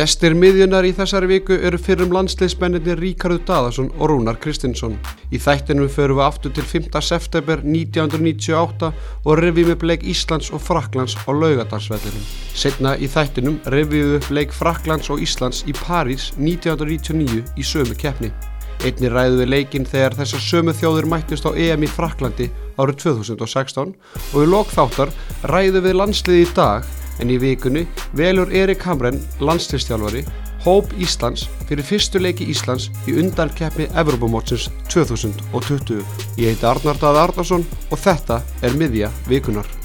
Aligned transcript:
Gestir 0.00 0.32
miðjunar 0.32 0.86
í 0.88 0.94
þessari 0.96 1.26
viku 1.28 1.56
eru 1.68 1.76
fyrrum 1.76 2.14
landsleismennir 2.14 2.96
Ríkardur 3.02 3.42
Daðarsson 3.44 3.90
og 3.98 4.08
Rúnar 4.08 4.38
Kristinsson. 4.40 4.94
Í 5.28 5.36
þættinum 5.36 5.90
förum 5.92 6.16
við 6.16 6.24
aftur 6.24 6.54
til 6.56 6.64
5. 6.64 6.86
september 7.04 7.60
1998 7.60 8.88
og 9.26 9.36
revjum 9.42 9.74
upp 9.74 9.84
leik 9.84 10.06
Íslands 10.08 10.48
og 10.56 10.62
Fraklands 10.64 11.18
á 11.20 11.28
laugadalsvellinum. 11.28 12.22
Setna 12.56 12.94
í 12.96 13.10
þættinum 13.12 13.58
revjum 13.74 14.14
við 14.14 14.16
upp 14.22 14.30
leik 14.38 14.56
Fraklands 14.56 15.12
og 15.12 15.20
Íslands 15.20 15.66
í 15.68 15.76
París 15.76 16.30
1999 16.38 17.42
í 17.60 17.66
sömu 17.66 17.98
keppni. 18.00 18.32
Einni 18.80 19.12
ræðu 19.12 19.42
við 19.42 19.52
leikinn 19.52 19.84
þegar 19.84 20.16
þessar 20.22 20.46
sömu 20.46 20.76
þjóður 20.80 21.10
mættist 21.12 21.44
á 21.44 21.52
EM 21.52 21.84
í 21.84 21.92
Fraklandi 21.92 22.48
árið 22.80 23.02
2016 23.04 23.92
og 23.92 24.38
við 24.38 24.50
lokþáttar 24.54 25.12
ræðu 25.52 25.84
við 25.84 26.00
landsliði 26.00 26.46
í 26.46 26.50
dag 26.56 26.88
en 27.20 27.32
í 27.32 27.38
vikunni 27.40 27.86
velur 28.16 28.52
Erik 28.52 28.84
Hamren, 28.88 29.20
landslistjálfari, 29.40 30.24
hóp 30.64 30.92
Íslands 31.00 31.46
fyrir 31.68 31.86
fyrstu 31.86 32.20
leiki 32.20 32.48
Íslands 32.52 32.90
í 33.08 33.16
undankeppi 33.22 33.88
Evropamótsins 34.02 34.68
2020. 34.92 36.04
Ég 36.40 36.52
heiti 36.52 36.68
Arnar 36.68 37.00
Daði 37.00 37.24
Arnarsson 37.24 37.68
og 37.90 38.00
þetta 38.00 38.42
er 38.62 38.76
miðja 38.76 39.12
vikunar. 39.30 39.79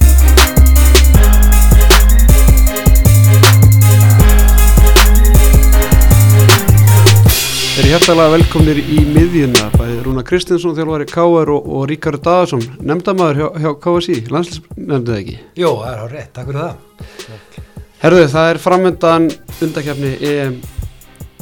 Þeir 7.75 7.83
eru 7.83 7.91
hjertalega 7.91 8.31
velkomnir 8.31 8.77
í 8.79 9.01
miðjuna, 9.03 9.65
bæði 9.73 9.95
Rúna 10.05 10.21
Kristinsson 10.23 10.77
þjálfari 10.77 11.09
K.R. 11.09 11.49
og, 11.51 11.65
og 11.75 11.81
Ríkard 11.89 12.21
Daðarsson, 12.23 12.61
nefndamæður 12.79 13.39
hjá, 13.41 13.47
hjá 13.59 13.71
KSI, 13.83 14.13
landslisnefndið 14.31 15.15
ekki? 15.17 15.33
Jó, 15.59 15.71
það 15.81 15.89
er 15.89 15.97
á 15.99 16.07
rétt, 16.13 16.29
takk 16.37 16.47
fyrir 16.47 16.61
það. 16.61 17.57
Herðu, 17.99 18.21
það 18.31 18.47
er 18.47 18.59
framöndan 18.63 19.25
undakefni 19.65 20.11
EM 20.29 20.55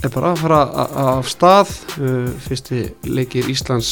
er 0.01 0.13
bara 0.15 0.31
að 0.31 0.41
fara 0.41 0.61
af 1.03 1.29
stað, 1.29 1.73
uh, 2.01 2.31
fyrsti 2.47 2.79
leikir 3.05 3.51
Íslands 3.53 3.91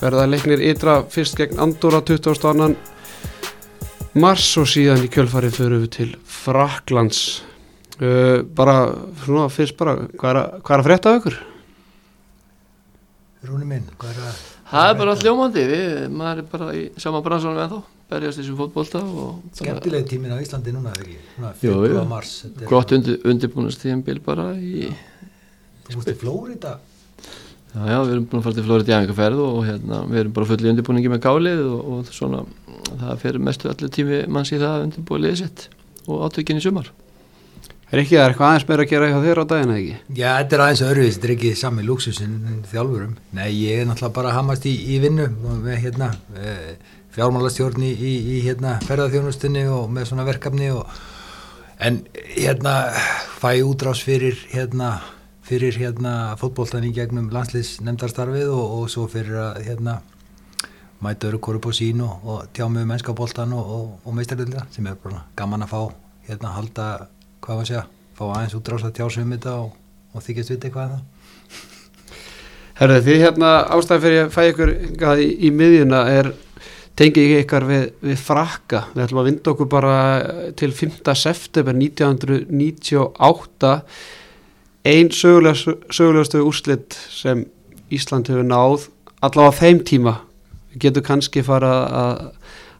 verða 0.00 0.24
leiknir 0.30 0.62
ytra 0.70 1.02
fyrst 1.12 1.36
gegn 1.36 1.60
Andorra 1.60 2.00
22. 2.08 2.70
mars 4.16 4.46
og 4.62 4.70
síðan 4.72 5.04
í 5.04 5.10
kjölfarið 5.12 5.60
fyrir 5.60 5.84
við 5.84 5.92
til 5.98 6.08
Fraklands. 6.38 7.20
Uh, 8.00 8.40
bara, 8.56 8.78
svona, 9.26 9.50
fyrst 9.52 9.76
bara, 9.76 9.98
hvað 10.16 10.32
er 10.32 10.40
að, 10.40 10.56
hvað 10.62 10.74
er 10.78 10.84
að 10.86 10.90
frétta 10.90 11.12
af 11.12 11.20
ykkur? 11.20 11.38
Rúni 13.46 13.66
minn, 13.68 13.84
hvað 14.00 14.16
er 14.16 14.24
að... 14.26 14.40
Það 14.70 14.88
er 14.90 14.96
bara 14.98 15.12
allt 15.14 15.24
ljómandi, 15.26 15.62
við, 15.70 15.84
maður 16.10 16.40
er 16.42 16.48
bara 16.50 16.66
í 16.74 16.82
sama 17.02 17.20
bransunum 17.22 17.60
en 17.62 17.70
þá, 17.70 17.76
berjast 18.10 18.40
þessu 18.40 18.56
fótbolta 18.58 19.02
og... 19.06 19.44
Skemmtileg 19.54 20.08
tímin 20.10 20.34
á 20.34 20.38
Íslandi 20.42 20.74
núna, 20.74 20.94
eða 20.96 21.04
ekki? 21.04 21.16
Núna, 21.36 21.52
Jú, 21.62 21.76
4. 21.76 21.92
jú. 21.92 22.02
mars. 22.10 22.32
þetta 22.42 22.70
Gott 22.72 22.94
undir, 22.96 23.20
undirbúinast 23.32 23.84
tíðanbíl 23.84 24.18
bara 24.26 24.48
í... 24.58 24.88
Þú 25.86 26.00
múst 26.00 26.10
í 26.10 26.16
Flórida? 26.18 26.74
Já, 27.76 27.80
já, 27.92 27.96
við 28.00 28.12
erum 28.16 28.28
búin 28.30 28.42
að 28.42 28.46
fara 28.48 28.58
til 28.58 28.66
Flórið 28.66 28.90
í 28.90 28.96
æfingarferð 28.96 29.42
og 29.46 29.58
hérna, 29.68 30.02
við 30.10 30.22
erum 30.24 30.36
bara 30.40 30.50
fulli 30.50 30.70
undirbúningi 30.72 31.12
með 31.12 31.24
gálið 31.28 31.64
og, 31.70 31.80
og 31.92 32.12
svona, 32.16 32.44
það 32.92 33.18
fer 33.22 33.40
mestu 33.50 33.70
allir 33.70 33.92
tími 33.94 34.22
manns 34.32 34.54
í 34.54 34.60
það 34.62 34.78
að 34.78 34.86
undirbúa 34.88 35.22
liðið 35.22 35.42
sitt 35.44 35.68
og 36.06 36.26
átökin 36.26 36.58
í 36.58 36.64
sumar. 36.64 36.90
Er 37.86 38.00
ekki 38.02 38.16
það 38.18 38.28
eitthvað 38.28 38.48
aðeins 38.48 38.68
meira 38.68 38.84
að 38.84 38.90
gera 38.90 39.08
hjá 39.12 39.18
þér 39.22 39.38
á 39.38 39.44
daginn 39.50 39.72
eða 39.72 39.80
ekki? 39.80 39.96
Já, 40.18 40.28
þetta 40.40 40.56
er 40.56 40.62
aðeins 40.64 40.84
öðruvis, 40.88 41.16
þetta 41.16 41.28
er 41.28 41.34
ekki 41.36 41.50
sami 41.60 41.84
luxusin 41.86 42.38
þjálfurum. 42.72 43.12
Nei, 43.38 43.50
ég 43.60 43.82
er 43.82 43.86
náttúrulega 43.86 44.16
bara 44.16 44.32
hamast 44.34 44.66
í, 44.66 44.72
í 44.90 44.96
vinnu 45.04 45.26
með 45.62 45.76
hérna 45.84 46.08
e, 46.34 46.54
fjármálastjórn 47.14 47.84
í, 47.86 47.92
í, 47.94 48.40
hérna 48.42 48.76
ferðarþjónustunni 48.88 49.62
og 49.70 49.86
með 49.94 50.10
svona 50.10 50.26
verkefni 50.26 50.72
og 50.74 50.90
en 51.78 52.02
hérna 52.34 52.74
fæ 53.38 53.62
útrás 53.62 54.02
fyrir 54.02 54.34
hérna 54.50 54.96
fyrir 55.46 55.78
hérna 55.78 56.34
fótboltan 56.40 56.84
í 56.88 56.92
gegnum 56.96 57.30
landsliðs 57.30 57.76
nefndarstarfið 57.86 58.50
og, 58.50 58.78
og 58.80 58.90
svo 58.90 59.06
fyrir 59.10 59.38
að 59.44 59.62
hérna 59.68 60.00
mæta 61.04 61.28
öru 61.30 61.38
kóru 61.38 61.60
på 61.62 61.70
sín 61.76 62.02
og, 62.02 62.24
og 62.24 62.48
tjá 62.56 62.66
mig 62.66 62.82
um 62.82 62.90
mennska 62.90 63.14
boltan 63.14 63.52
og, 63.54 64.00
og, 64.02 64.14
meistaröldina 64.16 64.66
sem 64.74 64.86
er 64.90 64.96
bara 65.02 65.22
gaman 65.38 65.62
að 65.62 65.72
fá 65.74 65.80
hérna 66.26 66.54
halda, 66.56 66.86
hvað 67.44 67.54
var 67.56 67.64
að 67.64 67.70
segja 67.70 67.84
fá 68.16 68.24
aðeins 68.30 68.56
útrás 68.56 68.84
að 68.86 68.96
tjá 68.96 69.06
sig 69.12 69.22
um 69.26 69.34
þetta 69.34 69.52
og, 69.60 69.70
og 70.16 70.24
þykjast 70.24 70.52
vita 70.54 70.68
eitthvað 70.68 70.86
um 70.86 70.92
það. 70.96 71.04
Herðu 72.76 73.00
þið 73.06 73.22
hérna 73.22 73.50
ástæði 73.72 74.02
fyrir 74.04 74.20
að 74.22 74.34
fæ 74.34 74.42
ykkur 74.50 74.70
í, 75.22 75.28
í 75.48 75.48
miðjuna 75.56 76.00
er 76.12 76.26
tengið 76.96 77.34
ykkar 77.42 77.64
við, 77.68 77.84
við 78.04 78.18
frakka? 78.20 78.80
Við 78.92 79.04
ætlum 79.06 79.22
að 79.22 79.28
vinda 79.30 79.52
okkur 79.52 79.68
bara 79.72 79.96
til 80.60 80.70
5. 80.76 81.00
september 81.16 81.74
1998 81.76 83.72
ein 84.86 85.08
sögulega, 85.12 85.56
sögulegastu 85.90 86.44
úrslit 86.44 86.96
sem 87.10 87.44
Ísland 87.92 88.28
hefur 88.30 88.46
náð 88.46 88.88
allavega 89.24 89.58
þeim 89.60 89.80
tíma. 89.86 90.14
Við 90.72 90.78
getum 90.86 91.06
kannski 91.06 91.44
fara 91.46 91.72
að, 91.86 92.14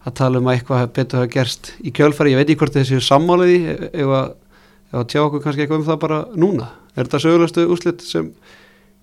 að 0.07 0.17
tala 0.21 0.41
um 0.41 0.49
að 0.51 0.57
eitthvað 0.59 0.93
betur 0.97 1.23
hafa 1.23 1.33
gerst 1.33 1.73
í 1.81 1.93
kjölfari, 1.95 2.33
ég 2.35 2.41
veit 2.41 2.49
ekki 2.51 2.61
hvort 2.63 2.77
þessi 2.77 3.01
sammáliði 3.05 3.59
ef 3.91 4.09
að, 4.93 5.01
að 5.01 5.09
tjá 5.13 5.23
okkur 5.23 5.45
kannski 5.45 5.65
eitthvað 5.65 5.83
um 5.83 5.89
það 5.89 6.03
bara 6.05 6.21
núna. 6.35 6.69
Er 6.97 7.07
þetta 7.07 7.23
sögulegastu 7.25 7.67
úrslit 7.71 8.05
sem 8.05 8.31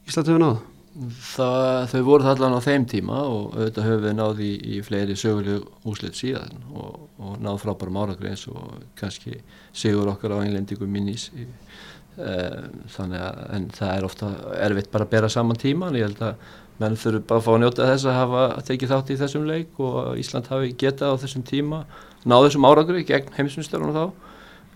Ísland 0.08 0.30
hefur 0.30 0.42
náð? 0.44 0.62
Það, 0.94 1.88
þau 1.90 2.02
voru 2.06 2.26
það 2.26 2.36
allan 2.36 2.56
á 2.62 2.66
þeim 2.68 2.84
tíma 2.92 3.22
og 3.26 3.56
auðvitað 3.56 3.88
höfum 3.88 4.04
við 4.04 4.16
náð 4.20 4.42
í, 4.46 4.50
í 4.76 4.82
fleiri 4.86 5.16
sögulegu 5.18 5.64
úslit 5.90 6.20
síðan 6.20 6.60
og, 6.70 7.08
og 7.18 7.40
náð 7.42 7.64
frábærum 7.64 7.98
árangri 7.98 8.30
eins 8.30 8.44
og 8.52 8.76
kannski 9.00 9.40
sigur 9.74 10.12
okkar 10.12 10.36
á 10.38 10.44
englendingum 10.44 10.92
minnís 10.94 11.32
í, 11.34 11.48
e, 12.14 12.36
þannig 12.94 13.26
að 13.26 13.66
það 13.80 13.94
er 13.96 14.06
ofta 14.06 14.30
erfitt 14.68 14.92
bara 14.94 15.08
að 15.08 15.16
bera 15.16 15.32
saman 15.34 15.62
tíman. 15.64 15.98
Ég 15.98 16.12
held 16.12 16.22
að 16.30 16.46
menn 16.84 17.00
þurfu 17.00 17.24
bara 17.32 17.42
að 17.42 17.48
fá 17.48 17.52
að 17.56 17.60
njóta 17.64 17.90
þess 17.90 18.10
að 18.10 18.20
hafa 18.20 18.46
tekið 18.70 18.94
þátt 18.94 19.10
í 19.10 19.20
þessum 19.24 19.50
leik 19.50 19.82
og 19.82 19.98
að 20.04 20.22
Ísland 20.22 20.54
hafi 20.54 20.76
getað 20.86 21.18
á 21.18 21.22
þessum 21.26 21.48
tíma 21.50 21.84
náð 22.22 22.48
þessum 22.48 22.70
árangri 22.70 23.06
gegn 23.10 23.34
heimsmyndstarunum 23.40 23.98
þá 23.98 24.06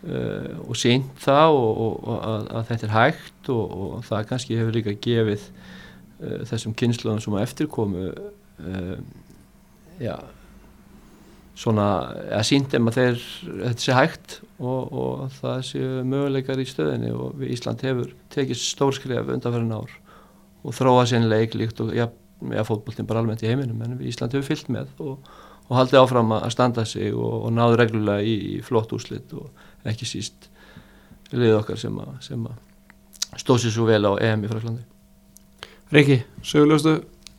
uh, 0.06 0.54
og 0.68 0.80
sínt 0.80 1.12
það 1.24 1.58
og, 1.58 1.70
og, 1.86 2.00
og 2.04 2.18
að, 2.18 2.48
að 2.60 2.72
þetta 2.72 2.88
er 2.88 2.96
hægt 2.96 3.52
og, 3.54 3.78
og 3.82 4.08
það 4.08 4.26
kannski 4.32 4.60
hefur 4.60 4.78
líka 4.78 4.96
gefið 5.08 5.46
uh, 5.48 6.42
þessum 6.50 6.76
kynsluðum 6.78 7.24
sem 7.24 7.38
að 7.38 7.48
eftirkomu 7.48 8.10
uh, 8.12 8.98
já 10.02 10.16
svona 11.58 11.88
að 12.38 12.44
sínt 12.52 12.76
um 12.78 12.90
að 12.92 13.00
þeir 13.00 13.24
þetta 13.48 13.82
sé 13.82 13.96
hægt 13.98 14.36
og, 14.62 15.24
það 15.40 15.64
séu 15.66 16.04
möguleikar 16.06 16.62
í 16.62 16.68
stöðinni 16.70 17.10
og 17.14 17.42
Ísland 17.48 17.82
hefur 17.86 18.12
tekið 18.34 18.62
stórskref 18.62 19.32
undanferðin 19.34 19.74
ár 19.74 19.96
og 20.62 20.78
þróa 20.78 21.08
sér 21.10 21.26
leik 21.26 21.58
líkt 21.58 21.82
og 21.82 21.96
ja, 21.98 22.10
ja, 22.54 22.66
fótboltin 22.68 23.08
bara 23.10 23.24
almennt 23.24 23.42
í 23.46 23.50
heiminum 23.50 23.82
en 23.86 23.98
Ísland 24.06 24.38
hefur 24.38 24.52
fyllt 24.52 24.70
með 24.74 24.94
og, 25.02 25.32
og 25.68 25.74
haldið 25.76 26.02
áfram 26.02 26.36
að 26.38 26.50
standa 26.56 26.86
sig 26.88 27.16
og, 27.16 27.48
og 27.48 27.52
náðu 27.56 27.80
reglulega 27.82 28.24
í, 28.24 28.36
í 28.56 28.62
flott 28.66 28.94
úslit 28.96 29.34
og 29.36 29.50
ekki 29.88 30.08
síst 30.08 30.50
lið 31.34 31.58
okkar 31.60 31.80
sem 31.80 31.98
að, 32.00 32.14
sem 32.24 32.46
að 32.48 33.42
stóð 33.42 33.66
sér 33.66 33.76
svo 33.76 33.88
vel 33.90 34.04
á 34.08 34.12
EM 34.24 34.46
í 34.48 34.52
Fraklandi 34.52 34.86
Riki, 35.92 36.22
sögulegastu 36.44 36.98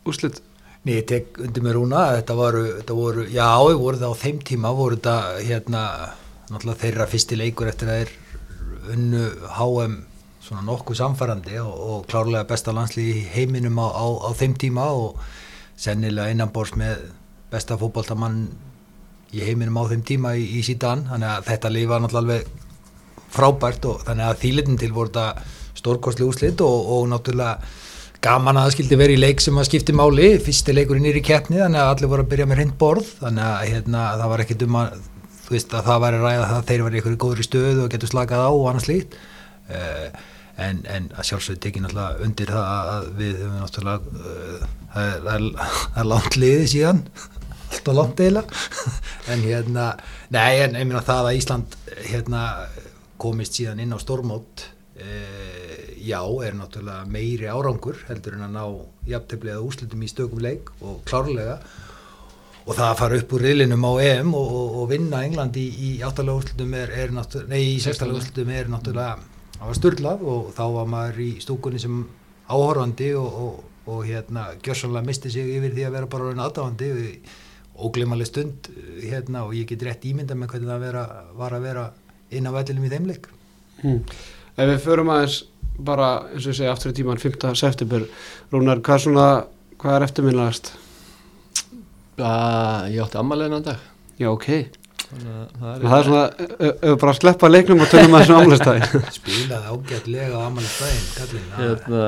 úrslit? 0.09 0.41
Nei, 0.87 1.01
ég 1.01 1.09
tek 1.09 1.41
undir 1.43 1.65
með 1.65 1.75
rúna, 1.77 2.05
þetta 2.17 2.37
voru, 2.39 2.63
þetta 2.79 2.95
voru 2.97 3.25
já, 3.29 3.49
voru 3.61 3.99
það 3.99 4.15
á 4.15 4.21
þeim 4.23 4.39
tíma, 4.47 4.71
voru 4.77 4.97
þetta 4.97 5.17
hérna, 5.43 5.83
náttúrulega 6.49 6.81
þeirra 6.85 7.09
fyrsti 7.11 7.37
leikur 7.37 7.69
eftir 7.69 7.91
að 7.93 7.99
þeir 7.99 8.15
unnu 8.95 9.25
HM 9.59 9.99
svona 10.47 10.65
nokkuð 10.65 11.01
samfærandi 11.03 11.59
og, 11.61 11.75
og 11.77 12.07
klárlega 12.09 12.47
besta 12.49 12.73
landslið 12.73 13.11
í 13.11 13.27
heiminum 13.35 13.77
á, 13.85 13.89
á, 13.91 14.07
á 14.25 14.31
þeim 14.39 14.55
tíma 14.61 14.87
og 14.97 15.19
sennilega 15.79 16.33
innanbors 16.33 16.73
með 16.79 17.05
besta 17.53 17.79
fótboltamann 17.81 18.43
í 19.35 19.43
heiminum 19.45 19.77
á 19.81 19.91
þeim 19.91 20.05
tíma 20.07 20.35
í, 20.37 20.47
í 20.59 20.65
síðan, 20.65 21.07
þannig 21.11 21.35
að 21.35 21.51
þetta 21.51 21.73
lið 21.75 21.91
var 21.91 22.03
náttúrulega 22.05 22.25
alveg 22.25 22.67
frábært 23.29 23.89
og 23.89 24.07
þannig 24.07 24.29
að 24.29 24.41
þýlitin 24.45 24.81
til 24.81 24.95
voru 24.97 25.13
þetta 25.13 25.57
stórkostli 25.79 26.27
úslit 26.27 26.63
og, 26.65 26.89
og 26.95 27.11
náttúrulega 27.13 27.59
gaman 28.25 28.59
að 28.59 28.67
það 28.67 28.75
skildi 28.75 28.99
verið 28.99 29.19
í 29.19 29.23
leik 29.23 29.43
sem 29.43 29.61
að 29.61 29.69
skipti 29.69 29.95
máli. 29.95 30.31
Fyrsti 30.43 30.75
leikurinn 30.75 31.07
er 31.07 31.21
í 31.21 31.25
keppni 31.25 31.61
þannig 31.61 31.83
að 31.83 31.93
allir 31.93 32.13
voru 32.13 32.25
að 32.25 32.33
byrja 32.33 32.49
með 32.49 32.61
hreint 32.61 32.79
borð. 32.81 33.13
Þannig 33.21 33.45
að 33.45 33.69
hérna, 33.69 34.07
það 34.19 34.33
var 34.33 34.45
ekkit 34.45 34.65
um 34.67 34.81
að 34.81 34.97
þú 35.45 35.55
veist 35.55 35.77
að 35.77 35.87
það 35.87 36.03
væri 36.05 36.23
ræða 36.25 36.49
það 36.49 36.57
að 36.57 36.67
þeir 36.71 36.85
væri 36.87 36.99
í 36.99 37.21
góðri 37.25 37.47
stöðu 37.47 37.85
og 37.85 37.95
getur 37.95 38.13
slakað 38.13 38.43
á 38.43 38.51
og 38.51 38.67
annað 38.73 38.89
slíkt. 38.89 39.17
Uh, 39.69 40.09
en, 40.59 40.83
en 40.91 41.09
að 41.15 41.29
sjálfsögðu 41.29 41.63
tekið 41.63 41.85
náttúrulega 41.85 42.27
undir 42.27 42.53
það 42.57 42.93
að 42.97 43.09
við 43.21 43.35
höfum 43.45 43.59
náttúrulega 43.63 44.13
uh, 44.19 44.69
það, 44.95 45.11
er, 45.13 45.29
er, 45.37 45.75
er 46.03 46.09
langt 46.11 46.39
liðið 46.41 46.71
síðan 46.73 47.03
alltaf 47.69 47.95
langt 47.95 48.21
eiginlega. 48.21 48.65
En 49.29 49.43
hérna, 49.45 49.91
nei 50.33 50.63
en 50.65 50.77
ég 50.79 50.87
meina 50.89 51.03
það 51.05 51.27
að 51.29 51.37
Ísland 51.37 51.75
hérna 52.09 52.43
komist 53.21 53.59
síðan 53.59 53.83
inn 53.85 53.93
á 53.93 53.99
stormót 54.01 54.63
uh, 54.65 55.83
já, 56.01 56.23
er 56.47 56.57
náttúrulega 56.57 57.05
meiri 57.13 57.51
árangur 57.53 57.99
heldur 58.09 58.39
en 58.39 58.47
að 58.47 58.55
ná 58.55 58.63
jafntefnilega 59.11 59.61
úslitum 59.67 60.07
í 60.07 60.09
stökum 60.09 60.41
leik 60.41 60.73
og 60.81 61.03
klárlega. 61.09 61.59
Og 62.65 62.77
það 62.77 62.87
að 62.87 62.99
fara 63.03 63.19
upp 63.21 63.35
úr 63.37 63.45
riðlinum 63.45 63.85
á 63.85 63.93
EM 64.05 64.33
og, 64.37 64.55
og, 64.61 64.79
og 64.81 64.89
vinna 64.95 65.21
England 65.29 65.57
í, 65.61 65.67
í 65.69 65.91
áttalega 66.05 66.41
úslitum 66.41 66.73
er, 66.77 66.95
er 67.05 67.13
náttúrulega, 67.17 67.53
nei 67.53 67.75
í 67.75 67.83
sextalega 67.85 68.23
úslitum 68.23 68.55
er 68.55 68.73
náttúrulega 68.73 69.37
það 69.59 69.67
var 69.67 69.79
styrlað 69.79 70.25
og 70.33 70.51
þá 70.57 70.65
var 70.77 70.91
maður 70.93 71.21
í 71.25 71.31
stúkunni 71.43 71.81
sem 71.83 72.01
áhorfandi 72.49 73.11
og, 73.19 73.39
og, 73.43 73.61
og 73.91 74.01
hérna 74.07 74.47
gjörsanlega 74.63 75.09
misti 75.09 75.33
sig 75.33 75.49
yfir 75.57 75.75
því 75.75 75.87
að 75.89 75.97
vera 75.97 76.11
bara 76.13 76.33
aðdáðandi 76.47 76.91
óglimaleg 77.79 78.29
stund 78.29 78.71
hérna 79.03 79.45
og 79.47 79.55
ég 79.57 79.69
get 79.71 79.85
rétt 79.87 80.07
ímynda 80.09 80.37
með 80.39 80.55
hvernig 80.55 80.73
það 80.73 80.85
vera, 80.87 81.05
var 81.39 81.55
að 81.57 81.69
vera 81.69 81.85
inn 82.35 82.49
á 82.49 82.53
vellinum 82.55 82.89
í 82.89 82.93
þeimleik 82.93 83.31
mm. 83.85 84.01
Ef 84.59 84.67
við 84.73 84.83
förum 84.83 85.13
aðeins 85.15 85.39
bara 85.79 86.09
eins 86.33 86.43
og 86.43 86.53
ég 86.53 86.59
segi 86.59 86.73
aftur 86.73 86.93
í 86.93 86.99
tíman 86.99 87.23
5. 87.23 87.55
september 87.59 88.05
Rúnar, 88.53 88.83
hvað, 88.83 89.05
svona, 89.07 89.29
hvað 89.79 89.99
er 89.99 90.07
eftirminnaðast? 90.09 90.73
Uh, 92.19 92.89
ég 92.91 93.05
átti 93.05 93.21
ammalegna 93.21 93.63
dag 93.63 93.79
Já, 94.19 94.33
ok 94.33 94.49
Þannig 95.09 95.29
að 95.31 95.53
það 95.55 95.69
er, 95.71 95.85
Það 95.85 95.99
er 95.99 96.09
svona, 96.09 96.25
ef 96.59 96.81
við 96.83 96.97
bara 97.05 97.17
sleppa 97.17 97.51
leiknum 97.53 97.85
og 97.85 97.93
tölum 97.93 98.17
að 98.17 98.25
þessum 98.25 98.41
ámælistæði 98.43 99.03
spilaði 99.15 99.75
ágætlega 99.77 100.35
á 100.35 100.41
amalistæðin 100.49 101.07
kallin 101.15 101.47
hérna, 101.61 102.03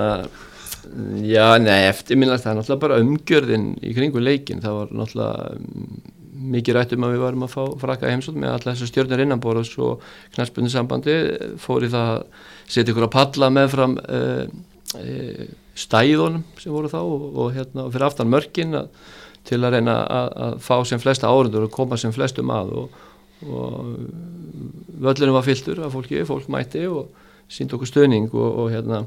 Já, 1.26 1.58
nei, 1.60 1.88
eftirminnast 1.90 2.46
það 2.46 2.52
er 2.52 2.58
náttúrulega 2.60 2.82
bara 2.84 3.02
umgjörðin 3.02 3.66
í 3.84 3.92
kringu 3.96 4.22
leikin 4.22 4.62
það 4.64 4.78
var 4.78 4.96
náttúrulega 4.96 6.10
mikið 6.50 6.76
rætt 6.76 6.94
um 6.96 7.04
að 7.06 7.14
við 7.14 7.22
varum 7.24 7.44
að 7.44 7.52
fá 7.52 7.62
fraka 7.82 8.10
heimsótt 8.10 8.38
með 8.40 8.54
alla 8.54 8.72
þessu 8.72 8.88
stjórnir 8.88 9.22
innanbóra 9.26 9.60
og 9.60 9.68
svo 9.68 9.90
knæspunni 10.34 10.72
sambandi 10.72 11.16
fór 11.60 11.84
í 11.84 11.90
það 11.92 12.12
að 12.14 12.22
setja 12.64 12.94
ykkur 12.94 13.06
að 13.06 13.14
palla 13.16 13.50
með 13.52 13.68
fram 13.74 13.96
uh, 14.00 14.44
uh, 14.96 15.44
stæðunum 15.78 16.44
sem 16.60 16.74
voru 16.74 16.90
þá 16.92 16.98
og, 17.02 17.28
og 17.28 17.52
hérna 17.56 17.86
fyrir 17.90 18.08
aftan 18.08 18.32
mörkin 18.32 18.80
að, 18.80 18.90
til 19.48 19.60
að 19.60 19.76
reyna 19.76 20.00
að, 20.06 20.32
að 20.46 20.58
fá 20.64 20.74
sem 20.88 21.02
flesta 21.02 21.30
árundur 21.30 21.68
og 21.68 21.74
koma 21.76 22.00
sem 22.00 22.14
flestum 22.14 22.52
að 22.56 22.74
og, 22.80 23.00
og 23.44 23.94
völlunum 25.00 25.36
var 25.36 25.46
fylltur 25.46 25.84
af 25.84 25.94
fólki, 25.96 26.24
fólk 26.28 26.48
mætti 26.52 26.86
og 26.88 27.12
sínd 27.50 27.72
okkur 27.76 27.88
stöning 27.88 28.30
og, 28.32 28.48
og 28.64 28.72
hérna 28.72 29.04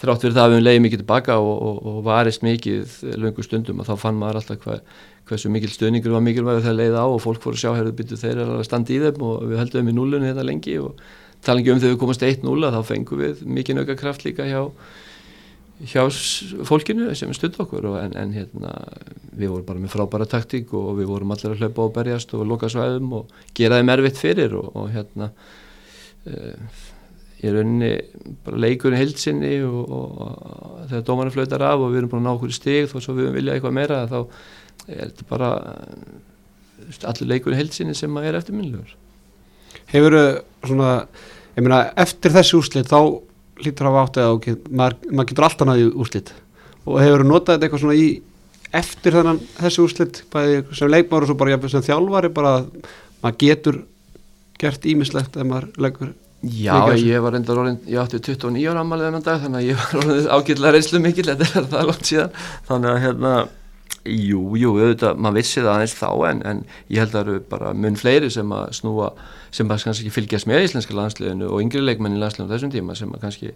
þrátt 0.00 0.24
fyrir 0.24 0.36
það 0.36 0.46
að 0.46 0.54
við 0.54 0.64
leiðum 0.64 0.86
mikið 0.86 1.02
tilbaka 1.02 1.36
og, 1.40 1.60
og, 1.68 1.76
og 1.90 2.00
varist 2.06 2.42
mikið 2.44 2.96
löngu 3.16 3.44
stundum 3.44 3.80
og 3.80 3.88
þá 3.88 3.94
fann 4.00 4.18
maður 4.20 4.40
alltaf 4.42 4.66
hva, 4.66 4.80
hversu 5.26 5.50
mikil 5.52 5.70
stöningur 5.72 6.14
var 6.14 6.24
mikilvæg 6.24 6.60
þegar 6.62 6.76
leiði 6.80 7.00
á 7.00 7.06
og 7.06 7.22
fólk 7.24 7.40
fór 7.42 7.56
að 7.56 7.62
sjá 7.62 7.70
herðu 7.74 7.94
byttu 7.98 8.18
þeir 8.20 8.42
eru 8.44 8.58
að 8.60 8.66
standa 8.68 8.92
í 8.92 9.00
þeim 9.02 9.24
og 9.26 9.46
við 9.48 9.62
heldum 9.62 9.90
í 9.90 9.96
nullunni 9.96 10.30
þetta 10.30 10.46
lengi 10.46 10.76
og 10.82 11.00
tala 11.46 11.62
ekki 11.62 11.72
um 11.72 11.82
þegar 11.82 11.94
við 11.94 12.00
komast 12.04 12.26
1-0 12.26 12.70
þá 12.76 12.80
fengum 12.86 13.22
við 13.24 13.42
mikið 13.58 13.78
nauka 13.78 13.96
kraft 13.98 14.26
líka 14.26 14.46
hjá, 14.46 14.60
hjá 15.90 16.02
fólkinu 16.68 17.10
sem 17.18 17.32
stutt 17.36 17.58
okkur 17.62 17.90
og 17.90 18.00
en, 18.02 18.16
en 18.20 18.34
hérna 18.36 18.74
við 19.32 19.52
vorum 19.52 19.68
bara 19.68 19.82
með 19.82 19.94
frábæra 19.96 20.28
taktík 20.30 20.74
og 20.76 20.92
við 21.00 21.10
vorum 21.10 21.32
allir 21.34 21.54
að 21.54 21.64
hlaupa 21.64 21.88
og 21.88 21.94
berjast 21.96 22.36
og 22.36 22.46
loka 22.48 22.70
svæðum 22.72 23.16
og 23.20 23.38
gera 23.56 23.80
þeim 23.80 23.94
erfitt 23.96 24.20
fyrir 24.20 24.58
og 24.60 24.90
hérna 24.94 25.32
uh, 26.28 26.84
í 27.36 27.52
rauninni 27.52 27.90
bara 28.46 28.60
leikurinn 28.64 29.00
heilsinni 29.00 29.58
og, 29.66 29.90
og, 29.92 30.78
þegar 30.88 31.04
dómarinn 31.08 31.34
flautar 31.34 31.64
af 31.68 31.82
og 31.82 31.92
við 31.92 32.00
erum 32.00 32.12
búin 32.12 32.22
að 32.22 32.28
ná 32.28 32.32
okkur 32.32 32.54
stig 32.56 32.88
þó 32.90 32.96
svo 33.00 33.16
við 33.18 33.34
vilja 33.36 33.56
eitthvað 33.56 33.76
meira 33.76 33.98
þá 34.08 34.18
er 34.86 35.02
þetta 35.10 35.26
bara 35.28 35.50
allir 37.10 37.30
leikurinn 37.32 37.60
heilsinni 37.60 37.96
sem 37.96 38.20
er 38.22 38.38
eftirminnilegur. 38.38 38.94
Hefur 39.92 40.18
svona, 40.64 40.92
ég 41.56 41.66
meina 41.66 41.82
eftir 42.00 42.34
þessi 42.34 42.56
úrslit 42.58 42.90
þá 42.90 43.00
lítur 43.64 43.88
að 43.88 43.94
hafa 43.94 44.06
átt 44.06 44.20
eða 44.22 44.36
okay, 44.36 44.58
maður, 44.68 44.98
maður 45.10 45.30
getur 45.30 45.48
alltaf 45.48 45.68
náði 45.68 45.86
úrslit. 45.92 46.32
Og 46.86 47.00
hefur 47.02 47.24
notað 47.26 47.56
þetta 47.56 47.68
eitthvað 47.68 47.84
svona 47.84 47.98
í 48.00 48.08
eftir 48.76 49.16
þannan 49.16 49.40
þessi 49.56 49.82
úrslit 49.84 50.22
bæði 50.32 50.62
sem 50.76 50.90
leikmáru 50.90 51.26
og 51.26 51.30
svo 51.30 51.38
bara 51.40 51.72
sem 51.72 51.84
þjálfari 51.86 52.32
bara 52.34 52.54
maður 53.22 53.38
getur 53.42 53.82
gert 54.60 54.86
ímislegt 54.88 55.36
ef 55.36 55.46
maður 55.46 55.68
leikur 55.80 56.14
Já, 56.52 56.74
ég 57.00 57.22
var 57.24 57.34
reyndar 57.34 57.60
orðin, 57.62 57.78
ég 57.90 58.00
átti 58.02 58.20
29 58.22 58.66
ára 58.70 58.82
ammaliðan 58.84 59.18
á 59.18 59.26
dag 59.26 59.44
þannig 59.44 59.62
að 59.62 59.68
ég 59.70 59.78
var 59.80 60.00
orðin 60.02 60.28
ágætlega 60.36 60.72
reynslu 60.76 61.00
mikil, 61.02 61.24
þetta 61.30 61.46
er 61.60 61.70
það 61.72 61.88
langt 61.90 62.10
síðan. 62.10 62.36
Þannig 62.68 62.90
að 62.92 63.00
hérna, 63.04 63.32
jú, 64.06 64.42
jú, 64.60 64.74
auðvitað, 64.76 65.22
maður 65.22 65.38
vissi 65.40 65.62
það 65.62 65.72
aðeins 65.72 65.96
þá 65.96 66.10
en, 66.30 66.44
en 66.50 66.62
ég 66.92 67.02
held 67.02 67.10
að 67.10 67.16
það 67.16 67.24
eru 67.24 67.42
bara 67.54 67.72
mun 67.74 67.98
fleiri 67.98 68.30
sem 68.32 68.54
að 68.58 68.68
snúa, 68.80 69.10
sem 69.54 69.72
að 69.72 69.88
kannski 69.88 70.14
fylgjast 70.14 70.50
með 70.50 70.68
íslenska 70.68 70.96
landsliðinu 70.98 71.50
og 71.50 71.64
yngri 71.64 71.82
leikmenn 71.82 72.18
í 72.18 72.22
landsliðinu 72.22 72.54
þessum 72.54 72.74
tíma 72.74 72.98
sem 72.98 73.14
að 73.16 73.26
kannski 73.26 73.54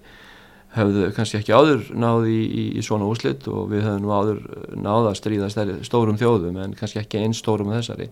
hefðu 0.77 1.09
kannski 1.17 1.41
ekki 1.41 1.55
áður 1.57 1.89
náði 1.99 2.31
í, 2.37 2.45
í, 2.47 2.65
í 2.79 2.85
svona 2.87 3.09
úslitt 3.11 3.49
og 3.51 3.73
við 3.73 3.85
hefðum 3.87 4.07
nú 4.07 4.15
áður 4.15 4.41
náða 4.79 5.11
að 5.11 5.19
stríða 5.19 5.51
stærri, 5.51 5.77
stórum 5.87 6.19
þjóðum 6.21 6.61
en 6.63 6.77
kannski 6.79 7.03
ekki 7.03 7.23
einn 7.25 7.35
stórum 7.35 7.73
þessari. 7.75 8.11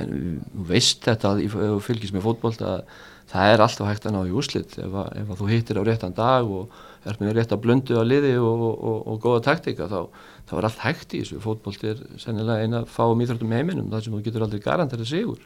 En 0.00 0.40
veist 0.68 1.04
þetta 1.06 1.36
ef 1.40 1.56
þú 1.56 1.80
fylgjast 1.86 2.16
með 2.16 2.26
fótbolt 2.26 2.64
að 2.66 2.82
það 3.30 3.52
er 3.52 3.62
alltaf 3.64 3.88
hægt 3.88 4.08
að 4.08 4.16
ná 4.16 4.20
í 4.28 4.34
úslitt 4.36 4.76
ef, 4.82 4.96
ef 5.16 5.30
þú 5.38 5.48
hittir 5.48 5.80
á 5.80 5.82
réttan 5.86 6.16
dag 6.16 6.50
og 6.50 6.74
er 7.08 7.18
með 7.20 7.38
rétt 7.38 7.52
að 7.54 7.62
blöndu 7.64 7.96
að 8.00 8.08
liði 8.10 8.32
og, 8.40 8.64
og, 8.68 8.74
og, 8.90 8.98
og 9.12 9.20
góða 9.22 9.44
taktika 9.48 9.88
þá, 9.88 10.00
þá 10.48 10.56
er 10.56 10.68
allt 10.68 10.82
hægt 10.84 11.14
í 11.14 11.22
þessu. 11.22 11.40
Fótbolt 11.44 11.86
er 11.88 12.02
sennilega 12.20 12.64
eina 12.64 12.82
fáum 12.88 13.22
íþróttum 13.24 13.54
heiminum 13.56 13.88
þar 13.92 14.04
sem 14.04 14.16
þú 14.16 14.24
getur 14.26 14.44
aldrei 14.46 14.64
garantera 14.64 15.08
sigur. 15.08 15.40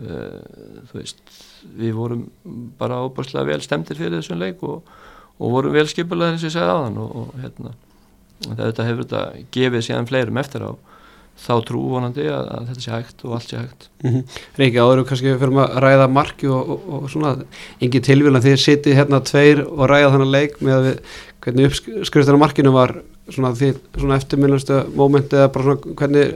Uh, 0.00 0.40
þú 0.88 1.00
veist 1.00 1.20
við 1.76 1.96
vorum 1.96 2.26
bara 2.80 3.00
óbærslega 3.04 3.48
vel 3.48 3.64
stemtir 3.64 3.98
fyrir 3.98 4.20
þessum 4.20 4.40
leik 4.40 4.62
og 4.64 4.86
vorum 5.40 5.72
vel 5.72 5.86
skipulega 5.88 6.34
þess 6.34 6.44
að 6.44 6.50
ég 6.50 6.56
segja 6.56 6.76
á 6.76 6.82
þann 6.84 7.00
og 7.04 7.34
hérna 7.40 7.74
þetta 8.60 8.86
hefur 8.88 9.04
þetta 9.04 9.22
gefið 9.54 9.84
síðan 9.86 10.08
fleirum 10.08 10.40
eftir 10.40 10.64
á 10.64 10.72
þá 11.40 11.52
trú 11.64 11.82
vonandi 11.88 12.26
að, 12.28 12.48
að 12.52 12.66
þetta 12.70 12.84
sé 12.84 12.92
hægt 12.92 13.22
og 13.24 13.34
allt 13.36 13.48
sé 13.48 13.60
hægt 13.60 13.86
mm 14.02 14.10
-hmm. 14.10 14.40
Reykja, 14.60 14.84
áður 14.84 15.04
kannski 15.08 15.36
fyrir 15.40 15.60
að 15.62 15.78
ræða 15.84 16.08
marki 16.12 16.48
og, 16.48 16.70
og, 16.74 16.88
og 16.96 17.10
svona, 17.10 17.32
engin 17.80 18.04
tilvíðan 18.04 18.44
því 18.44 18.52
að 18.52 18.64
sitið 18.64 18.98
hérna 18.98 19.20
tveir 19.24 19.64
og 19.64 19.88
ræða 19.88 20.12
þannig 20.14 20.32
leik 20.34 20.60
með 20.60 20.74
að 20.74 20.86
við, 20.88 20.98
hvernig 21.40 21.70
uppskriftan 21.70 22.36
á 22.36 22.44
markinu 22.44 22.72
var 22.72 22.94
svona, 23.30 23.54
því, 23.54 23.74
svona 23.96 24.20
eftirminnlustu 24.20 24.84
mómenti 24.94 25.36
eða 25.36 25.52
bara 25.54 25.64
svona 25.64 25.96
hvernig 25.96 26.34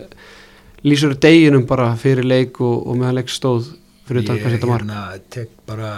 lýsur 0.85 1.17
deginum 1.21 1.67
bara 1.67 1.95
fyrir 1.97 2.25
leik 2.25 2.61
og, 2.61 2.87
og 2.87 2.97
meðan 2.97 3.21
leik 3.21 3.33
stóð 3.33 3.75
fyrir 4.09 4.25
hvað 4.25 4.57
setja 4.57 4.69
mark 4.69 4.85
Ég 4.85 4.89
hérna, 4.89 5.21
tek 5.29 5.51
bara 5.67 5.93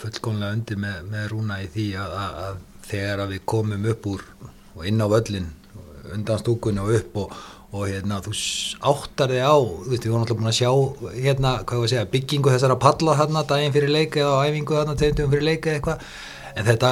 fullkonlega 0.00 0.56
undir 0.56 0.82
með, 0.82 0.98
með 1.12 1.30
rúna 1.34 1.60
í 1.62 1.70
því 1.70 1.86
að, 2.02 2.18
að, 2.48 2.60
þegar 2.90 3.24
að 3.24 3.32
við 3.36 3.46
komum 3.54 3.88
upp 3.92 4.10
úr 4.10 4.26
og 4.74 4.84
inn 4.88 5.02
á 5.04 5.06
völlin 5.12 5.48
undan 6.10 6.40
stúkunni 6.40 6.82
og 6.82 6.94
upp 6.98 7.24
og 7.24 7.40
og 7.70 7.86
hérna 7.86 8.18
þú 8.24 8.32
áttar 8.90 9.30
þig 9.30 9.44
á 9.46 9.54
þú 9.54 9.92
veist 9.92 10.04
við 10.04 10.10
vorum 10.10 10.24
alltaf 10.24 10.38
búin 10.40 10.50
að 10.50 10.58
sjá 10.58 10.70
hérna 11.14 11.52
segja 11.86 12.10
byggingu 12.10 12.50
þessara 12.50 12.76
palla 12.82 13.14
hérna 13.14 13.44
daginn 13.46 13.74
fyrir 13.74 13.92
leika 13.94 14.24
eða 14.24 14.48
æfingu 14.48 14.78
hérna 14.78 14.96
tegndum 14.98 15.30
fyrir 15.30 15.46
leika 15.46 15.74
eitthvað. 15.76 16.02
En 16.58 16.66
þetta 16.66 16.88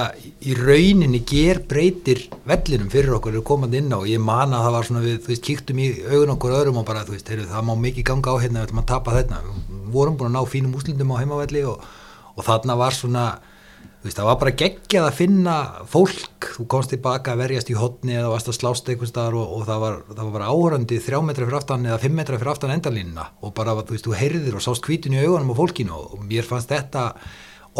í 0.46 0.54
rauninni 0.54 1.18
ger 1.26 1.58
breytir 1.66 2.20
vellinum 2.46 2.92
fyrir 2.92 3.16
okkur 3.16 3.34
eru 3.34 3.42
komandi 3.42 3.80
inn 3.82 3.90
á 3.90 3.98
og 3.98 4.06
ég 4.06 4.22
man 4.22 4.54
að 4.54 4.68
það 4.68 4.76
var 4.76 4.86
svona 4.86 5.02
við 5.02 5.16
þú 5.24 5.32
veist 5.32 5.46
kíktum 5.48 5.80
í 5.82 5.88
augun 6.12 6.34
okkur 6.36 6.54
öðrum 6.60 6.78
og 6.78 6.86
bara 6.86 7.02
þú 7.08 7.16
veist 7.16 7.32
heyru, 7.32 7.48
það 7.50 7.66
má 7.66 7.74
mikið 7.82 8.06
ganga 8.12 8.36
á 8.38 8.42
hérna 8.44 8.60
við 8.60 8.68
ætlum 8.68 8.82
að 8.84 8.90
tapa 8.92 9.16
þetta 9.16 9.40
við 9.48 9.90
vorum 9.96 10.20
búin 10.20 10.30
að 10.30 10.36
ná 10.38 10.52
fínum 10.52 10.78
úslundum 10.78 11.10
á 11.10 11.18
heimavelli 11.18 11.64
og, 11.66 11.82
og 12.38 12.46
þarna 12.46 12.78
var 12.78 12.96
svona 12.96 13.28
Veist, 13.98 14.14
það 14.14 14.28
var 14.28 14.36
bara 14.38 14.54
geggjað 14.54 15.04
að 15.08 15.16
finna 15.18 15.54
fólk, 15.90 16.46
þú 16.54 16.64
komst 16.70 16.92
tilbaka 16.92 17.32
að 17.32 17.40
verjast 17.40 17.72
í 17.72 17.74
hodni 17.74 18.14
eða 18.14 18.28
varst 18.30 18.50
að 18.52 18.54
slásta 18.54 18.92
einhvers 18.92 19.10
staðar 19.10 19.34
og, 19.40 19.56
og 19.56 19.64
það, 19.66 19.80
var, 19.82 19.96
það 20.12 20.30
var 20.36 20.44
áhörandi 20.46 20.98
þrjá 21.02 21.18
metra 21.26 21.48
fyrir 21.48 21.58
aftan 21.58 21.88
eða 21.88 21.98
fimm 22.04 22.14
metra 22.14 22.38
fyrir 22.38 22.52
aftan 22.52 22.74
endalínuna. 22.76 23.24
Og 23.42 23.54
bara 23.58 23.74
þú 23.80 23.96
veist, 23.96 24.06
þú 24.06 24.14
heyrðir 24.20 24.58
og 24.60 24.62
sást 24.62 24.84
kvítun 24.86 25.18
í 25.18 25.24
augunum 25.24 25.50
á 25.50 25.58
fólkinu 25.58 25.98
og 25.98 26.22
mér 26.30 26.46
fannst 26.46 26.70
þetta 26.70 27.08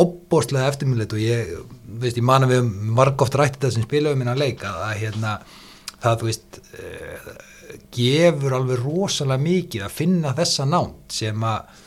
opbóstlega 0.03 0.73
eftirmjölet 0.73 1.15
og 1.15 1.23
ég, 1.23 1.55
veist, 2.03 2.19
ég 2.19 2.27
man 2.27 2.49
að 2.49 2.57
við 2.57 2.73
marg 2.99 3.23
oft 3.23 3.39
rætti 3.39 3.61
þetta 3.61 3.75
sem 3.77 3.87
spilaðum 3.87 4.25
minna 4.25 4.35
leik 4.39 4.67
að, 4.67 4.83
að 4.89 5.03
hérna, 5.05 5.37
það, 6.03 6.19
þú 6.19 6.33
veist, 6.33 6.63
eh, 6.83 7.31
gefur 7.95 8.59
alveg 8.59 8.83
rosalega 8.83 9.47
mikið 9.47 9.87
að 9.87 9.99
finna 10.03 10.35
þessa 10.35 10.67
nánt 10.67 11.21
sem 11.23 11.47
að 11.47 11.85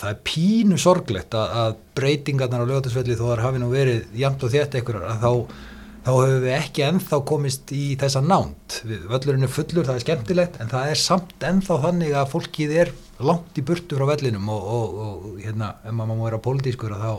það 0.00 0.12
er 0.12 0.22
pínu 0.26 0.78
sorglegt 0.80 1.36
að, 1.36 1.58
að 1.62 1.74
breytingarnar 1.98 2.64
á 2.64 2.70
lögatisvelli 2.70 3.18
þó 3.18 3.26
þar 3.32 3.44
hafi 3.46 3.60
nú 3.62 3.68
verið 3.72 4.16
jæmt 4.16 4.46
og 4.46 4.54
þétt 4.54 4.78
einhverjar 4.78 5.10
að 5.10 5.26
þá, 5.26 5.60
þá 6.06 6.10
höfum 6.14 6.40
við 6.46 6.56
ekki 6.56 6.86
enþá 6.86 7.20
komist 7.30 7.74
í 7.76 7.84
þessa 8.00 8.24
nánt 8.24 8.80
völlurinn 8.86 9.46
er 9.46 9.52
fullur, 9.52 9.86
það 9.88 9.98
er 9.98 10.06
skemmtilegt 10.06 10.58
en 10.62 10.72
það 10.72 10.94
er 10.94 11.04
samt 11.04 11.46
enþá 11.50 11.78
þannig 11.84 12.16
að 12.16 12.32
fólkið 12.32 12.74
er 12.84 12.96
langt 13.20 13.60
í 13.60 13.66
burtu 13.66 14.00
frá 14.00 14.08
vellinum 14.14 14.50
og, 14.52 14.72
og, 14.78 14.98
og 15.04 15.38
hérna, 15.44 15.74
ef 15.84 15.96
maður 15.96 16.16
má 16.16 16.26
vera 16.30 16.42
pólitískur 16.48 16.96
þá 16.96 17.12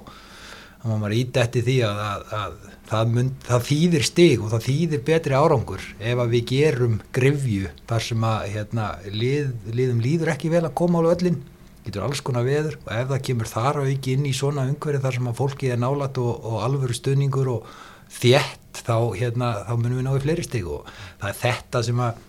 má 0.81 0.95
maður 0.97 1.17
ídætti 1.19 1.61
því 1.61 1.75
að, 1.85 1.99
að, 2.01 2.21
að 2.33 2.53
það, 2.89 3.11
mynd, 3.15 3.33
það 3.45 3.65
þýðir 3.67 4.05
stig 4.07 4.41
og 4.41 4.49
það 4.55 4.67
þýðir 4.67 5.03
betri 5.11 5.37
árangur 5.37 5.83
ef 5.99 6.21
að 6.23 6.33
við 6.33 6.45
gerum 6.49 6.95
grifju 7.13 7.69
þar 7.91 8.05
sem 8.07 8.25
að 8.31 8.47
hérna, 8.55 8.87
lið, 9.13 9.51
liðum 9.69 10.01
líður 10.01 10.33
ekki 10.33 10.49
vel 10.53 10.63
að 10.65 10.77
koma 10.81 11.03
á 11.05 11.09
völlin 11.11 11.37
getur 11.85 12.05
alls 12.05 12.21
konar 12.25 12.45
veður 12.45 12.77
og 12.83 12.91
ef 12.95 13.07
það 13.11 13.23
kemur 13.27 13.49
þar 13.49 13.79
á 13.81 13.83
ekki 13.85 14.17
inn 14.17 14.27
í 14.29 14.33
svona 14.37 14.67
umhverju 14.69 15.01
þar 15.03 15.17
sem 15.17 15.29
að 15.31 15.39
fólkið 15.39 15.75
er 15.75 15.79
nálat 15.81 16.19
og, 16.21 16.33
og 16.45 16.57
alvöru 16.65 16.97
stöningur 16.97 17.53
og 17.55 17.69
þétt 18.11 18.81
þá, 18.85 18.97
hérna, 19.17 19.53
þá 19.67 19.73
munum 19.77 19.99
við 19.99 20.07
ná 20.07 20.11
í 20.15 20.23
fleiri 20.25 20.45
stig 20.45 20.67
og 20.67 20.89
það 21.21 21.29
er 21.31 21.39
þetta 21.41 21.85
sem 21.87 22.03
að 22.05 22.27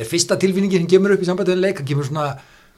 er 0.00 0.08
fyrsta 0.08 0.38
tilfinningin 0.40 0.84
sem 0.84 0.90
kemur 0.90 1.14
upp 1.14 1.22
í 1.22 1.28
sambandinu 1.28 1.62
leika, 1.62 1.86
kemur 1.86 2.08
svona 2.08 2.32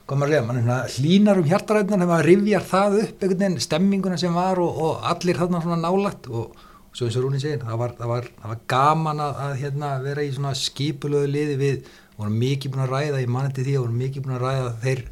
hvað 0.08 0.18
maður 0.18 0.34
segja, 0.34 0.44
mann 0.48 0.90
hlínar 0.96 1.40
um 1.40 1.48
hjartaræðunar 1.48 2.00
þegar 2.02 2.10
maður 2.10 2.28
rifjar 2.28 2.68
það 2.68 2.98
upp 2.98 3.24
einhvern 3.24 3.42
veginn 3.42 3.64
stemminguna 3.64 4.18
sem 4.20 4.36
var 4.36 4.60
og, 4.60 4.78
og 4.86 5.08
allir 5.12 5.38
þarna 5.38 5.62
svona 5.64 5.78
nálagt 5.80 6.28
og, 6.28 6.52
og 6.52 6.96
svo 6.98 7.08
eins 7.08 7.18
og 7.18 7.26
Rúni 7.26 7.42
segir, 7.42 7.62
það 7.62 7.80
var, 7.80 7.94
það 7.98 8.12
var, 8.12 8.30
það 8.40 8.52
var 8.52 8.62
gaman 8.74 9.22
að, 9.22 9.42
að 9.46 9.54
hérna, 9.62 9.92
vera 10.02 10.24
í 10.26 10.32
svona 10.34 10.54
skipulöðu 10.58 11.30
liði 11.30 11.58
við, 11.60 11.92
vorum 12.18 12.40
mikið 12.42 12.74
búin 12.74 12.84
að 12.86 12.96
ræða, 12.96 13.22
ég 13.22 13.32
manni 13.32 13.54
til 13.56 13.66
því 13.68 13.78
vorum 13.78 14.02
mikið 14.02 14.26
búin 14.26 14.36
að 14.36 14.44
ræða 14.48 14.74
þeir 14.82 15.04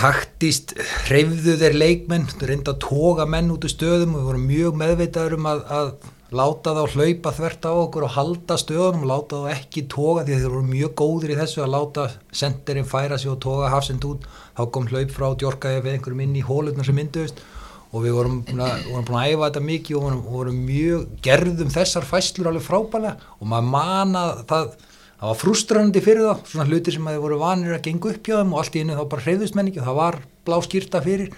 taktist 0.00 0.72
hreyfðu 1.06 1.58
þeir 1.60 1.76
leikmenn, 1.76 2.24
reynda 2.40 2.72
að 2.72 2.80
toga 2.86 3.26
menn 3.28 3.52
út 3.52 3.66
úr 3.66 3.72
stöðum. 3.72 4.16
Og 4.16 4.22
við 4.22 4.30
vorum 4.30 4.48
mjög 4.48 4.80
meðveitaður 4.80 5.36
um 5.36 5.48
að, 5.50 5.62
að 5.76 5.92
láta 6.40 6.74
þá 6.76 6.82
hlaupa 6.94 7.32
þvert 7.36 7.68
á 7.68 7.72
okkur 7.74 8.06
og 8.06 8.12
halda 8.14 8.58
stöðunum 8.62 9.04
og 9.04 9.10
láta 9.10 9.40
þá 9.42 9.54
ekki 9.56 9.86
toga 9.90 10.24
því 10.26 10.40
þeir 10.40 10.52
voru 10.54 10.68
mjög 10.70 10.92
góðir 11.00 11.34
í 11.34 11.38
þessu 11.40 11.64
að 11.64 11.72
láta 11.74 12.08
senderinn 12.42 12.88
færa 12.88 13.18
sig 13.20 13.32
og 13.32 13.40
toga 13.44 13.72
hafsend 13.74 14.06
út. 14.08 14.28
Þá 14.56 14.62
kom 14.74 14.90
hlaup 14.90 15.16
frá 15.16 15.26
djorkaði 15.34 15.82
við 15.84 15.96
einhverjum 15.96 16.22
inn 16.26 16.38
í 16.38 16.46
hólutnar 16.46 16.88
sem 16.88 16.96
mynduðist 16.96 17.42
og 17.90 18.04
við 18.04 18.14
vorum 18.14 18.36
búin 18.46 18.62
að, 18.62 18.84
vorum 18.86 19.06
búin 19.08 19.18
að 19.18 19.32
æfa 19.32 19.48
þetta 19.48 19.62
mikið 19.66 19.96
og 19.98 20.04
vorum, 20.04 20.20
vorum 20.30 20.60
mjög 20.68 21.06
gerðum 21.26 21.72
þessar 21.74 22.06
fæslur 22.06 22.50
alveg 22.50 22.62
frábælega 22.62 23.32
og 23.40 23.50
maður 23.50 23.70
mana 23.72 24.22
það 24.46 24.76
það 25.20 25.28
var 25.28 25.38
frustrandi 25.40 26.02
fyrir 26.04 26.26
það, 26.26 26.42
svona 26.48 26.66
hluti 26.70 26.94
sem 26.94 27.06
að 27.06 27.16
þið 27.16 27.24
voru 27.26 27.38
vanir 27.40 27.76
að 27.76 27.84
genga 27.86 28.12
upp 28.14 28.26
hjá 28.26 28.36
þeim 28.38 28.54
og 28.54 28.62
allt 28.62 28.76
í 28.76 28.82
einu 28.82 28.96
þá 28.98 29.04
bara 29.12 29.24
hreyðust 29.26 29.56
menn 29.58 29.70
ekki 29.70 29.82
og 29.82 29.88
það 29.90 30.00
var 30.00 30.18
blá 30.48 30.56
skýrta 30.64 31.02
fyrir. 31.04 31.32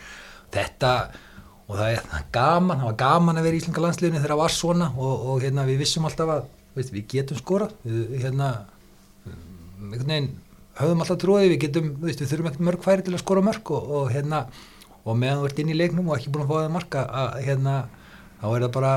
Þetta 0.53 0.93
og 1.73 1.79
það 1.79 1.95
er, 1.95 2.03
gaman, 2.35 2.81
það 2.83 2.89
var 2.91 2.99
gaman 3.01 3.41
að 3.41 3.47
vera 3.47 3.57
í 3.57 3.63
Íslenska 3.63 3.83
landsliðinu 3.85 4.21
þegar 4.21 4.35
það 4.35 4.43
var 4.43 4.55
svona 4.55 4.89
og, 4.93 5.27
og 5.33 5.45
hérna 5.45 5.67
við 5.69 5.83
vissum 5.83 6.07
alltaf 6.09 6.33
að 6.35 6.43
veist, 6.77 6.93
við 6.93 7.07
getum 7.15 7.39
skora 7.39 7.69
við 7.85 8.17
hérna 8.23 8.51
veginn 9.93 10.29
höfum 10.79 11.05
alltaf 11.05 11.21
trúið 11.23 11.49
við 11.53 11.59
getum, 11.67 11.91
veist, 12.03 12.23
við 12.23 12.33
þurfum 12.33 12.51
ekkert 12.51 12.67
mörg 12.69 12.85
færi 12.85 13.07
til 13.07 13.15
að 13.17 13.23
skora 13.25 13.45
mörg 13.45 13.73
og, 13.77 13.91
og 13.99 14.13
hérna 14.13 14.45
og 15.03 15.19
meðan 15.19 15.43
þú 15.43 15.49
ert 15.49 15.63
inn 15.63 15.73
í 15.73 15.79
leiknum 15.79 16.11
og 16.11 16.19
ekki 16.19 16.33
búin 16.33 16.47
að 16.47 16.53
fá 16.53 16.59
það 16.59 16.77
marka 16.77 17.05
að 17.23 17.41
hérna 17.47 17.77
þá 18.41 18.47
er 18.53 18.65
það 18.67 18.73
bara 18.77 18.95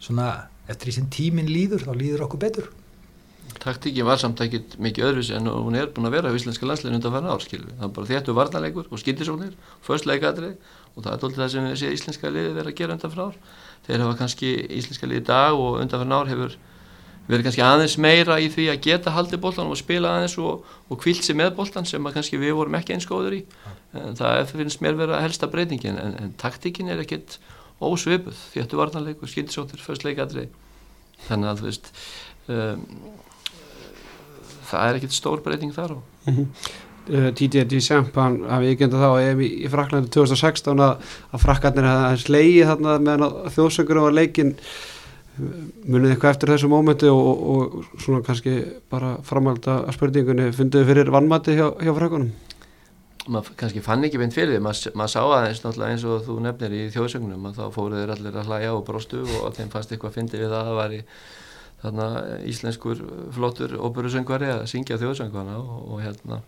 svona 0.00 0.28
eftir 0.70 0.90
því 0.90 0.96
sem 0.96 1.08
tíminn 1.14 1.50
líður 1.50 1.86
þá 1.86 1.92
líður 1.96 2.26
okkur 2.26 2.42
betur 2.44 2.70
Taktíkin 3.58 4.06
var 4.06 4.20
samt 4.20 4.40
ekkit 4.44 4.76
mikið 4.80 5.06
öðruvis 5.08 5.30
en 5.36 5.48
hún 5.50 5.76
er 5.78 5.90
búin 5.90 6.08
að 6.08 6.14
vera 6.16 6.30
á 6.30 6.36
Íslenska 6.36 6.68
landslegin 6.68 6.98
undan 7.00 7.14
færna 7.16 7.34
árskilvi. 7.34 7.74
Það 7.76 7.86
er 7.86 7.94
bara 7.96 8.10
þéttu 8.10 8.34
varnarleikur 8.36 8.88
og 8.90 9.02
skildisóknir, 9.02 9.54
förstleikadri 9.86 10.50
og 10.94 11.04
það 11.04 11.12
er 11.12 11.22
doldið 11.24 11.42
það 11.42 11.52
sem 11.54 11.66
við 11.66 11.78
séum 11.82 11.96
Íslenska 11.96 12.32
liði 12.32 12.54
verið 12.56 12.72
að 12.72 12.78
gera 12.80 12.96
undan 12.96 13.14
frá 13.14 13.22
ár. 13.26 13.38
Þeir 13.86 14.04
hafa 14.04 14.18
kannski 14.20 14.52
Íslenska 14.78 15.10
liði 15.10 15.24
dag 15.28 15.58
og 15.58 15.80
undan 15.82 16.04
færna 16.04 16.20
ár 16.20 16.30
hefur 16.30 16.56
verið 17.30 17.46
kannski 17.46 17.64
aðeins 17.64 17.96
meira 18.00 18.38
í 18.42 18.48
því 18.50 18.66
að 18.72 18.82
geta 18.86 19.14
haldið 19.14 19.42
bóltan 19.44 19.70
og 19.70 19.78
spila 19.78 20.16
aðeins 20.16 20.36
og, 20.40 20.64
og 20.90 21.00
kvilt 21.02 21.22
sig 21.26 21.36
með 21.38 21.52
bóltan 21.58 21.86
sem 21.86 22.10
kannski 22.14 22.40
við 22.40 22.56
vorum 22.58 22.76
ekki 22.78 22.96
einskóður 22.96 23.38
í. 23.38 23.44
En 23.94 24.18
það 24.18 24.54
finnst 24.54 24.82
mér 24.82 24.98
verið 24.98 25.18
að 25.18 25.24
helsta 25.26 25.50
breytingin 25.50 25.98
en, 26.00 26.16
en 26.18 26.34
taktíkin 26.40 26.90
er 26.90 27.02
ekkit 27.04 27.38
ósvipuð, 27.80 28.36
þéttu 28.54 28.78
varnarleikur, 28.80 29.30
skildisóknir, 29.30 29.82
förstleikadri. 29.84 30.48
Þannig 31.28 31.50
að 31.50 31.60
þú 31.60 31.68
veist, 31.68 31.92
um, 32.50 32.84
það 34.70 34.86
er 34.86 35.00
ekkert 35.00 35.16
stór 35.16 35.42
breyting 35.44 35.74
þar 35.74 35.96
á 35.96 35.98
mm 35.98 36.36
-hmm. 36.36 36.46
uh, 37.14 37.30
Didier 37.38 37.66
Deschamps 37.66 38.14
hann 38.14 38.40
hafi 38.48 38.72
ekki 38.74 38.86
enda 38.88 39.02
þá 39.02 39.10
ef 39.32 39.42
í, 39.42 39.50
í 39.64 39.72
Fraklandi 39.72 40.10
2016 40.14 40.86
að, 40.86 41.12
að 41.32 41.44
frakkarnir 41.44 41.90
hefði 41.90 42.24
slegið 42.24 42.72
þarna 42.72 42.98
meðan 42.98 43.52
þjóðsöngur 43.56 44.02
var 44.06 44.16
leikin 44.16 44.56
munið 45.40 46.14
eitthvað 46.14 46.34
eftir 46.34 46.52
þessu 46.52 46.68
mómenti 46.70 47.08
og, 47.08 47.20
og, 47.20 47.74
og 47.80 48.00
svona 48.02 48.22
kannski 48.26 48.54
bara 48.92 49.16
framhalda 49.26 49.84
að 49.86 49.96
spurningunni 49.96 50.50
funduði 50.56 50.88
fyrir 50.90 51.12
vannmati 51.14 51.56
hjá, 51.56 51.66
hjá 51.80 51.92
frakkunum 51.96 52.32
maður 53.30 53.52
kannski 53.60 53.82
fann 53.84 54.04
ekki 54.06 54.20
beint 54.20 54.34
fyrir 54.34 54.56
því 54.56 54.62
maður 54.64 54.96
mað 54.98 55.12
sá 55.12 55.20
aðeins 55.22 55.62
náttúrulega 55.62 55.94
eins 55.94 56.06
og 56.08 56.24
þú 56.26 56.36
nefnir 56.44 56.74
í 56.76 56.82
þjóðsöngunum 56.94 57.50
að 57.50 57.60
þá 57.60 57.76
fóruður 57.76 58.14
allir 58.16 58.38
að 58.40 58.50
hlæja 58.50 58.72
og 58.74 58.82
brostu 58.86 59.22
og 59.40 59.54
þeim 59.56 59.72
fannst 59.72 59.92
eitthvað 59.92 60.10
að 60.10 60.18
fyndi 60.18 60.40
við 60.40 60.50
það 60.50 60.58
að 60.60 60.70
það 60.70 60.80
var 60.80 60.96
í 60.96 61.00
þarna 61.80 62.06
íslenskur 62.48 63.02
flottur 63.34 63.76
óperusöngvari 63.80 64.50
að 64.54 64.64
syngja 64.70 64.98
þjóðsöngvana 65.00 65.58
og, 65.60 65.76
og 65.94 66.02
hérna 66.04 66.40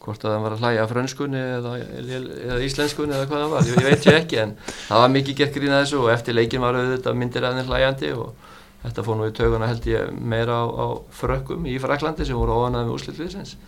hvort 0.00 0.22
að 0.24 0.32
það 0.32 0.44
var 0.44 0.54
að 0.54 0.62
hlæja 0.64 0.84
frönskunni 0.88 1.40
eða, 1.56 1.72
eða 2.00 2.60
íslenskunni 2.64 3.16
eða 3.16 3.26
hvað 3.28 3.42
það 3.42 3.50
var, 3.54 3.66
ég, 3.68 3.74
ég 3.76 3.88
veit 3.90 4.06
sér 4.06 4.18
ekki 4.22 4.38
en 4.40 4.54
það 4.62 5.02
var 5.02 5.12
mikið 5.16 5.40
gert 5.40 5.58
grína 5.58 5.80
þessu 5.82 5.98
og 6.00 6.12
eftir 6.14 6.36
leikin 6.38 6.64
var 6.64 6.78
auðvitað 6.78 7.18
myndir 7.20 7.46
aðeins 7.48 7.68
hlæjandi 7.68 8.12
og 8.16 8.46
þetta 8.84 9.04
fór 9.04 9.18
nú 9.18 9.28
í 9.28 9.34
tauguna 9.36 9.68
held 9.68 9.88
ég 9.90 10.14
meira 10.16 10.56
á, 10.56 10.64
á 10.72 10.86
frökkum 11.20 11.68
í 11.68 11.76
Fraklandi 11.82 12.24
sem 12.24 12.38
voru 12.38 12.56
óanað 12.62 12.86
með 12.86 12.94
úslitliðsins 12.96 13.58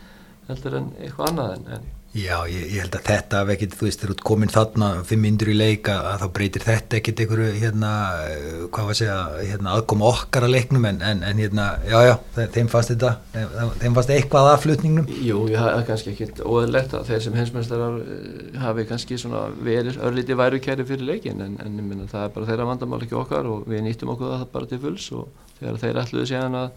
heldur 0.49 0.79
en 0.79 0.89
eitthvað 1.03 1.33
annað 1.35 1.53
en, 1.59 1.69
en 1.77 1.91
Já, 2.13 2.43
ég, 2.45 2.67
ég 2.69 2.83
held 2.83 2.97
að 2.99 3.07
þetta 3.07 3.39
af 3.41 3.51
ekkert, 3.55 3.75
þú 3.79 3.87
veist, 3.87 4.03
þegar 4.03 4.11
þú 4.11 4.15
ert 4.19 4.25
komin 4.29 4.51
þarna 4.53 4.89
fimm 5.09 5.23
myndur 5.25 5.49
í 5.49 5.55
leika 5.57 5.95
að 6.11 6.19
þá 6.21 6.25
breytir 6.37 6.65
þetta 6.67 6.99
ekkert 6.99 7.23
einhverju, 7.25 7.47
hérna, 7.63 7.93
hvað 8.67 8.89
var 8.89 8.93
að 8.93 8.99
segja, 8.99 9.15
hérna, 9.39 9.73
aðkoma 9.79 10.11
okkar 10.11 10.45
að 10.45 10.53
leiknum 10.53 10.89
en, 10.91 11.01
en, 11.09 11.23
en 11.25 11.41
hérna, 11.41 11.71
já, 11.89 11.97
já, 12.11 12.13
þeim 12.53 12.69
fannst 12.75 12.93
þetta, 12.93 13.15
þeim 13.81 13.97
fannst 13.97 14.13
eitthvað 14.19 14.51
að 14.51 14.59
flutningnum. 14.67 15.09
Jú, 15.25 15.41
það 15.55 15.71
er 15.71 15.89
kannski 15.89 16.13
ekkert 16.13 16.45
óðurlegt 16.45 16.99
að 17.01 17.09
þeir 17.09 17.25
sem 17.25 17.41
hensmestrar 17.41 17.99
eh, 18.05 18.63
hafi 18.67 18.89
kannski 18.93 19.21
svona 19.25 19.47
verið 19.65 20.01
örlíti 20.05 20.37
værukæri 20.37 20.89
fyrir 20.93 21.09
leikin 21.15 21.41
en, 21.41 21.57
en 21.65 21.81
minna, 21.81 22.11
það 22.13 22.29
er 22.29 22.37
bara 22.37 22.53
þeirra 22.53 22.71
vandamál 22.75 23.01
ekki 23.01 23.23
okkar 23.25 23.49
og 23.49 23.65
við 23.73 23.87
nýttum 23.89 24.13
okkur 24.13 24.37
það 24.37 24.49
bara 24.53 24.69
til 24.69 24.85
fulls 24.85 25.09
og 25.17 25.53
þegar 25.63 25.85
þeir 25.87 26.05
ætluðu 26.05 26.29
séðan 26.35 26.65
að 26.67 26.73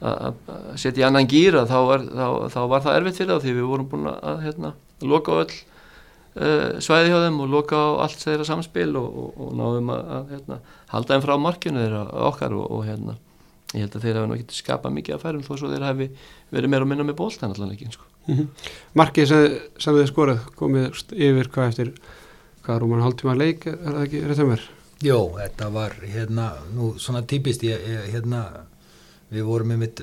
að 0.00 0.34
setja 0.80 1.04
í 1.04 1.06
annan 1.06 1.28
gýra 1.30 1.64
þá, 1.68 1.78
þá, 2.08 2.26
þá 2.52 2.60
var 2.72 2.82
það 2.84 2.96
erfitt 2.98 3.20
fyrir 3.20 3.32
það 3.32 3.44
því 3.44 3.54
við 3.58 3.68
vorum 3.70 3.88
búin 3.92 4.10
að 4.10 4.42
hérna, 4.44 4.72
loka 5.02 5.32
á 5.32 5.36
öll 5.44 5.54
uh, 5.54 6.80
svæði 6.82 7.12
hjá 7.12 7.20
þeim 7.26 7.38
og 7.44 7.52
loka 7.52 7.78
á 7.78 7.88
allt 8.06 8.24
þeirra 8.24 8.48
samspil 8.48 8.90
og, 9.00 9.06
og, 9.22 9.38
og 9.46 9.54
náðum 9.60 9.92
að, 9.94 10.10
að 10.16 10.34
hérna, 10.34 10.58
halda 10.92 11.14
þeim 11.14 11.24
frá 11.26 11.34
markinu 11.40 11.84
þeirra 11.84 12.02
okkar 12.30 12.56
og, 12.58 12.66
og 12.70 12.84
hérna 12.88 13.16
ég 13.74 13.86
held 13.86 13.96
að 13.96 14.04
þeir 14.04 14.18
hafa 14.18 14.26
náttúrulega 14.26 14.44
getið 14.44 14.60
skapað 14.60 14.94
mikið 14.98 15.16
að 15.16 15.24
færum 15.24 15.46
þó 15.46 15.54
svo 15.58 15.70
þeir 15.72 15.86
hafi 15.88 16.10
verið 16.54 16.70
meira 16.70 16.86
og 16.86 16.90
minna 16.90 17.06
með 17.06 17.18
bóltan 17.18 17.54
allan 17.54 17.72
ekki 17.74 17.90
sko. 17.90 18.04
mm 18.26 18.34
-hmm. 18.36 18.68
Markið 18.94 19.26
sem, 19.28 19.56
sem 19.78 19.96
þið 19.98 20.10
skorað 20.12 20.44
komið 20.58 21.02
yfir 21.12 21.48
hvað 21.48 21.68
eftir 21.68 21.92
hvað 22.64 22.80
rúman 22.80 23.02
hálftíma 23.02 23.34
leik 23.36 23.66
er 23.66 23.78
það 23.82 24.04
ekki 24.04 24.22
rétt 24.28 24.42
að 24.44 24.50
mér? 24.52 24.62
Jó, 25.02 25.18
þetta 25.36 25.68
var 25.74 25.92
hérna 26.06 26.52
nú 26.72 26.94
svona 26.98 27.22
típist 27.26 27.62
ég, 27.62 27.80
ég 27.82 28.12
hérna 28.14 28.66
við 29.34 29.46
vorum 29.48 29.72
með 29.72 29.82
mitt 29.84 30.02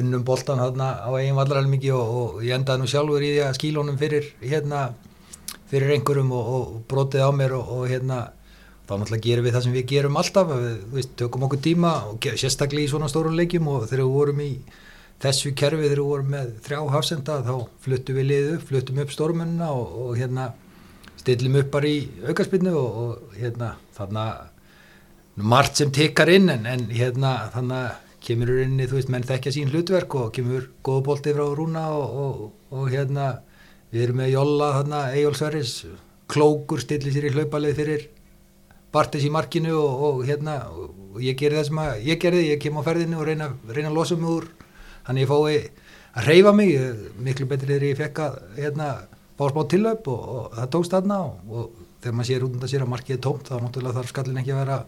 unnum 0.00 0.24
boltan 0.24 0.60
hérna 0.62 0.92
á 1.04 1.10
eigin 1.18 1.36
vallaralmingi 1.36 1.90
og, 1.92 2.12
og 2.20 2.44
ég 2.46 2.56
endaði 2.56 2.82
nú 2.82 2.90
sjálfur 2.90 3.24
í 3.24 3.32
því 3.34 3.42
að 3.46 3.56
skílónum 3.58 3.98
fyrir 4.00 4.28
hérna 4.40 4.86
fyrir 5.72 5.96
einhverjum 5.96 6.32
og, 6.36 6.52
og 6.52 6.70
brotið 6.88 7.26
á 7.28 7.30
mér 7.36 7.56
og, 7.58 7.74
og 7.76 7.90
hérna 7.90 8.22
þá 8.88 8.94
náttúrulega 8.98 9.26
gerum 9.26 9.46
við 9.46 9.54
það 9.56 9.66
sem 9.66 9.76
við 9.76 9.86
gerum 9.92 10.18
alltaf. 10.20 10.50
Við 10.52 10.80
veist, 10.96 11.12
tökum 11.20 11.46
okkur 11.46 11.60
tíma 11.64 11.92
og 12.10 12.26
sérstaklega 12.40 12.88
í 12.88 12.90
svona 12.92 13.10
stórum 13.12 13.36
leikjum 13.38 13.68
og 13.72 13.86
þegar 13.86 14.04
við 14.04 14.16
vorum 14.16 14.42
í 14.44 14.50
þessu 15.22 15.52
kerfi 15.56 15.86
þegar 15.86 16.00
við 16.02 16.10
vorum 16.10 16.32
með 16.34 16.52
þrjá 16.66 16.80
hafsenda 16.96 17.38
þá 17.46 17.54
fluttum 17.84 18.18
við 18.18 18.28
liðu, 18.30 18.56
fluttum 18.68 19.02
upp 19.04 19.14
stormunna 19.14 19.70
og 19.76 20.16
hérna 20.18 20.48
stillum 21.22 21.60
upp 21.60 21.70
bara 21.72 21.88
í 21.90 22.00
aukarspinnu 22.26 22.72
og 22.74 23.36
hérna 23.38 23.76
þarna 23.96 24.24
margt 25.36 25.78
sem 25.78 25.92
tikkar 25.94 26.32
inn 26.32 26.50
en, 26.52 26.66
en 26.66 26.88
hérna 26.90 27.36
þannig 27.54 28.01
kemur 28.22 28.52
úr 28.54 28.62
inni, 28.64 28.86
þú 28.86 28.98
veist, 28.98 29.10
menn 29.12 29.26
þekkja 29.26 29.52
sín 29.54 29.70
hlutverk 29.72 30.14
og 30.18 30.32
kemur 30.36 30.68
góða 30.86 31.04
bólti 31.08 31.34
frá 31.34 31.44
Rúna 31.58 31.84
og, 31.96 32.16
og, 32.24 32.42
og 32.74 32.90
hérna 32.92 33.28
við 33.92 34.06
erum 34.06 34.20
með 34.22 34.34
Jólla, 34.36 34.72
þarna, 34.78 35.04
Egil 35.16 35.36
Sverris 35.38 35.76
klókur 36.32 36.82
stillir 36.82 37.14
sér 37.14 37.28
í 37.28 37.32
hlaupalið 37.34 37.78
fyrir 37.80 38.08
Bartis 38.92 39.24
í 39.24 39.30
markinu 39.32 39.72
og, 39.78 40.02
og 40.06 40.24
hérna, 40.28 40.58
ég 41.24 41.36
gerði 41.40 41.60
það 41.60 41.68
sem 41.70 41.80
að 41.82 42.06
ég 42.08 42.20
gerði, 42.20 42.42
ég 42.50 42.60
kem 42.60 42.76
á 42.76 42.82
ferðinu 42.84 43.20
og 43.20 43.28
reyna, 43.28 43.48
reyna 43.72 43.88
að 43.88 43.98
losa 43.98 44.18
mig 44.20 44.32
úr, 44.32 44.48
þannig 45.06 45.24
ég 45.24 45.32
fái 45.32 45.60
að 46.12 46.26
reyfa 46.28 46.52
mig, 46.56 46.74
miklu 47.24 47.48
betur 47.48 47.72
þegar 47.72 47.88
ég 47.88 48.00
fekk 48.02 48.20
að, 48.26 48.40
hérna, 48.58 48.88
fá 49.38 49.46
smá 49.48 49.62
tillöp 49.72 50.10
og 50.12 50.58
það 50.58 50.72
tókst 50.76 50.94
þarna 50.94 51.20
og 51.24 51.70
þegar 52.02 52.18
maður 52.18 52.28
sér 52.28 52.44
út 52.44 52.56
undan 52.58 52.72
sér 52.72 52.84
að 52.84 52.92
markið 52.92 53.16
er 53.16 53.22
tómt, 53.24 53.48
þá 53.48 53.54
náttúrulega 53.62 53.96
þarf 53.98 54.12
skallin 54.12 54.42
ekki 54.42 54.52
að 54.52 54.60
vera 54.62 54.78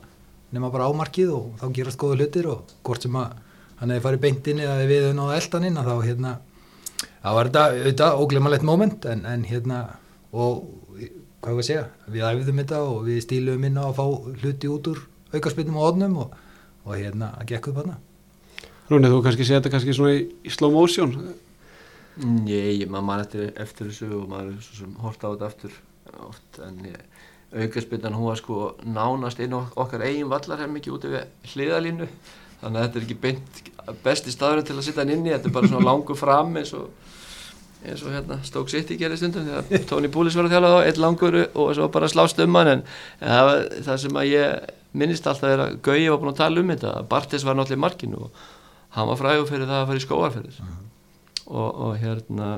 nema 0.55 0.71
bara 0.73 0.87
ámarkið 0.91 1.35
og 1.35 1.51
þá 1.61 1.67
gerast 1.77 2.01
góða 2.01 2.21
hlutir 2.21 2.49
og 2.51 2.75
hvort 2.87 3.05
sem 3.05 3.19
að 3.19 3.35
hann 3.81 3.93
hefði 3.93 4.05
farið 4.07 4.23
beintin 4.23 4.63
eða 4.63 4.87
við 4.87 5.03
höfum 5.03 5.19
náða 5.19 5.39
eldaninn 5.41 5.81
þá 5.81 5.95
hérna, 6.05 6.33
það 7.25 7.39
var 7.39 7.51
þetta 7.51 7.65
auðvitað 7.73 8.23
óglemalegt 8.23 8.67
moment 8.69 9.07
en, 9.11 9.25
en 9.29 9.47
hérna 9.49 9.81
og 10.35 10.65
hvað 11.45 11.59
var 11.59 11.63
að 11.63 11.69
segja, 11.69 11.85
við 12.09 12.27
æfðum 12.31 12.61
þetta 12.63 12.83
og 12.89 12.99
við 13.09 13.23
stíluðum 13.27 13.69
inn 13.69 13.81
á 13.81 13.85
að 13.85 13.97
fá 13.99 14.05
hluti 14.43 14.71
út 14.73 14.91
úr 14.95 15.01
aukarspilnum 15.35 15.81
og 15.81 15.89
odnum 15.91 16.19
og, 16.25 16.37
og 16.87 16.95
hérna 16.97 17.33
að 17.41 17.51
gekk 17.53 17.73
upp 17.73 17.81
hana 17.83 17.99
Rúnið, 18.85 19.15
þú 19.15 19.25
kannski 19.25 19.47
segja 19.49 19.63
þetta 19.63 19.73
kannski 19.73 19.97
svona 19.97 20.15
í, 20.19 20.23
í 20.45 20.51
slow 20.53 20.73
motion? 20.73 21.15
Nei, 22.21 22.85
maður 22.87 23.07
mann 23.09 23.25
eftir, 23.25 23.51
eftir 23.59 23.89
þessu 23.91 24.11
og 24.21 24.27
maður 24.31 24.53
er 24.53 24.65
svo 24.67 24.79
sem 24.79 24.97
horta 25.03 25.29
á 25.29 25.33
þetta 25.35 25.51
aftur 25.51 25.79
oft 26.29 26.61
en 26.63 26.77
ég 26.87 27.14
aukarspilnan 27.55 28.17
hún 28.17 28.31
var 28.31 28.41
sko 28.41 28.75
nánast 28.83 29.41
inn 29.41 29.55
okkar 29.55 30.03
eigin 30.03 30.31
vallarhermingi 30.33 30.93
úti 30.95 31.13
við 31.13 31.53
hliðalínu 31.53 32.09
þannig 32.61 32.79
að 32.79 32.85
þetta 32.85 32.99
er 32.99 33.07
ekki 33.07 33.21
beint 33.23 33.63
besti 34.05 34.33
staðurinn 34.35 34.67
til 34.67 34.79
að 34.79 34.87
sitta 34.87 35.05
hann 35.05 35.15
inni 35.15 35.35
þetta 35.35 35.51
er 35.51 35.57
bara 35.57 35.71
svona 35.71 35.89
langu 35.91 36.17
fram 36.19 36.57
eins 36.61 36.73
og 36.77 36.89
eins 37.85 38.03
og 38.03 38.15
hérna 38.15 38.39
Stoke 38.47 38.73
City 38.73 38.97
gerir 39.01 39.21
stundum 39.21 39.45
þegar 39.47 39.85
Tony 39.91 40.09
Poulis 40.13 40.37
var 40.39 40.49
að 40.49 40.57
þjála 40.57 40.73
þá 40.73 40.89
eitt 40.89 41.01
langur 41.03 41.39
og 41.45 41.75
svo 41.77 41.89
bara 41.93 42.09
slást 42.09 42.41
um 42.41 42.59
hann 42.59 42.73
en, 42.73 42.85
það, 43.21 43.53
það 43.87 44.01
sem 44.05 44.19
að 44.21 44.31
ég 44.31 44.73
minnist 44.97 45.29
alltaf 45.29 45.53
er 45.53 45.65
að 45.67 45.79
Gauji 45.85 46.11
var 46.11 46.21
búin 46.23 46.33
að 46.33 46.41
tala 46.41 46.63
um 46.63 46.73
þetta 46.73 46.95
Bartes 47.11 47.45
var 47.45 47.59
náttúrulega 47.59 47.81
í 47.81 47.85
markinu 47.85 48.23
og 48.27 48.45
hann 48.97 49.11
var 49.11 49.21
frægur 49.21 49.51
fyrir 49.51 49.69
það 49.69 49.81
að 49.83 49.89
fara 49.91 50.01
í 50.01 50.07
skóarferðis 50.07 50.61
uh 50.63 50.69
-huh. 50.71 50.85
og, 51.47 51.71
og 51.87 51.97
hérna 52.01 52.51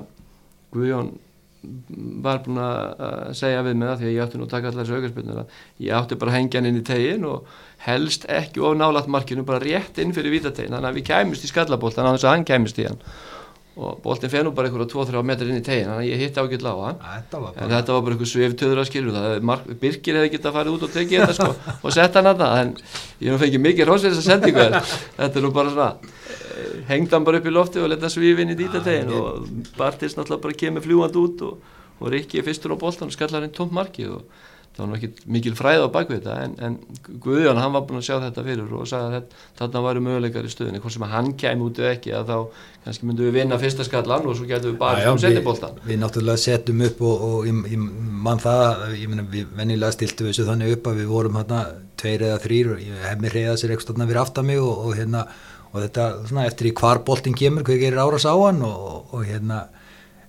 Guðjón 0.75 1.13
var 2.25 2.43
búin 2.45 2.61
að 2.63 3.33
segja 3.39 3.63
við 3.67 3.79
mig 3.79 3.89
það 3.91 4.03
því 4.03 4.09
að 4.09 4.15
ég 4.15 4.25
átti 4.25 4.41
nú 4.41 4.47
að 4.47 4.53
taka 4.55 4.71
allar 4.71 4.85
þessu 4.87 4.99
aukarspilnur 4.99 5.57
ég 5.87 5.97
átti 6.01 6.19
bara 6.21 6.33
að 6.33 6.39
hengja 6.39 6.61
hann 6.61 6.69
inn 6.71 6.81
í 6.81 6.85
tegin 6.87 7.27
og 7.31 7.55
helst 7.87 8.27
ekki 8.33 8.63
of 8.65 8.77
nálat 8.79 9.09
markinu 9.13 9.47
bara 9.47 9.63
rétt 9.63 10.01
inn 10.03 10.15
fyrir 10.17 10.35
vítategin 10.37 10.77
þannig 10.77 10.91
að 10.91 11.01
við 11.01 11.09
kæmust 11.11 11.47
í 11.47 11.51
skallabólt 11.51 11.99
þannig 11.99 12.13
að 12.13 12.19
þess 12.19 12.29
að 12.29 12.37
hann 12.37 12.49
kæmust 12.53 12.81
í 12.83 12.87
hann 12.89 13.01
og 13.77 13.99
boltin 14.01 14.31
fennu 14.33 14.55
bara 14.57 14.71
einhverja 14.71 14.89
2-3 14.89 15.23
metrar 15.29 15.51
inn 15.53 15.61
í 15.61 15.65
tegin 15.65 15.91
þannig 15.91 16.07
að 16.07 16.09
ég 16.09 16.21
hitti 16.23 16.41
ágætla 16.41 16.71
á 16.73 16.79
hann. 16.81 17.01
En 17.61 17.73
þetta 17.75 17.93
var 17.93 18.05
bara 18.07 18.17
einhver 18.17 18.31
sviftöður 18.31 18.81
að 18.81 18.89
skilju 18.89 19.13
það 19.13 19.45
Mark, 19.51 19.67
Birkir 19.83 20.17
hefði 20.17 20.31
getað 20.33 20.57
farið 20.57 20.77
út 20.79 20.87
og 20.87 20.95
tekið 20.95 21.21
þetta 21.21 21.37
sko, 21.37 21.49
og 21.85 21.93
sett 21.93 22.17
hann 22.17 22.31
að 22.31 22.41
það 22.41 22.61
en 22.63 22.73
ég 23.21 23.29
hef 23.35 23.45
fengið 23.45 23.65
mikið 23.67 23.91
hrósir 23.91 24.15
þess 24.15 24.23
að 24.23 24.31
sendingu 24.31 24.65
en 24.65 24.79
þetta 24.81 25.41
er 25.43 25.45
nú 25.45 25.53
bara 25.59 25.75
svona 25.75 25.91
eh, 25.93 26.73
hengd 26.89 27.17
hann 27.19 27.29
bara 27.29 27.43
upp 27.43 27.51
í 27.51 27.53
lofti 27.53 27.85
og 27.85 27.93
leta 27.93 28.13
svíf 28.17 28.41
inn 28.41 28.55
í 28.55 28.59
dítategin 28.63 29.13
og 29.13 29.45
Bartis 29.77 30.17
náttúrulega 30.17 30.47
bara 30.49 30.61
kemur 30.65 30.87
fljúand 30.89 31.21
út 31.21 31.45
og, 31.51 31.73
og 32.01 32.13
Rikki 32.17 32.41
er 32.41 32.49
fyrstur 32.49 32.73
á 32.73 32.81
boltan 32.81 33.13
og 33.13 33.17
skallar 33.19 33.45
inn 33.45 33.53
tómt 33.53 33.77
markið 33.77 34.17
og 34.17 34.25
það 34.77 34.83
var 34.83 34.91
nú 34.91 34.97
ekki 34.99 35.31
mikil 35.33 35.55
fræð 35.57 35.85
á 35.85 35.95
bakvið 35.95 36.19
þetta 36.21 36.35
en, 36.45 36.55
en 36.67 36.75
Guðjón 37.25 37.61
hann 37.61 37.73
var 37.73 37.85
búin 37.89 38.01
að 38.01 38.07
sjá 38.11 38.17
þetta 38.21 38.45
fyrir 38.45 38.75
og 38.77 38.89
sagði 38.91 39.07
að 39.07 39.15
þetta, 39.17 39.41
þarna 39.61 39.83
væri 39.87 40.03
möguleikar 40.05 40.49
í 40.49 40.53
stöðinni 40.53 40.83
hvort 40.85 40.97
sem 40.97 41.07
hann 41.13 41.31
kæmi 41.41 41.65
út 41.67 41.81
eða 41.81 41.93
ekki 41.95 42.13
að 42.19 42.33
þá 42.33 42.37
kannski 42.85 43.09
myndum 43.09 43.29
við 43.29 43.39
vinna 43.39 43.61
fyrsta 43.63 43.87
skallan 43.89 44.29
og 44.29 44.37
svo 44.37 44.49
getum 44.51 44.75
við 44.75 44.79
bara 44.83 45.09
um 45.11 45.23
setja 45.23 45.43
við, 45.87 45.97
náttúrulega 46.03 46.43
settum 46.45 46.85
upp 46.91 47.03
og, 47.09 47.27
og 47.31 47.49
ég, 47.49 47.65
ég 47.73 47.89
mann 48.29 48.43
það, 48.43 48.87
ég 49.01 49.11
meina 49.13 49.27
við 49.33 49.51
vennilega 49.57 49.97
stiltum 49.97 50.31
þessu 50.31 50.47
þannig 50.51 50.77
upp 50.77 50.93
að 50.93 51.01
við 51.01 51.13
vorum 51.15 51.41
hérna 51.41 51.65
tveir 51.97 52.29
eða 52.29 52.41
þrýr 52.45 52.73
og 52.75 52.85
ég 52.85 53.05
hef 53.09 53.21
mér 53.23 53.39
reyðað 53.41 53.61
sér 53.63 53.75
eitthvað 53.75 53.95
þarna 53.95 54.11
fyrir 54.11 54.23
aftan 54.27 54.51
mig 54.51 54.61
og, 54.61 54.85
og 54.85 54.99
hérna 55.01 55.25
og 55.73 55.83
þetta 55.83 56.05
svona 56.29 56.47
eftir 56.49 56.71
í 56.71 56.77
hvar 56.77 57.03
boltin 57.07 57.37
kemur 57.37 57.65
hver 57.67 57.81
gerir 57.81 58.01
áras 58.01 58.29
á 58.29 58.35
hann 58.37 58.63
og, 58.65 59.11
og 59.17 59.25
hérna 59.27 59.65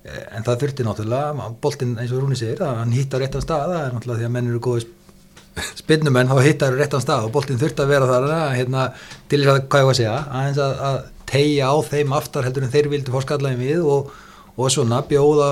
en 0.07 0.45
það 0.45 0.61
þurfti 0.63 0.85
náttúrulega 0.87 1.49
boltin 1.63 1.95
eins 1.99 2.13
og 2.13 2.23
Rúni 2.23 2.37
segir 2.39 2.63
að 2.65 2.79
hann 2.81 2.95
hittar 2.95 3.23
réttan 3.23 3.43
stað 3.43 3.65
það 3.73 3.81
er 3.81 3.95
náttúrulega 3.95 4.21
því 4.21 4.27
að 4.27 4.33
menn 4.35 4.49
eru 4.51 4.61
góði 4.67 4.87
spinnumenn 5.81 6.31
þá 6.31 6.41
hittar 6.45 6.77
réttan 6.77 7.03
stað 7.03 7.27
og 7.27 7.33
boltin 7.35 7.61
þurfti 7.61 7.83
að 7.83 7.93
vera 7.93 8.09
þar 8.11 8.27
hérna, 8.55 8.87
til 9.27 9.41
þess 9.43 9.53
að 9.53 9.63
hvað 9.67 9.83
ég 9.83 9.89
var 9.89 9.95
að 9.95 10.01
segja 10.01 10.17
aðeins 10.41 10.61
að, 10.63 10.83
að 10.89 10.99
tegja 11.27 11.71
á 11.71 11.75
þeim 11.89 12.13
aftar 12.17 12.47
heldur 12.47 12.67
en 12.67 12.73
þeir 12.75 12.91
vildu 12.93 13.15
fá 13.15 13.25
skallaði 13.25 13.59
við 13.61 13.89
og, 13.95 14.13
og 14.55 14.71
svona 14.73 15.01
bjóða 15.09 15.49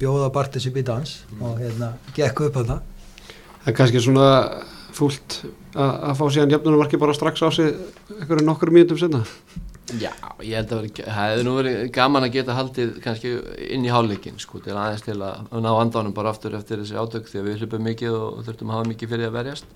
bjóða 0.00 0.32
Bartis 0.32 0.66
upp 0.68 0.76
í 0.76 0.84
dans 0.84 1.12
og 1.40 1.60
hérna 1.60 1.94
gekk 2.16 2.46
upp 2.48 2.60
að 2.62 2.72
það 2.72 2.84
Það 3.66 3.72
er 3.72 3.76
kannski 3.80 4.00
svona 4.04 4.26
fúlt 4.94 5.36
að, 5.74 5.90
að 5.90 6.18
fá 6.20 6.24
síðan 6.30 6.52
jafnunarmarki 6.54 7.00
bara 7.02 7.14
strax 7.16 7.42
á 7.42 7.50
sig 7.50 7.72
einhverju 8.14 8.44
nokkur 8.46 8.70
mínútum 8.70 9.00
senna. 9.00 9.24
Já, 9.94 10.10
ég 10.42 10.56
held 10.58 10.72
að 10.74 10.86
það 10.98 11.14
hefði 11.14 11.42
nú 11.46 11.52
verið 11.60 11.76
gaman 11.94 12.24
að 12.26 12.32
geta 12.34 12.54
haldið 12.56 12.96
kannski 13.04 13.34
inn 13.70 13.84
í 13.86 13.92
hálfleikin 13.94 14.40
sko, 14.42 14.58
til 14.64 14.74
aðeins 14.74 15.04
til 15.06 15.14
að 15.22 15.52
ná 15.62 15.68
andanum 15.70 16.14
bara 16.16 16.32
aftur 16.34 16.56
eftir 16.58 16.80
þessi 16.82 16.98
átök 16.98 17.30
því 17.30 17.38
að 17.38 17.46
við 17.46 17.62
hlupum 17.62 17.86
mikið 17.86 18.16
og 18.18 18.40
þurftum 18.48 18.72
að 18.72 18.80
hafa 18.80 18.90
mikið 18.90 19.12
fyrir 19.12 19.30
að 19.30 19.36
verjast 19.38 19.68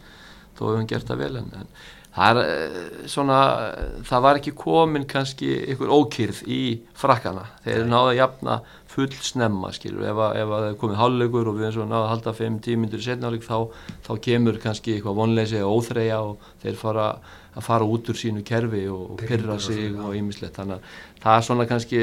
þó 0.59 0.65
hefum 0.65 0.81
við 0.81 0.89
gert 0.91 1.13
það 1.13 1.23
vel 1.23 1.39
en, 1.39 1.53
en 1.61 1.71
það 2.15 2.41
er 2.41 2.51
eh, 2.51 3.09
svona, 3.11 3.39
það 4.07 4.25
var 4.27 4.41
ekki 4.41 4.55
komin 4.59 5.07
kannski 5.11 5.51
ykkur 5.75 5.93
ókýrð 5.95 6.43
í 6.51 6.63
frakkana, 6.99 7.47
þeir 7.65 7.85
náðu 7.89 8.13
að 8.13 8.21
jafna 8.21 8.61
full 8.91 9.11
snemma 9.23 9.71
skilur, 9.75 10.07
ef 10.11 10.23
að, 10.27 10.41
það 10.51 10.69
er 10.69 10.79
komið 10.81 11.01
hálfleikur 11.01 11.51
og 11.51 11.59
við 11.59 11.69
eins 11.69 11.79
og 11.79 11.91
náðu 11.91 12.07
að 12.07 12.11
halda 12.15 12.35
5-10 12.41 12.81
myndur 12.83 13.05
setnáleik 13.05 13.47
þá, 13.47 13.59
þá 14.07 14.11
kemur 14.27 14.59
kannski 14.63 14.97
eitthvað 14.97 15.21
vonleysi 15.21 15.61
og 15.63 15.77
óþreyja 15.79 16.19
og 16.27 16.49
þeir 16.65 16.81
fara 16.81 17.13
að 17.51 17.67
fara 17.67 17.87
út 17.87 18.11
úr 18.11 18.19
sínu 18.19 18.43
kerfi 18.47 18.85
og, 18.91 19.05
og 19.15 19.23
pyrra 19.23 19.59
sig 19.63 19.95
og 19.95 20.15
ýmislegt, 20.19 20.59
þannig 20.59 20.79
að 20.79 21.23
það 21.23 21.37
er 21.37 21.47
svona 21.47 21.69
kannski 21.71 22.03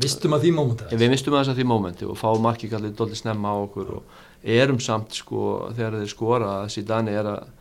mistum 0.00 0.36
að 0.36 0.46
því 0.46 0.52
mómenta 0.58 0.88
Við 0.92 1.12
mistum 1.12 1.36
að 1.38 1.52
því 1.54 1.66
mómenti 1.70 2.08
og 2.08 2.18
fáum 2.18 2.44
marki 2.44 2.70
kallið 2.72 2.96
doldið 2.98 3.20
snemma 3.20 3.54
á 3.54 3.56
okkur 3.62 3.92
og 3.98 4.22
erum 4.44 4.80
samt 4.82 5.14
sko 5.16 5.70
þegar 5.76 6.00
þeir 6.00 6.10
skora 6.12 6.50
að 6.60 6.72
Zidane 6.74 7.14
er 7.14 7.30
að, 7.30 7.52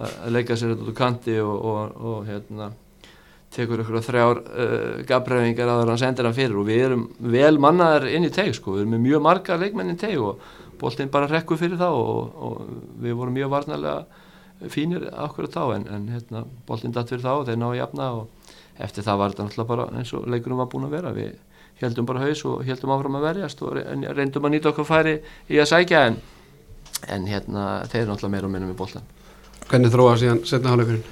að 0.00 0.30
leika 0.34 0.56
sér 0.56 0.72
þetta 0.72 0.84
út 0.84 0.92
úr 0.92 0.96
kanti 0.96 1.36
og, 1.42 1.66
og, 1.70 2.00
og 2.10 2.22
hérna 2.28 2.70
tekur 3.54 3.82
ykkur 3.82 4.04
þrjár 4.06 4.40
uh, 4.40 5.02
gafbræfingar 5.08 5.70
að 5.72 5.84
hann 5.90 6.00
sendir 6.00 6.28
hann 6.28 6.36
fyrir. 6.36 6.56
Og 6.60 6.68
við 6.68 6.86
erum 6.86 7.04
vel 7.18 7.58
mannaðar 7.62 8.08
inn 8.12 8.28
í 8.28 8.32
teg 8.34 8.54
sko, 8.56 8.76
við 8.78 8.86
erum 8.86 9.04
mjög 9.04 9.24
marga 9.26 9.58
leikmenn 9.60 9.94
í 9.94 9.98
teg 10.00 10.16
og 10.22 10.40
boltinn 10.80 11.12
bara 11.12 11.28
rekkur 11.30 11.60
fyrir 11.60 11.80
þá 11.80 11.90
og, 11.90 12.40
og 12.40 12.72
við 13.02 13.18
vorum 13.18 13.36
mjög 13.36 13.52
varnarlega 13.52 14.68
fínir 14.70 15.06
okkur 15.10 15.48
að 15.48 15.54
tá 15.56 15.62
en, 15.74 15.86
en 15.88 16.08
hérna, 16.12 16.44
boltinn 16.68 16.94
datt 16.94 17.12
fyrir 17.12 17.24
þá 17.24 17.32
og 17.34 17.46
þeir 17.48 17.60
náðu 17.60 17.78
jafna 17.80 18.08
og 18.16 18.50
eftir 18.80 19.04
það 19.04 19.20
var 19.20 19.32
þetta 19.32 19.46
náttúrulega 19.46 19.70
bara 19.72 19.86
eins 20.00 20.12
og 20.16 20.26
leikurum 20.30 20.60
var 20.62 20.72
búin 20.72 20.88
að 20.88 20.96
vera. 20.96 21.14
Við 21.16 21.32
heldum 21.80 22.08
bara 22.08 22.26
haus 22.26 22.44
og 22.48 22.64
heldum 22.68 22.92
áfram 22.94 23.16
að 23.18 23.30
verjast 23.30 23.62
og 23.64 23.78
reyndum 23.80 24.46
að 24.46 24.54
nýta 24.54 24.72
okkur 24.72 24.88
færi 24.88 25.16
í 25.48 25.60
að 25.60 25.72
sækja 25.72 26.04
en, 26.10 26.20
en 27.08 27.26
hérna 27.28 27.70
þeir 27.88 28.06
náttúrulega 28.06 28.36
meira 28.36 28.50
og 28.50 28.54
minna 28.54 28.68
með 28.70 28.78
boltan 28.80 29.16
Hvernig 29.70 29.94
þróa 29.94 30.18
síðan 30.18 30.44
setna 30.48 30.74
hálfleikurinn? 30.74 31.06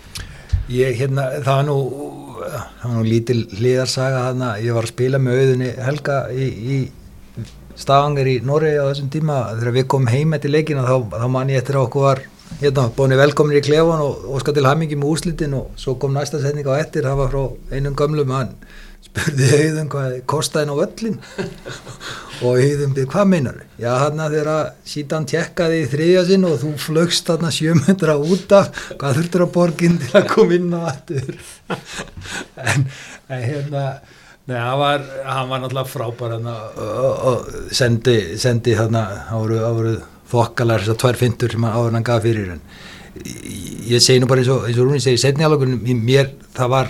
ég 0.68 0.96
hérna, 1.00 1.26
það 1.40 1.54
var 1.54 1.66
nú 1.68 1.76
það 2.48 2.84
var 2.84 2.94
nú 2.94 3.04
lítil 3.06 3.38
hliðarsaga 3.56 4.24
þarna, 4.28 4.48
ég 4.62 4.76
var 4.76 4.86
að 4.86 4.92
spila 4.92 5.20
með 5.22 5.42
auðinni 5.42 5.68
Helga 5.84 6.18
í, 6.32 6.48
í 6.48 6.78
Stavanger 7.78 8.26
í 8.26 8.38
Noregi 8.42 8.80
á 8.82 8.90
þessum 8.90 9.10
tíma. 9.14 9.36
Þegar 9.54 9.76
við 9.76 9.84
komum 9.92 10.10
heim 10.10 10.34
eftir 10.34 10.50
leikina 10.50 10.82
þá, 10.86 10.96
þá 11.14 11.26
man 11.30 11.52
ég 11.52 11.62
eftir 11.62 11.78
að 11.78 11.86
okkur 11.86 12.06
var 12.08 12.22
hérna, 12.58 12.88
búinni 12.96 13.18
velkominir 13.20 13.62
í 13.62 13.66
klefan 13.68 14.02
og 14.02 14.24
óskar 14.34 14.56
til 14.56 14.66
hamingi 14.66 14.98
með 14.98 15.12
úslitin 15.14 15.54
og 15.58 15.78
svo 15.78 15.94
kom 16.00 16.16
næsta 16.16 16.40
setning 16.42 16.66
á 16.66 16.74
eftir, 16.80 17.06
það 17.06 17.20
var 17.22 17.32
frá 17.34 17.76
einum 17.76 17.96
gömlum 17.98 18.34
hann 18.34 18.54
spurði 19.06 19.48
auðum 19.62 19.88
hvað 19.92 20.16
kostaði 20.30 20.68
ná 20.68 20.74
öllin 20.84 21.16
og 22.42 22.58
auðum 22.58 22.94
byrði 22.96 23.08
hvað 23.14 23.30
meinar 23.32 23.62
já 23.80 23.90
hann 24.02 24.22
að 24.24 24.36
þeirra 24.38 24.58
síðan 24.92 25.28
tjekkaði 25.32 25.80
í 25.80 25.88
þriðja 25.94 26.26
sinn 26.28 26.46
og 26.48 26.58
þú 26.62 26.74
flögst 26.82 27.30
þarna 27.30 27.54
sjömyndra 27.54 28.18
út 28.18 28.54
af 28.58 28.70
hvað 28.94 29.20
þurftur 29.20 29.46
að 29.46 29.54
borginn 29.56 29.98
til 30.04 30.14
að 30.20 30.30
koma 30.34 30.58
inn 30.58 30.70
á 30.74 30.80
aftur? 30.92 31.34
En, 32.58 32.88
en 33.30 33.44
hérna 33.44 33.84
Nei, 34.48 34.56
hann 34.56 34.78
var, 34.80 35.02
hann 35.28 35.50
var 35.50 35.60
náttúrulega 35.60 35.90
frábær 35.92 36.30
hann 36.38 36.46
og 36.48 37.48
sendi, 37.76 38.14
sendi 38.40 38.72
þarna, 38.78 39.02
voru 39.36 39.90
þokkalar 40.30 40.84
þessar 40.86 40.96
tvær 41.02 41.18
fintur 41.20 41.52
sem 41.52 41.66
áður 41.68 41.98
hann 41.98 42.06
gaf 42.06 42.24
fyrir. 42.24 42.54
En 42.54 42.62
ég 43.90 44.00
segi 44.00 44.22
nú 44.22 44.30
bara 44.30 44.40
eins 44.40 44.48
og, 44.54 44.64
eins 44.64 44.80
og 44.80 44.88
Rúni 44.88 45.02
segi, 45.04 45.20
setni 45.20 45.44
alveg 45.44 45.76
mér, 46.00 46.32
það 46.56 46.72
var 46.72 46.88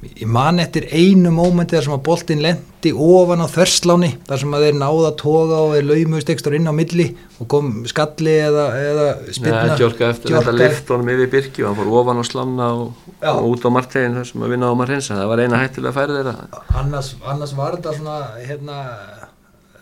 ég 0.00 0.28
man 0.28 0.60
eftir 0.62 0.86
einu 0.88 1.28
mómenti 1.34 1.76
þar 1.76 1.84
sem 1.86 1.94
að 1.94 2.04
boltin 2.06 2.40
lendi 2.40 2.92
ofan 2.94 3.42
á 3.44 3.46
þversláni 3.52 4.10
þar 4.28 4.40
sem 4.42 4.54
að 4.56 4.64
þeir 4.64 4.78
náða 4.80 5.10
toga 5.20 5.58
og 5.60 5.74
þeir 5.74 5.88
laumust 5.90 6.32
ekstra 6.32 6.56
inn 6.56 6.70
á 6.70 6.74
milli 6.76 7.06
og 7.36 7.48
kom 7.52 7.70
skalli 7.90 8.36
eða, 8.46 8.66
eða 8.80 9.06
spilna 9.28 9.64
Nei, 9.68 9.78
Gjörka 9.80 10.10
eftir 10.14 10.36
þetta 10.38 10.54
lift 10.56 10.92
honum 10.94 11.10
yfir 11.12 11.32
Birki 11.34 11.64
og 11.64 11.70
hann 11.70 11.80
fór 11.82 11.90
ofan 12.00 12.22
á 12.22 12.24
slanna 12.24 12.68
og, 12.78 13.10
og 13.20 13.48
út 13.50 13.66
á 13.68 13.70
martegin 13.76 14.16
þar 14.16 14.30
sem 14.30 14.46
að 14.46 14.54
vinna 14.54 14.70
á 14.72 14.74
maður 14.78 14.94
hreinsa 14.94 15.18
það 15.18 15.32
var 15.34 15.42
eina 15.44 15.60
hættilega 15.60 15.96
færið 15.98 16.20
þeirra. 16.20 16.62
Annars, 16.80 17.10
annars 17.34 17.52
var 17.58 17.76
þetta 17.76 17.94
svona 17.98 18.16
hérna, 18.38 18.78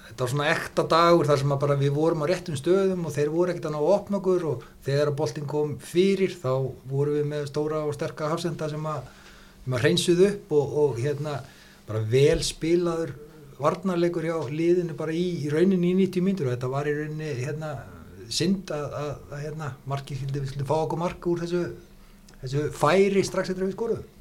þetta 0.09 0.25
var 0.25 0.33
svona 0.35 0.49
ekta 0.57 0.87
dagur 0.95 1.31
þar 1.31 1.43
sem 1.45 1.55
að 1.55 1.63
bara 1.63 1.79
við 1.79 1.95
vorum 1.95 2.27
á 2.27 2.31
réttum 2.33 2.59
stöðum 2.59 3.07
og 3.07 3.15
þeir 3.15 3.31
voru 3.37 3.55
ekkert 3.55 3.71
að 3.71 3.77
ná 3.77 3.81
að 3.85 3.95
opna 3.95 4.19
okkur 4.19 4.51
og 4.51 4.67
þegar 4.89 5.13
að 5.13 5.17
boltin 5.23 5.49
kom 5.55 5.79
fyrir 5.79 6.35
þá 6.35 6.51
vorum 6.91 7.21
við 7.21 7.31
með 7.31 7.47
stóra 7.53 7.85
og 7.87 7.95
sterka 7.95 8.33
hafsenda 8.33 8.71
sem 8.73 8.91
að 8.91 9.15
maður 9.69 9.87
reynsuð 9.89 10.25
upp 10.29 10.53
og, 10.59 10.77
og 10.83 11.01
hérna 11.03 11.39
bara 11.89 12.03
vel 12.13 12.41
spilaður 12.45 13.15
varnarleikur 13.59 14.27
hjá 14.29 14.37
liðinu 14.53 14.97
bara 14.99 15.15
í, 15.15 15.25
í 15.45 15.53
rauninni 15.53 15.93
í 15.93 15.97
90 16.05 16.25
myndur 16.25 16.49
og 16.49 16.55
þetta 16.55 16.71
var 16.73 16.89
í 16.89 16.95
rauninni 16.95 17.33
hérna 17.41 17.73
synd 18.33 18.71
að, 18.75 18.87
að, 19.01 19.11
að 19.33 19.43
hérna 19.47 19.71
markið 19.89 20.21
skildi 20.21 20.43
við 20.43 20.53
skildi 20.53 20.69
fá 20.69 20.77
okkur 20.83 21.01
mark 21.01 21.29
úr 21.31 21.43
þessu, 21.43 21.65
þessu 22.43 22.69
færi 22.77 23.25
strax 23.27 23.53
eftir 23.53 23.65
að 23.65 23.71
við 23.71 23.77
skoruðum. 23.79 24.15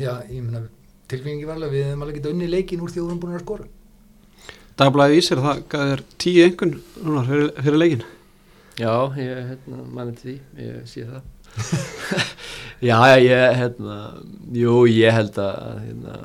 Já, 0.00 0.12
ég 0.30 0.40
meina 0.40 0.64
tilfengi 1.12 1.46
var 1.46 1.58
alveg 1.58 1.74
við 1.74 1.86
hefum 1.90 2.04
alveg 2.06 2.18
getið 2.18 2.34
unni 2.34 2.50
leikin 2.50 2.82
úr 2.82 2.92
því 2.92 3.00
að 3.00 3.04
við 3.04 3.12
erum 3.12 3.22
búin 3.22 3.36
að 3.36 3.44
skora. 3.44 3.70
Dagblæði 4.80 5.20
Ísir, 5.20 5.44
það 5.44 5.60
þér 5.70 6.04
tíu 6.24 6.46
engun 6.48 6.72
núna 7.04 7.22
fyrir, 7.28 7.52
fyrir 7.60 7.78
leikin 7.78 8.06
Já, 8.74 8.90
ég 9.20 9.36
hérna, 9.52 9.84
manni 9.94 10.16
til 10.18 10.32
því, 10.32 10.38
ég 10.64 10.88
sé 10.90 11.04
það 11.06 11.33
Já, 12.88 12.98
ég, 13.16 13.56
hérna, 13.56 13.98
jú, 14.52 14.84
ég 14.90 15.14
held 15.14 15.38
að 15.40 15.82
hérna, 15.86 16.16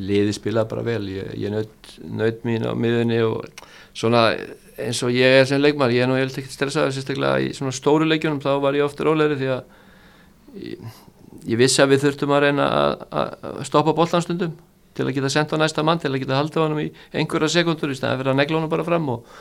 liði 0.00 0.34
spilaði 0.34 0.70
bara 0.72 0.84
vel, 0.86 1.02
ég, 1.12 1.32
ég 1.38 1.52
naut, 1.52 1.90
naut 2.02 2.46
mín 2.48 2.66
á 2.66 2.72
miðunni 2.74 3.20
og 3.24 3.44
svona 3.96 4.28
eins 4.76 5.00
og 5.06 5.14
ég 5.14 5.40
er 5.40 5.48
sem 5.48 5.60
leikmar, 5.62 5.94
ég 5.94 6.04
er 6.04 6.10
nú 6.10 6.18
ekkert 6.20 6.52
stressaður 6.52 6.94
sérstaklega 6.96 7.40
í 7.44 7.52
svona 7.56 7.74
stóru 7.74 8.08
leikjunum, 8.08 8.42
þá 8.44 8.58
var 8.64 8.76
ég 8.76 8.84
ofta 8.84 9.06
rólegri 9.06 9.38
því 9.40 9.50
að 9.54 9.62
ég, 10.60 10.96
ég 11.52 11.60
vissi 11.60 11.82
að 11.84 11.94
við 11.94 12.06
þurftum 12.06 12.34
að 12.36 12.46
reyna 12.46 12.68
að, 12.68 13.60
stoppa 13.68 13.96
bollanstundum 13.96 14.56
til 14.96 15.06
að 15.06 15.16
geta 15.16 15.32
sendt 15.32 15.52
á 15.52 15.60
næsta 15.60 15.84
mann 15.84 16.00
til 16.00 16.12
að 16.12 16.22
geta 16.24 16.40
haldið 16.40 16.62
honum 16.64 16.82
í 16.82 16.88
einhverja 17.16 17.52
sekundur 17.52 17.92
í 17.92 17.96
stæðan 17.96 18.20
fyrir 18.20 18.32
að 18.32 18.40
negla 18.40 18.60
honum 18.60 18.72
bara 18.72 18.86
fram 18.86 19.08
og, 19.12 19.38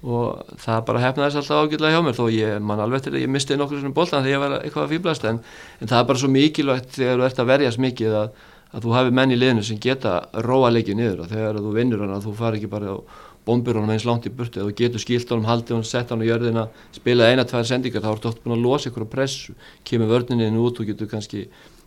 og 0.00 0.54
það 0.60 0.84
bara 0.88 1.02
hefnaðist 1.04 1.40
alltaf 1.42 1.66
ágjörlega 1.66 1.96
hjá 1.96 2.04
mér 2.06 2.16
þó 2.16 2.24
ég 2.32 2.62
man 2.64 2.80
alveg 2.80 3.02
til 3.04 3.12
að 3.12 3.24
ég 3.24 3.32
misti 3.32 3.58
nokkur 3.60 3.82
svona 3.82 3.96
bóltan 3.96 4.24
þegar 4.24 4.32
ég 4.32 4.44
var 4.44 4.54
eitthvað 4.60 4.86
að 4.86 4.94
fýblast 4.94 5.26
en, 5.28 5.40
en 5.80 5.90
það 5.90 5.98
er 5.98 6.06
bara 6.08 6.22
svo 6.22 6.30
mikilvægt 6.32 6.94
þegar 6.96 7.20
þú 7.20 7.26
ert 7.26 7.42
að 7.42 7.50
verjast 7.50 7.82
mikið 7.84 8.16
að, 8.22 8.30
að 8.70 8.86
þú 8.86 8.94
hafi 8.96 9.16
menn 9.18 9.34
í 9.34 9.40
liðinu 9.40 9.66
sem 9.68 9.82
geta 9.82 10.14
róa 10.46 10.70
leikið 10.72 11.00
niður 11.00 11.24
og 11.26 11.34
þegar 11.34 11.60
þú 11.60 11.74
vinnur 11.76 12.04
hann 12.06 12.14
að 12.16 12.30
þú 12.30 12.36
fari 12.40 12.60
ekki 12.60 12.72
bara 12.72 12.94
og 12.94 13.18
bombur 13.44 13.78
honum 13.78 13.92
eins 13.94 14.06
langt 14.08 14.28
í 14.28 14.32
burtu. 14.32 14.60
Eða 14.60 14.70
þú 14.70 14.76
getur 14.78 15.02
skilt 15.02 15.30
honum, 15.32 15.48
haldið 15.48 15.76
honum, 15.76 15.88
sett 15.88 16.12
hann 16.12 16.22
á 16.22 16.28
jörðina 16.28 16.66
spila 16.94 17.30
eina, 17.30 17.46
tvær 17.48 17.66
sendingar, 17.68 18.04
þá 18.04 18.10
ertu 18.12 18.30
oft 18.30 18.42
búin 18.44 18.56
að 18.56 18.64
losa 18.66 18.90
ykkur 18.90 19.06
á 19.08 19.14
pressu, 19.14 19.54
kemur 19.88 20.10
vörninni 20.12 20.50
út 20.60 20.80
og 20.80 20.90
getur 20.90 21.08
kannski 21.10 21.46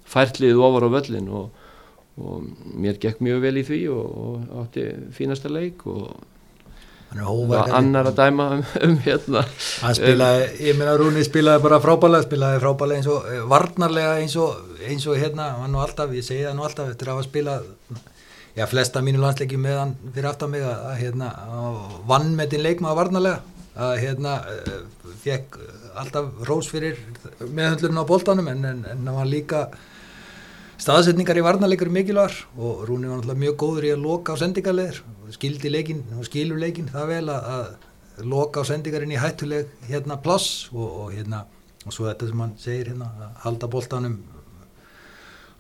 færtlið 0.09 0.59
ofar 0.65 0.87
á 0.89 0.95
völlin 0.97 1.29
og, 1.31 1.53
og 2.17 2.47
mér 2.73 2.99
gekk 3.01 3.21
mjög 3.23 3.45
vel 3.45 3.55
í 3.61 3.65
því 3.69 3.81
og, 3.93 4.17
og 4.25 4.63
átti 4.63 4.87
fínasta 5.15 5.51
leik 5.51 5.85
og 5.89 6.09
annar 7.13 8.09
að 8.09 8.17
dæma 8.17 8.47
um, 8.57 8.63
um 8.87 8.95
hérna. 9.05 9.43
Hann 9.83 9.97
spilaði, 9.97 10.47
ég 10.67 10.79
meina 10.79 10.95
Rúni 10.99 11.23
spilaði 11.25 11.63
bara 11.65 11.79
frábælega, 11.83 12.27
spilaði 12.27 12.61
frábælega 12.63 13.01
eins 13.01 13.11
og 13.13 13.29
eh, 13.29 13.43
varnarlega 13.49 14.17
eins 14.21 14.35
og, 14.41 14.73
eins 14.87 15.05
og 15.09 15.19
hérna 15.21 15.51
hann 15.59 15.73
nú 15.73 15.83
alltaf, 15.83 16.13
ég 16.15 16.25
segi 16.25 16.47
það 16.47 16.57
nú 16.57 16.67
alltaf 16.67 16.91
eftir 16.93 17.11
að 17.11 17.19
hafa 17.19 17.27
spilað 17.27 17.69
já, 18.57 18.65
flesta 18.69 19.03
mínu 19.05 19.21
landsleiki 19.21 19.59
með 19.61 19.79
hann 19.81 19.95
fyrir 20.09 20.29
aftan 20.31 20.53
mig 20.53 20.65
að, 20.65 20.83
að 20.89 20.99
hérna, 21.03 21.31
vann 22.09 22.33
með 22.37 22.55
þinn 22.55 22.67
leikmaða 22.67 22.99
varnarlega 23.01 23.39
að 23.83 23.95
hérna 24.03 24.35
eh, 24.51 24.75
fekk 25.23 25.57
alltaf 25.97 26.45
rós 26.49 26.69
fyrir 26.69 26.99
meðhundlurinn 27.45 28.01
á 28.01 28.09
bóltanum 28.09 28.49
en, 28.51 28.65
en, 28.69 28.85
en 28.89 29.01
hann 29.07 29.17
var 29.17 29.29
líka 29.29 29.67
staðsetningar 30.83 31.39
í 31.39 31.43
varnarleikur 31.45 31.91
mikilvægur 31.93 32.35
og 32.59 32.83
Rúni 32.89 33.07
var 33.07 33.21
náttúrulega 33.21 33.43
mjög 33.45 33.57
góður 33.61 33.87
í 33.87 33.91
að 33.93 34.03
loka 34.03 34.35
á 34.35 34.41
sendingarleðir 34.41 35.01
skildi 35.31 35.71
leikin, 35.71 36.03
skilur 36.27 36.59
leikin 36.59 36.89
það 36.91 37.09
vel 37.13 37.25
að, 37.31 37.47
að 37.55 38.25
loka 38.33 38.63
á 38.63 38.67
sendingarinn 38.67 39.13
í 39.15 39.21
hættuleg 39.21 39.71
hérna 39.87 40.19
pláss 40.23 40.67
og, 40.73 40.83
og 40.83 41.13
hérna 41.15 41.45
og 41.85 41.95
svo 41.95 42.09
þetta 42.09 42.29
sem 42.29 42.43
hann 42.43 42.53
segir 42.59 42.91
hérna 42.91 43.09
að 43.15 43.39
halda 43.45 43.71
bóltanum 43.71 44.19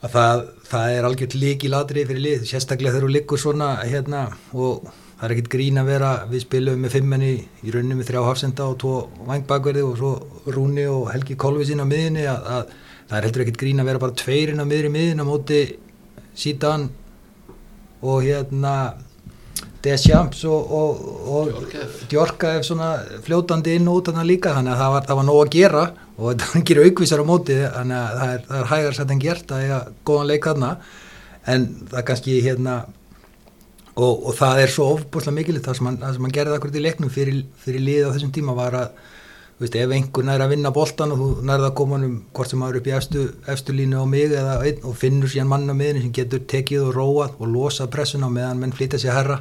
að 0.03 0.11
það, 0.17 0.43
það 0.67 0.97
er 0.97 1.07
algjört 1.07 1.39
lík 1.39 1.63
í 1.63 1.71
ladrið 1.71 2.11
fyrir 2.11 2.23
lið, 2.27 2.45
sérstaklega 2.49 2.97
þegar 2.97 3.07
þú 3.07 3.15
liggur 3.15 3.41
svona 3.41 3.71
hérna 3.79 4.25
og 4.51 4.89
það 4.89 5.25
er 5.29 5.35
ekkert 5.37 5.51
grín 5.55 5.79
að 5.79 5.91
vera, 5.93 6.13
við 6.27 6.43
spilum 6.43 6.83
með 6.83 6.97
fimmenni 6.97 7.33
í 7.63 7.71
rauninu 7.71 8.01
með 8.01 8.09
þrjá 8.11 8.23
hafsenda 8.27 8.67
og 8.67 8.79
tvo 8.83 8.95
vangbakverði 9.29 9.85
og 9.87 9.99
svo 10.01 10.15
Rúni 10.51 10.83
og 10.91 11.13
Helgi 11.13 11.39
Kolvísin 11.39 11.79
á 11.79 11.87
miðinni 11.87 12.27
að, 12.27 12.49
að 12.57 12.81
það 13.09 13.17
er 13.17 13.27
heldur 13.27 13.45
ekkert 13.45 13.61
grín 13.63 13.81
að 13.83 13.89
vera 13.91 14.03
bara 14.03 14.19
tveirinn 14.23 14.61
á 14.63 14.65
miðri 14.67 14.91
miðin 14.93 15.23
á 15.23 15.25
móti 15.27 15.63
sítan 16.37 16.89
og 18.03 18.23
hérna 18.25 18.75
Deschamps 19.83 20.45
og, 20.47 20.71
og, 20.71 21.01
og 21.27 21.73
Djorkaef 22.11 22.63
svona 22.63 22.93
fljótandi 23.25 23.75
inn 23.77 23.89
og 23.91 23.99
út 23.99 24.11
þannig 24.11 24.29
líka 24.29 24.53
þannig 24.55 24.73
að 24.75 24.81
það 24.81 24.93
var, 24.95 25.05
það 25.09 25.19
var 25.19 25.27
nóg 25.27 25.39
að 25.41 25.53
gera 25.57 25.85
og 26.17 26.35
það 26.43 26.65
gerir 26.69 26.89
aukvísar 26.89 27.23
á 27.23 27.25
móti 27.27 27.57
þannig 27.59 27.99
að 27.99 28.19
það 28.19 28.33
er, 28.33 28.43
það 28.49 28.59
er 28.59 28.69
hægar 28.71 28.97
sætt 28.97 29.13
en 29.15 29.23
gert 29.23 29.51
að 29.51 29.63
eiga 29.65 29.79
góðan 30.07 30.29
leik 30.29 30.47
þarna. 30.47 30.75
En 31.53 31.65
það 31.91 32.05
kannski 32.07 32.37
hérna 32.45 32.75
og, 33.93 34.13
og 34.13 34.31
það 34.37 34.61
er 34.63 34.71
svo 34.71 34.87
ofbúrslega 34.93 35.37
mikilvægt 35.39 35.67
það 35.67 35.79
sem 35.81 35.89
hann 35.99 36.37
gerði 36.37 36.55
akkurat 36.57 36.79
í 36.79 36.85
leiknum 36.85 37.11
fyrir, 37.13 37.43
fyrir 37.65 37.83
lið 37.83 38.07
á 38.07 38.13
þessum 38.15 38.31
tíma 38.35 38.55
var 38.57 38.79
að 38.79 39.01
veist, 39.63 39.77
ef 39.79 39.93
einhver 39.95 40.27
næri 40.27 40.45
að 40.45 40.53
vinna 40.53 40.71
boltan 40.75 41.13
og 41.15 41.21
þú 41.21 41.29
nærði 41.47 41.67
að 41.69 41.75
koma 41.79 41.99
um 42.03 42.19
hvort 42.35 42.51
sem 42.51 42.61
maður 42.61 42.79
upp 42.79 42.89
í 42.89 42.93
efstu, 42.97 43.23
efstu 43.53 43.75
línu 43.75 44.03
á 44.03 44.05
mig 44.09 44.35
eða 44.35 44.59
einn 44.67 44.85
og 44.89 44.95
finnur 44.99 45.31
síðan 45.31 45.49
mann 45.51 45.71
á 45.71 45.75
miðinu 45.75 46.03
sem 46.03 46.13
getur 46.19 46.43
tekið 46.53 46.85
og 46.87 46.93
róað 46.97 47.35
og 47.39 47.51
losa 47.53 47.87
pressun 47.91 48.25
á 48.27 48.29
meðan 48.29 48.61
menn 48.61 48.75
flytja 48.75 49.01
sér 49.01 49.17
herra 49.17 49.39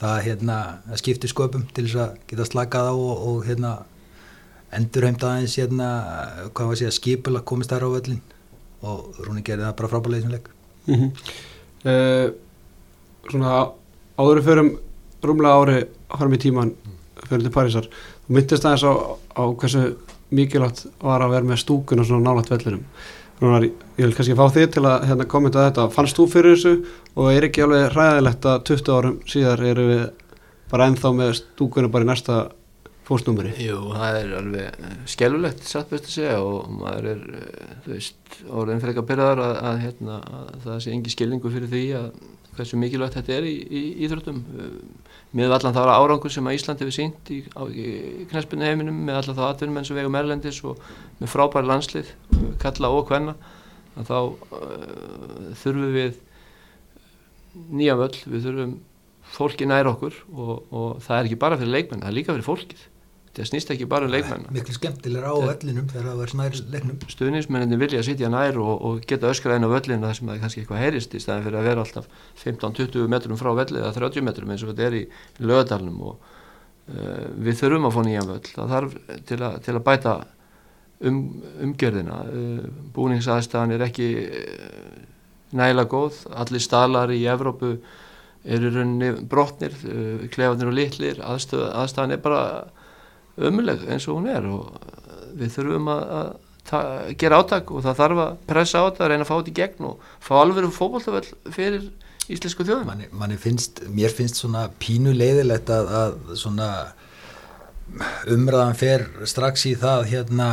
það, 0.00 0.16
hérna, 0.26 0.58
skiptir 1.00 1.32
sköpum 1.32 1.66
til 1.74 1.86
þess 1.86 2.02
að 2.04 2.18
geta 2.30 2.48
slakað 2.48 2.90
á 2.90 2.94
og, 2.94 3.22
og 3.30 3.46
hérna, 3.48 3.72
endurheimt 4.78 5.24
aðeins 5.24 5.56
hérna, 5.58 5.88
hvað 6.52 6.70
var 6.70 6.76
að 6.76 6.82
segja, 6.82 6.96
skipula 6.98 7.44
komist 7.46 7.72
þær 7.72 7.88
á 7.88 7.94
völlin 7.96 8.20
og 8.86 9.22
Rúni 9.26 9.42
gerði 9.42 9.66
það 9.66 9.78
bara 9.80 10.18
leik. 10.32 10.52
Mm 10.86 10.94
-hmm. 10.94 11.10
uh, 11.84 12.28
Svona 13.28 13.72
áður 14.16 14.42
fyrir 14.42 14.78
rúmlega 15.22 15.58
ári 15.60 16.34
í 16.34 16.38
tíman 16.38 16.72
fyrir 17.28 17.42
til 17.42 17.52
Parísar 17.52 17.88
og 18.28 18.36
myndist 18.36 18.66
aðeins 18.68 18.84
á, 18.84 18.92
á 19.40 19.42
hversu 19.48 19.84
mikilvægt 20.34 20.84
var 21.00 21.24
að 21.24 21.32
vera 21.36 21.48
með 21.48 21.62
stúkun 21.64 22.02
og 22.02 22.08
svona 22.08 22.28
nálat 22.28 22.50
vellinum. 22.52 22.84
Rúnar, 23.38 23.64
ég 23.64 24.02
vil 24.02 24.14
kannski 24.16 24.36
fá 24.36 24.48
þig 24.50 24.72
til 24.74 24.84
að 24.84 25.04
hérna, 25.08 25.26
kommenta 25.30 25.64
þetta, 25.68 25.88
fannst 25.94 26.18
þú 26.18 26.26
fyrir 26.32 26.56
þessu? 26.56 26.72
Og 27.14 27.30
er 27.32 27.46
ekki 27.46 27.62
alveg 27.64 27.92
ræðilegt 27.94 28.48
að 28.50 28.64
20 28.72 28.96
árum 28.96 29.18
síðar 29.30 29.62
eru 29.68 29.84
við 29.88 30.06
bara 30.72 30.88
ennþá 30.90 31.12
með 31.14 31.34
stúkunum 31.38 31.92
bara 31.94 32.04
í 32.04 32.08
næsta 32.10 32.38
fóstnúmeri? 33.08 33.54
Jú, 33.62 33.78
það 33.94 34.18
er 34.18 34.32
alveg 34.40 34.88
skellulegt 35.08 35.62
satt 35.64 35.92
best 35.94 36.10
að 36.10 36.16
segja 36.18 36.40
og 36.44 36.66
maður 36.80 37.12
er, 37.14 37.22
þú 37.86 37.94
veist, 37.94 38.18
orðin 38.50 38.82
fyrir 38.82 38.92
ekki 38.92 39.04
að 39.04 39.08
byrja 39.12 39.30
þar 39.30 39.44
að, 39.46 39.54
að, 39.70 39.78
hérna, 39.86 40.18
að 40.40 40.50
það 40.66 40.82
sé 40.84 40.96
engi 40.96 41.14
skilningu 41.14 41.54
fyrir 41.54 41.72
því 41.72 41.84
að 42.02 42.10
hversu 42.58 42.78
mikilvægt 42.80 43.16
þetta 43.18 43.36
er 43.38 43.46
í, 43.48 43.54
í 43.64 43.82
íþróttum. 44.06 44.42
Með 45.38 45.54
allan 45.56 45.76
þá 45.76 45.82
árangur 45.94 46.32
sem 46.34 46.48
að 46.48 46.58
Ísland 46.58 46.82
hefur 46.82 46.96
sínt 46.96 47.32
í, 47.32 47.40
í 47.44 47.86
knæspinu 48.30 48.66
heiminum 48.66 48.98
með 49.06 49.22
allan 49.22 49.38
þá 49.38 49.44
atvinnum 49.48 49.80
eins 49.80 49.92
og 49.92 50.00
vegum 50.00 50.18
erlendis 50.18 50.60
og 50.66 50.82
með 51.20 51.32
frábæri 51.32 51.70
landslið 51.70 52.12
kalla 52.62 52.92
og 52.94 53.08
hvenna 53.08 53.36
þá 53.98 54.18
uh, 54.18 55.54
þurfum 55.58 55.94
við 55.96 56.20
nýja 57.74 57.96
völl, 57.98 58.14
við 58.28 58.46
þurfum 58.46 58.76
fólki 59.28 59.66
nær 59.68 59.90
okkur 59.90 60.14
og, 60.32 60.54
og 60.70 61.02
það 61.04 61.18
er 61.18 61.28
ekki 61.28 61.40
bara 61.40 61.58
fyrir 61.58 61.74
leikmenn, 61.74 62.02
það 62.04 62.12
er 62.12 62.16
líka 62.16 62.34
fyrir 62.36 62.46
fólkið 62.46 62.86
það 63.38 63.48
snýst 63.50 63.70
ekki 63.74 63.86
bara 63.90 64.06
um 64.08 64.12
leikmenn. 64.12 64.46
Miklu 64.54 64.74
skemmtilegur 64.74 65.26
á 65.30 65.34
völlinum 65.38 65.86
þegar 65.90 66.08
það 66.08 66.22
verður 66.22 66.38
nær 66.40 66.56
leiknum. 66.72 66.96
Stuðnismenninni 67.12 67.78
vilja 67.80 68.00
að 68.02 68.08
sitja 68.08 68.30
nær 68.32 68.58
og, 68.62 68.72
og 68.88 69.04
geta 69.08 69.30
öskra 69.30 69.58
inn 69.58 69.66
á 69.66 69.70
völlinu 69.70 70.06
þar 70.06 70.18
sem 70.18 70.30
það 70.30 70.40
kannski 70.42 70.62
eitthvað 70.62 70.82
heyrist 70.82 71.14
í 71.14 71.20
staðin 71.22 71.46
fyrir 71.46 71.60
að 71.60 71.68
vera 71.68 71.84
alltaf 71.84 72.08
15-20 72.42 73.12
metrum 73.12 73.40
frá 73.40 73.50
völlið 73.58 73.84
eða 73.84 73.92
30 73.98 74.26
metrum 74.26 74.54
eins 74.54 74.64
og 74.64 74.72
þetta 74.72 74.88
er 74.88 74.98
í 74.98 75.04
lögadalunum 75.42 76.00
og 76.10 76.16
uh, 76.18 77.28
við 77.46 77.60
þurfum 77.60 77.88
að 77.90 77.94
fá 77.94 78.00
nýjan 78.08 78.32
völl. 78.32 78.42
Það 78.56 78.74
þarf 78.74 78.98
til 79.30 79.40
að, 79.40 79.60
til 79.68 79.76
að 79.76 79.86
bæta 79.90 80.16
um, 80.98 81.22
umgjörðina. 81.68 82.18
Uh, 82.32 82.66
búningsaðstæðan 82.98 83.76
er 83.76 83.86
ekki 83.86 84.10
uh, 84.24 84.98
næla 85.58 85.86
góð. 85.90 86.24
Allir 86.34 86.64
stalar 86.64 87.14
í 87.14 87.22
Evrópu 87.30 87.76
eru 88.48 88.70
brotnir 89.28 89.74
klefanir 90.32 90.70
og 90.70 90.76
litlir. 90.76 91.18
Aðstæðan 91.20 92.14
er 92.14 92.20
bara 92.22 92.42
ömuleg 93.38 93.86
eins 93.88 94.08
og 94.08 94.18
hún 94.18 94.28
er 94.32 94.46
og 94.50 94.68
við 95.38 95.54
þurfum 95.54 95.90
að, 95.92 96.04
að 96.78 97.14
gera 97.20 97.40
áttak 97.42 97.72
og 97.72 97.84
það 97.86 97.98
þarf 98.02 98.22
að 98.24 98.36
pressa 98.50 98.82
á 98.82 98.86
þetta, 98.88 99.08
reyna 99.08 99.24
að 99.24 99.30
fá 99.30 99.36
þetta 99.36 99.52
í 99.52 99.58
gegn 99.58 99.88
og 99.88 100.06
fá 100.24 100.34
alveg 100.42 100.70
fókbaltafell 100.74 101.52
fyrir 101.54 101.90
íslensku 102.28 102.66
þjóðum. 102.66 102.88
Manni, 102.90 103.10
manni 103.16 103.38
finnst, 103.40 103.82
mér 103.92 104.12
finnst 104.14 104.40
svona 104.42 104.66
pínu 104.80 105.14
leiðilegt 105.16 105.70
að, 105.72 105.92
að 106.00 106.32
svona 106.40 106.70
umræðan 108.28 108.76
fer 108.76 109.04
strax 109.28 109.64
í 109.70 109.74
það 109.80 110.10
hérna 110.10 110.48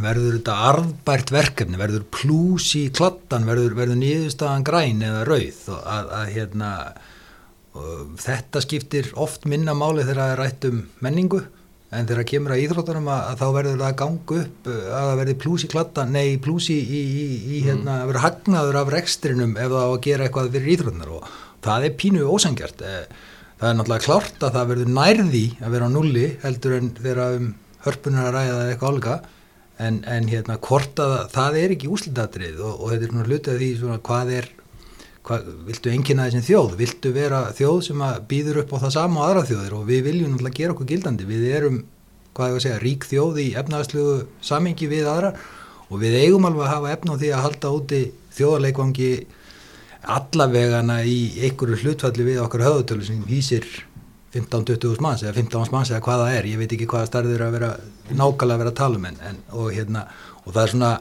verður 0.00 0.38
þetta 0.38 0.54
arðbært 0.70 1.32
verkefni, 1.34 1.76
verður 1.80 2.06
plús 2.14 2.70
í 2.78 2.86
klattan, 2.96 3.44
verður, 3.48 3.76
verður 3.76 4.00
nýðustafan 4.00 4.64
græn 4.64 5.02
eða 5.04 5.26
rauð 5.28 5.66
og 5.74 5.82
að, 5.96 6.14
að 6.20 6.30
hérna 6.38 6.70
þetta 8.20 8.62
skiptir 8.64 9.10
oft 9.20 9.44
minna 9.48 9.74
máli 9.76 10.04
þegar 10.04 10.22
það 10.22 10.32
er 10.32 10.42
rætt 10.42 10.66
um 10.68 10.80
menningu 11.04 11.42
en 11.92 12.08
þegar 12.08 12.28
kemur 12.30 12.54
að 12.54 12.62
íþróttunum 12.64 13.08
að, 13.12 13.32
þá 13.40 13.46
verður 13.56 13.80
það 13.82 13.88
að 13.88 13.98
ganga 14.00 14.38
upp 14.42 14.70
að 14.72 14.86
það 14.92 15.18
verður 15.20 15.38
plúsi 15.42 15.68
klatta, 15.72 16.06
nei 16.08 16.38
plúsi 16.42 16.78
í, 16.80 17.00
í, 17.02 17.26
í 17.26 17.58
mm. 17.58 17.66
hérna, 17.66 17.98
að 18.00 18.12
vera 18.12 18.24
hagnaður 18.26 18.78
af 18.80 18.92
rekstrinum 18.94 19.52
ef 19.58 19.74
það 19.74 19.84
á 19.84 19.90
að 19.90 20.00
gera 20.06 20.28
eitthvað 20.28 20.54
fyrir 20.56 20.72
íþróttunar 20.76 21.12
og 21.18 21.34
það 21.66 21.86
er 21.88 21.98
pínu 22.00 22.24
ósangjart 22.32 22.86
eh, 22.88 23.04
það 23.60 23.68
er 23.68 23.78
náttúrulega 23.78 24.06
klárt 24.06 24.46
að 24.46 24.56
það 24.56 24.72
verður 24.72 24.96
nærði 24.96 25.44
að 25.60 25.76
vera 25.76 25.90
á 25.90 25.94
nulli 25.94 26.26
heldur 26.42 26.78
en 26.78 26.90
þegar 26.98 27.36
um 27.36 27.52
hörpunar 27.82 28.28
að 28.30 28.34
ræða 28.38 28.64
eitthvað 28.70 28.96
álga 28.96 29.18
en, 29.82 30.00
en 30.06 30.28
hérna 30.30 30.58
hvort 30.62 31.02
að 31.02 31.14
það 31.34 31.60
er 31.60 31.76
ekki 31.76 31.92
úslitatrið 31.92 32.60
og, 32.62 32.74
og 32.78 32.92
þetta 32.92 33.06
er 33.06 33.12
svona 33.12 33.28
hlutið 33.28 33.62
því 33.62 33.70
svona 33.80 34.00
hvað 34.08 34.34
er 34.38 34.50
hvað, 35.26 35.50
viltu 35.68 35.92
engina 35.92 36.28
þessin 36.28 36.46
þjóð, 36.46 36.76
viltu 36.80 37.12
vera 37.14 37.42
þjóð 37.56 37.80
sem 37.88 38.04
býður 38.30 38.62
upp 38.64 38.74
á 38.74 38.82
það 38.86 38.94
sama 38.96 39.22
á 39.22 39.26
aðra 39.28 39.44
þjóðir? 39.50 39.76
Og 39.78 39.84
við 39.90 40.06
viljum 40.08 40.32
náttúrulega 40.32 40.58
gera 40.58 40.76
okkur 40.76 40.90
gildandi, 40.90 41.28
við 41.28 41.44
erum, 41.58 41.78
hvað 42.32 42.48
ég 42.48 42.56
var 42.56 42.62
að 42.62 42.66
segja, 42.66 42.80
rík 42.82 43.06
þjóð 43.10 43.38
í 43.42 43.46
efnaðsluðu 43.62 44.16
samingi 44.42 44.90
við 44.90 45.10
aðra. 45.12 45.34
Og 45.92 46.00
við 46.00 46.18
eigum 46.22 46.48
alveg 46.48 46.66
að 46.66 46.72
hafa 46.72 46.92
efna 46.96 47.14
á 47.14 47.20
því 47.20 47.30
að 47.32 47.46
halda 47.46 47.72
úti 47.76 48.02
þjóðarleikvangi 48.32 49.12
allavegana 50.02 51.02
í 51.06 51.18
einhverju 51.46 51.78
hlutfalli 51.82 52.26
við 52.26 52.42
okkar 52.42 52.64
höðutölu 52.66 53.06
sem 53.06 53.22
hýsir 53.28 53.66
15-20 54.32 55.02
manns 55.04 55.22
eða 55.22 55.36
15 55.36 55.72
manns 55.74 55.92
eða 55.92 56.02
hvað 56.06 56.22
það 56.24 56.36
er, 56.38 56.48
ég 56.48 56.60
veit 56.62 56.74
ekki 56.74 56.88
hvað 56.90 57.08
starður 57.10 57.44
að 57.46 57.56
vera 57.58 57.70
nákvæmlega 58.08 58.56
að 58.56 58.62
vera 58.62 58.72
að 58.72 58.78
tala 58.80 58.98
um 58.98 59.08
en, 59.08 59.18
en 59.28 59.40
og, 59.52 59.66
hérna, 59.76 60.04
og 60.42 60.54
það 60.54 60.62
er 60.62 60.72
svona 60.72 60.92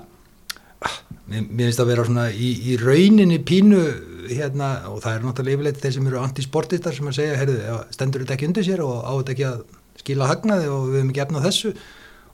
mér 1.32 1.68
finnst 1.70 1.80
það 1.80 1.86
að 1.86 1.92
vera 1.94 2.06
svona 2.10 2.26
í, 2.34 2.50
í 2.68 2.78
rauninni 2.82 3.40
pínu 3.48 3.82
hérna, 4.30 4.70
og 4.92 5.02
það 5.04 5.16
er 5.16 5.26
náttúrulega 5.26 5.58
yfirleitt 5.58 5.82
þeir 5.84 5.96
sem 5.96 6.10
eru 6.10 6.20
antisportistar 6.22 6.96
sem 6.96 7.10
að 7.10 7.18
segja, 7.18 7.40
heyrðu, 7.40 7.58
já, 7.66 7.76
stendur 7.96 8.24
þetta 8.24 8.36
ekki 8.38 8.50
undir 8.50 8.68
sér 8.68 8.84
og 8.86 8.94
á 9.02 9.12
þetta 9.18 9.34
ekki 9.36 9.48
að 9.50 9.64
skila 10.02 10.30
hagnaði 10.30 10.70
og 10.72 10.86
við 10.90 11.00
hefum 11.00 11.12
ekki 11.14 11.24
efnað 11.26 11.48
þessu? 11.48 11.74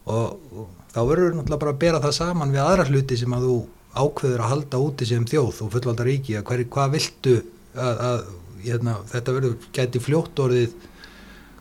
Og, 0.08 0.52
og 0.56 0.68
þá 0.94 1.00
verður 1.12 1.38
náttúrulega 1.38 1.64
bara 1.64 1.76
að 1.76 1.82
bera 1.84 2.04
það 2.04 2.18
saman 2.20 2.54
við 2.56 2.64
aðra 2.64 2.88
hluti 2.92 3.20
sem 3.20 3.38
að 3.38 3.48
þú 3.48 3.56
ákveður 3.98 4.44
að 4.44 4.52
halda 4.54 4.84
úti 4.84 5.08
sem 5.10 5.26
þjóð 5.28 5.64
og 5.66 5.72
fullvalda 5.74 6.06
ríki 6.08 6.38
að 6.38 6.68
hvað 6.74 6.94
viltu 6.94 7.36
að, 7.78 8.04
að 8.10 8.20
hérna, 8.68 9.00
þetta 9.12 9.36
verður 9.38 9.58
gæti 9.76 10.02
fljótt 10.04 10.44
orðið 10.44 10.76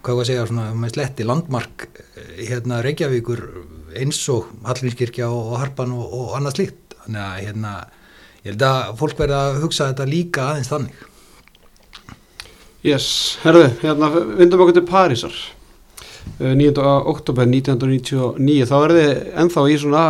hvað 0.06 0.20
að 0.22 0.28
segja 0.28 0.46
svona 0.46 0.66
með 0.78 0.92
sletti 0.94 1.26
landmark 1.26 1.86
hérna 2.36 2.82
Reykjavíkur 2.84 3.42
eins 3.96 4.20
og 4.32 4.50
Hallinskirkja 4.66 5.28
og, 5.32 5.52
og 5.52 5.60
Harpan 5.62 5.94
og, 5.96 6.04
og 6.06 6.34
annað 6.38 6.60
slíkt. 6.60 6.96
Þannig 7.02 7.22
að 7.22 7.40
hérna 7.46 7.72
ég 8.46 8.54
held 8.54 8.62
að 8.62 8.94
fólk 9.00 9.18
verða 9.18 9.42
að 9.48 9.60
hugsa 9.64 9.90
þetta 9.90 10.06
líka 10.06 10.48
aðeins 10.52 10.70
þannig. 10.70 11.04
Yes, 12.86 13.06
herðu, 13.42 13.66
hérna 13.80 14.10
vindum 14.14 14.62
okkur 14.62 14.76
til 14.76 14.86
Parísar. 14.86 15.38
9. 16.38 16.70
oktober 17.10 17.46
1999 17.48 18.66
þá 18.68 18.76
er 18.76 18.94
þið 18.96 19.10
ennþá 19.42 19.64
í 19.70 19.78
svona 19.80 20.04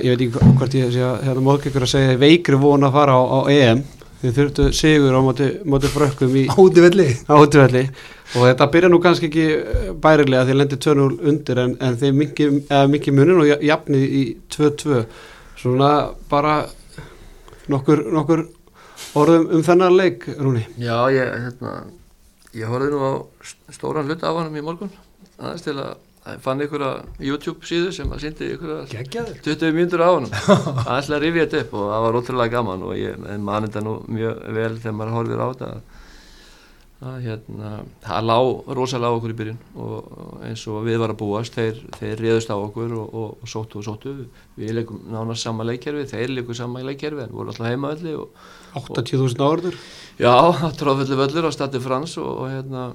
ég 0.00 0.14
veit 0.14 0.24
ekki 0.24 0.52
hvort 0.56 0.76
ég 0.78 0.92
sé 0.94 1.02
að 1.04 1.24
hérna 1.26 1.44
móðkekkur 1.44 1.84
að 1.84 1.92
segja 1.92 2.18
veikri 2.20 2.60
von 2.60 2.86
að 2.86 2.96
fara 2.96 3.16
á, 3.18 3.22
á 3.28 3.40
EM. 3.52 3.84
Þið 4.22 4.36
þurftu 4.36 4.66
sigur 4.78 5.16
á 5.18 5.20
móti, 5.26 5.48
móti 5.66 5.88
frökkum 5.90 6.36
í 6.38 6.44
Átivelli 6.46 7.08
Átivelli 7.26 7.88
og 8.36 8.44
þetta 8.46 8.68
byrja 8.72 8.90
nú 8.92 9.00
kannski 9.02 9.28
ekki 9.28 9.46
bærilega 10.00 10.46
því 10.46 10.54
að 10.54 10.60
lendi 10.60 10.78
2-0 10.84 11.08
undir 11.32 11.60
en, 11.64 11.72
en 11.82 11.98
þið 11.98 12.20
mikið 12.94 13.16
munin 13.16 13.42
og 13.42 13.66
jafnið 13.66 14.04
í 14.06 14.22
2-2 14.54 15.00
svona 15.58 15.90
bara 16.30 16.60
nokkur, 17.70 18.04
nokkur 18.12 18.46
orðum 19.18 19.50
um 19.56 19.66
þennan 19.66 19.96
leik, 19.98 20.26
Rúni? 20.38 20.64
Já, 20.80 20.96
ég, 21.14 21.34
hérna, 21.46 21.74
ég 22.56 22.70
horfði 22.70 22.94
nú 22.94 23.02
á 23.02 23.12
stóran 23.74 24.08
hlut 24.08 24.24
af 24.26 24.40
hann 24.40 24.56
í 24.58 24.64
morgun 24.64 24.92
aðeins 25.38 25.66
til 25.66 25.76
að 25.82 25.94
fann 26.42 26.62
að 26.86 27.22
YouTube 27.26 27.66
síðu 27.66 27.90
sem 27.94 28.10
að 28.14 28.22
ykkur 28.54 28.74
að 28.76 28.92
20 29.42 29.72
mínútur 29.74 30.04
á 30.06 30.10
hann 30.14 30.28
aðeins 30.30 31.10
að 31.10 31.24
rifja 31.24 31.46
þetta 31.46 31.62
upp 31.64 31.74
og 31.80 31.88
það 31.90 32.04
var 32.06 32.18
ótrúlega 32.20 32.54
gaman 32.54 32.84
og 32.86 32.94
ég 32.98 33.24
mani 33.42 33.70
þetta 33.70 33.82
nú 33.86 33.96
mjög 34.06 34.44
vel 34.58 34.76
þegar 34.76 34.96
maður 35.00 35.16
horfir 35.18 35.42
á 35.42 35.46
þetta 35.50 35.70
að 37.02 37.16
hérna, 37.24 37.70
það 38.04 38.26
lág 38.28 38.70
rosalega 38.78 39.10
á 39.10 39.16
okkur 39.16 39.32
í 39.32 39.36
byrjun 39.40 39.58
og 39.82 40.44
eins 40.46 40.62
og 40.70 40.84
við 40.86 41.00
varum 41.02 41.16
að 41.16 41.22
búast 41.22 41.56
þeir, 41.58 41.80
þeir 41.96 42.22
réðust 42.22 42.52
á 42.54 42.56
okkur 42.56 42.94
og, 43.00 43.16
og, 43.18 43.32
og 43.42 43.50
sóttu 43.50 43.80
og 43.80 43.86
sóttu 43.86 44.12
við 44.58 44.76
leikum 44.78 45.00
nánast 45.10 45.46
sama 45.46 45.66
leikkerfi 45.66 46.06
þeir 46.12 46.34
leikum 46.36 46.58
sama 46.58 46.84
leikkerfi 46.86 47.24
en 47.24 47.34
voru 47.34 47.50
alltaf 47.50 47.68
heimaðalli 47.70 48.14
80.000 48.78 49.48
áriður? 49.48 49.80
Já, 50.22 50.34
tráðfulli 50.78 51.18
völlur 51.18 51.50
á 51.50 51.52
stati 51.54 51.82
frans 51.82 52.14
og, 52.22 52.30
og 52.44 52.52
hérna, 52.52 52.86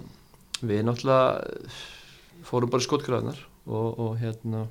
við 0.62 0.88
náttúrulega 0.88 2.48
fórum 2.48 2.72
bara 2.72 2.88
skottgræðnar 2.88 3.44
og 3.68 4.14
hérna 4.22 4.68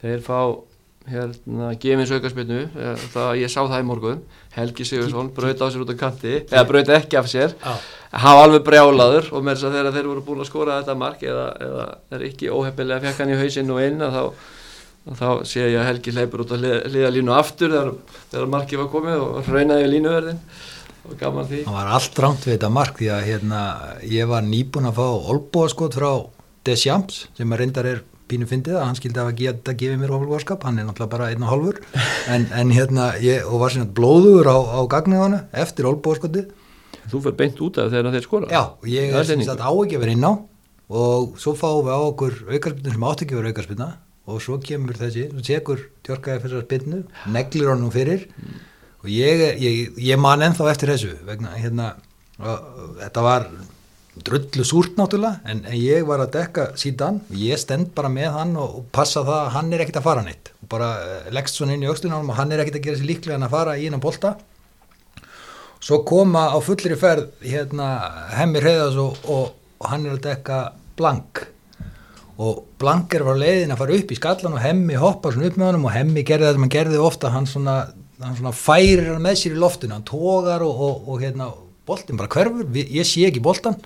þeir 0.00 0.24
fá 0.24 0.40
hérna 1.08 1.72
gefins 1.80 2.10
aukarspilnu 2.12 2.60
það 3.14 3.30
ég 3.40 3.50
sá 3.50 3.60
það 3.62 3.80
í 3.80 3.86
morgun. 3.88 4.20
Helgi 4.54 4.84
Sigursson 4.86 5.30
braut 5.34 5.62
á 5.62 5.66
sér 5.70 5.84
út 5.84 5.92
á 5.94 5.96
kanti 5.96 6.34
eða 6.42 6.64
braut 6.68 6.92
ekki 6.96 7.18
af 7.18 7.28
sér. 7.30 7.54
Hann 7.62 8.36
var 8.36 8.48
alveg 8.48 8.64
brjálaður 8.66 9.30
og 9.32 9.44
þess 9.46 9.66
að 9.66 9.76
þegar 9.78 9.96
þeir 9.96 10.08
voru 10.10 10.24
búin 10.26 10.42
að 10.44 10.50
skora 10.50 10.80
þetta 10.80 10.96
mark 11.00 11.22
eða, 11.24 11.46
eða 11.66 11.86
er 12.16 12.26
ekki 12.28 12.50
óhefnilega 12.52 13.14
hann 13.18 13.32
í 13.32 13.38
hausinn 13.40 13.72
og 13.72 13.80
inn 13.84 14.02
þá, 14.02 14.22
þá 15.22 15.28
sé 15.48 15.64
ég 15.64 15.78
að 15.80 15.88
Helgi 15.88 16.16
leipur 16.18 16.44
út 16.44 16.54
að 16.56 16.68
liða 16.90 17.14
línu 17.14 17.34
aftur 17.38 17.72
þegar, 17.72 17.94
þegar 18.34 18.52
marki 18.56 18.80
var 18.80 18.92
komið 18.92 19.24
og 19.24 19.50
raunaði 19.50 19.88
línuverðin. 19.94 20.44
Og 21.08 21.16
gaman 21.16 21.46
því. 21.48 21.62
Hann 21.64 21.78
var 21.78 21.94
allt 21.96 22.18
rámt 22.20 22.44
við 22.44 22.58
þetta 22.58 22.68
mark 22.76 22.98
því 22.98 23.06
að 23.14 23.22
hérna, 23.24 23.60
ég 24.04 24.28
var 24.28 24.44
nýbúin 24.44 24.90
að 24.90 24.98
fá 25.00 25.30
olbúaskot 25.32 25.96
frá 25.96 26.10
Deschamps 26.68 27.22
sem 27.38 27.54
reyndar 27.56 27.88
er 27.88 28.02
pínu 28.30 28.48
fyndið 28.50 28.78
að 28.78 28.86
hann 28.86 28.98
skildi 28.98 29.20
að 29.22 29.34
geta 29.42 29.74
gefið 29.74 30.00
mér 30.00 30.14
ofalvarskap, 30.16 30.64
hann 30.66 30.78
er 30.78 30.86
náttúrulega 30.88 31.14
bara 31.16 31.28
einn 31.32 31.44
og 31.44 31.52
hálfur. 31.52 31.82
En, 32.30 32.46
en 32.54 32.72
hérna, 32.74 33.10
ég, 33.22 33.44
og 33.44 33.64
var 33.64 33.74
svona 33.74 33.90
blóður 33.98 34.50
á, 34.50 34.58
á 34.58 34.80
gagniðana 34.90 35.44
eftir 35.64 35.90
olbúarskotið 35.90 36.50
Þú 37.10 37.20
fyrir 37.24 37.36
beint 37.38 37.60
út 37.64 37.78
af 37.80 37.90
þegar 37.90 38.14
þeir 38.14 38.24
skora? 38.26 38.48
Já, 38.52 38.62
ég 38.90 39.14
er 39.16 39.26
sem 39.26 39.42
sagt 39.42 39.62
á 39.62 39.70
ekki 39.70 39.98
að 39.98 40.04
vera 40.04 40.14
inn 40.14 40.26
á. 40.26 40.32
Og 40.90 41.34
svo 41.42 41.54
fáum 41.58 41.86
við 41.86 41.96
á 41.96 42.00
okkur 42.02 42.36
aukarspilnum 42.50 42.94
sem 42.94 43.06
átt 43.10 43.24
ekki 43.24 43.34
að 43.34 43.40
vera 43.40 43.52
aukarspilna 43.52 43.88
og 44.30 44.42
svo 44.44 44.58
kemur 44.62 44.98
þessi, 44.98 45.26
svo 45.32 45.42
tekur 45.42 45.80
tjorkaði 46.06 46.42
fyrir 46.44 46.64
spilnu, 46.66 47.00
neglir 47.34 47.70
honum 47.72 47.90
fyrir. 47.94 48.28
Mm. 48.38 48.58
og 49.00 49.08
ég, 49.08 49.42
ég, 49.58 49.76
ég 49.96 50.20
man 50.20 50.42
ennþá 50.44 50.66
eftir 50.70 50.92
þessu 50.92 51.14
vegna, 51.24 51.54
hérna, 51.56 51.86
þetta 53.00 53.24
var 53.24 53.46
drullu 54.18 54.64
súrt 54.66 54.96
náttúrulega 54.98 55.38
en, 55.46 55.62
en 55.64 55.76
ég 55.76 56.04
var 56.08 56.22
að 56.24 56.32
dekka 56.34 56.66
síðan. 56.80 57.20
Og 57.30 57.36
ég 57.38 57.60
stend 57.60 57.92
bara 57.96 58.10
með 58.12 58.32
hann 58.34 58.56
og, 58.58 58.80
og 58.80 58.88
passa 58.94 59.22
það 59.26 59.38
að 59.44 59.52
hann 59.56 59.70
er 59.72 59.84
ekkit 59.84 60.00
að 60.00 60.08
fara 60.08 60.24
neitt. 60.26 60.50
Og 60.64 60.72
bara 60.72 60.90
eh, 61.04 61.30
leggst 61.34 61.60
svona 61.60 61.76
inn 61.76 61.84
í 61.86 61.90
aukslunum 61.90 62.32
og 62.32 62.40
hann 62.40 62.52
er 62.54 62.64
ekkit 62.64 62.80
að 62.80 62.88
gera 62.88 63.00
sér 63.00 63.10
líklega 63.12 63.38
en 63.38 63.46
að 63.46 63.54
fara 63.54 63.76
í 63.78 63.86
hennan 63.86 64.02
bolta. 64.02 64.34
Svo 65.80 66.02
koma 66.08 66.50
á 66.52 66.58
fullri 66.60 66.98
ferð 67.00 67.30
hérna 67.46 67.86
hemmi 68.36 68.60
reyðas 68.60 68.98
og, 69.00 69.22
og, 69.30 69.54
og 69.80 69.88
hann 69.92 70.04
er 70.04 70.18
að 70.18 70.26
dekka 70.26 70.60
blank. 70.98 71.46
Og 72.40 72.60
blank 72.80 73.14
er 73.14 73.22
að 73.22 73.30
fara 73.30 73.44
leiðin 73.46 73.72
að 73.72 73.82
fara 73.84 73.96
upp 73.96 74.12
í 74.12 74.18
skallan 74.18 74.58
og 74.58 74.64
hemmi 74.64 75.00
hoppa 75.00 75.32
svona 75.32 75.48
upp 75.48 75.58
með 75.60 75.70
hann 75.70 75.82
og 75.86 75.94
hemmi 75.94 76.26
gerði 76.26 76.48
það 76.48 76.58
sem 76.58 76.66
hann 76.66 76.76
gerði 76.76 77.02
ofta. 77.06 77.32
Hann 77.32 77.48
svona, 77.48 77.80
hann 78.20 78.38
svona 78.42 78.56
færir 78.58 79.12
hann 79.14 79.24
með 79.24 79.42
sér 79.44 79.56
í 79.56 79.62
loftinu 79.62 79.96
hann 79.96 80.08
tógar 80.08 80.66
og 80.66 81.20
hérna 81.22 81.52
boltin 81.88 82.20
bara 82.20 82.30
hverfur, 82.32 82.68
ég 82.76 83.08
sé 83.08 83.24
ekki 83.28 83.42
boltan 83.44 83.78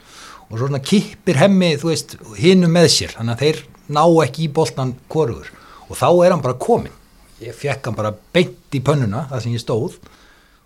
og 0.50 0.58
svona 0.60 0.82
kippir 0.84 1.38
hemmi 1.40 1.74
þú 1.80 1.92
veist, 1.92 2.18
hinnu 2.40 2.68
með 2.70 2.90
sér, 2.96 3.16
þannig 3.18 3.36
að 3.36 3.46
þeir 3.46 3.64
ná 3.94 4.04
ekki 4.24 4.46
í 4.46 4.52
boltan 4.52 4.94
korfur 5.12 5.50
og 5.88 5.96
þá 5.98 6.08
er 6.10 6.34
hann 6.34 6.44
bara 6.44 6.58
komin 6.60 6.94
ég 7.42 7.56
fekk 7.56 7.90
hann 7.90 7.98
bara 7.98 8.14
beint 8.34 8.76
í 8.76 8.80
pönnuna, 8.84 9.26
það 9.30 9.44
sem 9.44 9.54
ég 9.56 9.62
stóð. 9.62 9.98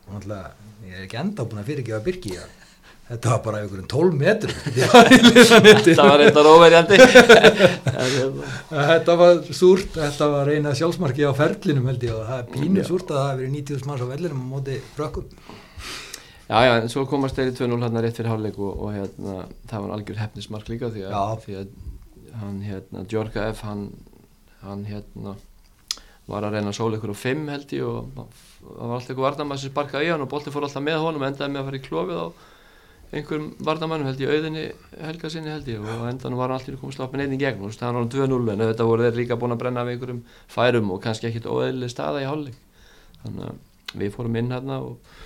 Og 0.06 0.14
náttúrulega, 0.14 0.54
ég 0.86 0.94
er 0.94 1.04
ekki 1.06 1.20
enda 1.20 1.46
búin 1.48 1.62
að 1.62 1.70
fyrirgefa 1.72 2.00
byrki 2.04 2.34
að 2.38 2.54
þetta 3.08 3.30
var 3.32 3.40
bara 3.46 3.60
einhverjum 3.62 3.88
12 3.88 4.18
metrum. 4.20 4.58
Þetta 5.88 6.04
var 6.04 6.24
eitthvað 6.24 6.50
óverjandi. 6.50 6.98
Þetta 8.90 9.16
var 9.22 9.40
súrt. 9.56 9.94
Þetta 9.96 10.28
var 10.34 10.52
eina 10.52 10.74
sjálfsmarki 10.76 11.24
á 11.24 11.32
ferlinum 11.36 11.88
held 11.88 12.04
ég 12.04 12.18
og 12.18 12.26
það 12.28 12.42
er 12.42 12.50
pínu 12.52 12.84
súrt 12.84 13.14
að 13.14 13.22
það 13.22 13.30
hefur 13.30 13.40
verið 13.46 13.56
90.000 13.56 13.88
manns 13.88 14.04
á 14.04 14.12
vellinum 14.12 14.44
á 14.44 14.50
móti 14.52 14.76
frökkum 14.98 15.32
Já, 16.48 16.64
já, 16.64 16.74
en 16.80 16.88
svo 16.88 17.02
komast 17.04 17.36
þeir 17.36 17.50
í 17.50 17.56
2-0 17.58 17.76
hérna 17.84 18.00
rétt 18.00 18.16
fyrir 18.16 18.32
hálfleik 18.32 18.56
og, 18.56 18.78
og 18.80 18.94
hérna, 18.94 19.42
það 19.68 19.82
var 19.84 19.90
algjör 19.98 20.20
hefnismark 20.22 20.70
líka 20.72 20.88
því 20.94 21.02
að, 21.04 21.34
því 21.44 21.56
að 21.60 21.74
hann, 22.40 22.62
hérna, 22.64 23.02
Gjörga 23.10 23.50
F, 23.52 23.60
hann, 23.68 23.82
hann, 24.62 24.86
hérna, 24.88 25.34
var 26.28 26.46
að 26.48 26.56
reyna 26.56 26.72
að 26.72 26.78
sóla 26.78 26.96
ykkur 26.96 27.12
á 27.12 27.18
5 27.20 27.42
held 27.52 27.74
ég 27.76 27.84
og 27.84 28.08
það 28.14 28.78
var 28.78 28.94
alltaf 28.96 29.12
ykkur 29.12 29.26
varnamæð 29.26 29.60
sem 29.60 29.74
sparkaði 29.74 30.08
í 30.08 30.14
hann 30.14 30.24
og 30.24 30.30
bolti 30.32 30.54
fór 30.54 30.64
alltaf 30.64 30.84
með 30.84 31.02
honum 31.04 31.26
og 31.26 31.28
endaði 31.28 31.52
með 31.52 31.60
að 31.60 31.68
fara 31.68 31.80
í 31.80 31.84
klófið 31.84 32.24
á 32.24 32.26
einhverjum 33.08 33.46
varnamæðnum 33.64 34.08
held 34.10 34.24
ég, 34.24 34.32
auðinni 34.32 34.64
helga 35.04 35.30
sinni 35.32 35.52
held 35.52 35.68
ég 35.68 35.84
og 35.84 36.08
endan 36.08 36.36
var 36.36 36.52
hann 36.52 36.58
alltaf 36.58 36.80
komið 36.80 36.98
slappin 36.98 37.24
einnig 37.24 37.40
gegn 37.40 37.64
og 37.64 37.76
það 37.76 37.92
var 37.92 38.02
hann 38.02 38.12
2-0 38.12 38.52
en 38.52 38.64
þetta 38.66 38.88
voru 38.88 39.06
þeir 39.06 39.20
líka 39.20 39.38
búin 39.40 39.56
að 39.56 39.62
brenna 39.62 39.84
af 39.84 39.92
einhverjum 39.92 40.20
færum 40.52 40.92
og 40.92 41.00
kannski 41.04 41.30
ekkit 41.30 41.48
óeðli 41.48 41.88
staða 41.88 42.20
í 42.20 42.28
hálfleik. 42.28 42.60
Þannig 43.22 43.48
að 43.48 44.02
við 44.02 44.12
fórum 44.12 44.36
inn 44.36 44.52
hérna 44.52 44.82
og 44.84 45.16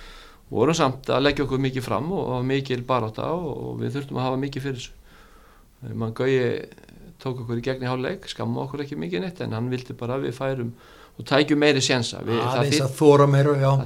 vorum 0.49 0.77
samt 0.77 1.09
að 1.09 1.27
leggja 1.27 1.45
okkur 1.45 1.61
mikið 1.63 1.85
fram 1.85 2.11
og, 2.13 2.25
og 2.37 2.47
mikið 2.49 2.83
baráta 2.89 3.29
og, 3.35 3.53
og 3.67 3.77
við 3.81 3.95
þurftum 3.97 4.19
að 4.19 4.27
hafa 4.27 4.41
mikið 4.41 4.67
fyrir 4.67 4.81
þessu. 4.81 4.99
Mann 5.93 6.15
Gauji 6.15 6.43
tók 7.23 7.43
okkur 7.43 7.59
í 7.59 7.63
gegn 7.63 7.85
í 7.85 7.89
háluleik 7.89 8.27
skamma 8.31 8.65
okkur 8.65 8.83
ekki 8.83 8.99
mikið 8.99 9.23
neitt 9.23 9.41
en 9.43 9.55
hann 9.55 9.71
vildi 9.71 9.95
bara 9.99 10.17
að 10.17 10.27
við 10.27 10.37
færum 10.37 10.73
og 11.13 11.27
tækjum 11.29 11.59
meiri 11.61 11.81
sjensa 11.83 12.23
það 12.25 12.69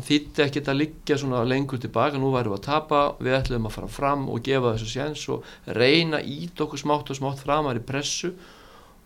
þýtti 0.08 0.44
ekki 0.46 0.62
að 0.64 0.78
liggja 0.80 1.18
lengur 1.44 1.82
tilbaka, 1.84 2.22
nú 2.22 2.32
værum 2.32 2.54
við 2.54 2.60
að 2.62 2.68
tapa 2.70 3.02
við 3.20 3.36
ætlum 3.36 3.68
að 3.68 3.76
fara 3.76 3.90
fram 3.92 4.30
og 4.32 4.46
gefa 4.46 4.76
þessu 4.78 4.94
sjens 4.94 5.26
og 5.34 5.50
reyna 5.76 6.22
ít 6.24 6.64
okkur 6.64 6.80
smátt 6.80 7.12
og 7.12 7.20
smátt 7.20 7.44
framar 7.44 7.80
í 7.80 7.84
pressu. 7.84 8.32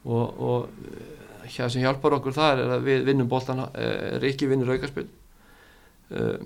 Og, 0.01 0.39
og 0.41 1.49
það 1.49 1.73
sem 1.73 1.83
hjálpar 1.83 2.15
okkur 2.17 2.35
það 2.35 2.63
er 2.63 2.73
að 2.77 2.87
við 2.87 3.03
vinnum 3.09 3.29
bóltan 3.29 3.65
eh, 3.73 4.17
Rikki 4.21 4.49
vinnur 4.49 4.71
aukarspill 4.73 5.07
eh, 6.13 6.37